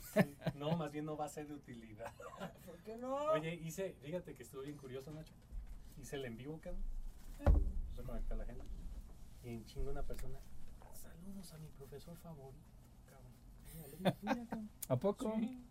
No, 0.57 0.77
más 0.77 0.91
bien 0.91 1.05
no 1.05 1.17
va 1.17 1.27
a 1.27 1.29
ser 1.29 1.47
de 1.47 1.55
utilidad. 1.55 2.13
¿Por 2.67 2.77
qué 2.79 2.97
no? 2.97 3.15
Oye, 3.33 3.55
hice, 3.55 3.97
fíjate 4.03 4.35
que 4.35 4.43
estuvo 4.43 4.63
bien 4.63 4.77
curioso, 4.77 5.13
Nacho. 5.13 5.33
Hice 6.01 6.17
el 6.17 6.25
en 6.25 6.37
vivo, 6.37 6.61
cabrón. 6.61 6.83
Se 7.95 8.03
conectó 8.03 8.35
a 8.35 8.39
la 8.39 8.45
gente. 8.45 8.65
Y 9.45 9.49
en 9.51 9.65
chingo 9.65 9.91
una 9.91 10.03
persona. 10.03 10.39
Saludos 10.95 11.53
a 11.53 11.59
mi 11.59 11.69
profesor 11.69 12.17
favorito, 12.19 12.59
cabrón. 13.07 14.57
¿A 14.89 14.97
poco? 14.97 15.33
Sí. 15.37 15.65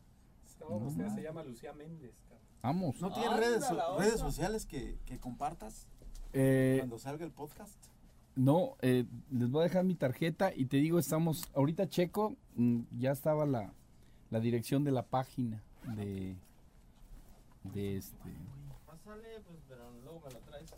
No, 0.59 0.77
usted 0.77 1.03
se 1.03 1.07
mames. 1.09 1.23
llama 1.23 1.43
Lucía 1.43 1.73
Méndez, 1.73 2.15
cabrón. 2.27 2.47
Vamos. 2.61 3.01
¿No 3.01 3.11
tienes 3.13 3.31
Anda 3.31 3.39
redes, 3.41 3.63
redes 3.99 4.19
sociales 4.19 4.65
que, 4.65 4.99
que 5.05 5.19
compartas 5.19 5.87
Eh, 6.33 6.77
cuando 6.79 6.99
salga 6.99 7.25
el 7.25 7.31
podcast? 7.31 7.73
No, 8.35 8.75
eh, 8.81 9.05
les 9.31 9.49
voy 9.49 9.61
a 9.61 9.63
dejar 9.63 9.83
mi 9.83 9.95
tarjeta 9.95 10.53
y 10.55 10.65
te 10.65 10.77
digo, 10.77 10.99
estamos, 10.99 11.49
ahorita 11.55 11.89
checo, 11.89 12.35
mm, 12.55 12.81
ya 12.99 13.11
estaba 13.11 13.45
la, 13.45 13.73
la 14.29 14.39
dirección 14.39 14.83
de 14.83 14.91
la 14.91 15.03
página 15.03 15.63
de, 15.95 16.35
de 17.63 17.97
este. 17.97 18.29
Pásale, 18.85 19.39
pues, 19.45 19.57
pero 19.67 19.91
luego 20.03 20.21
me 20.25 20.33
lo 20.33 20.39
traes. 20.41 20.71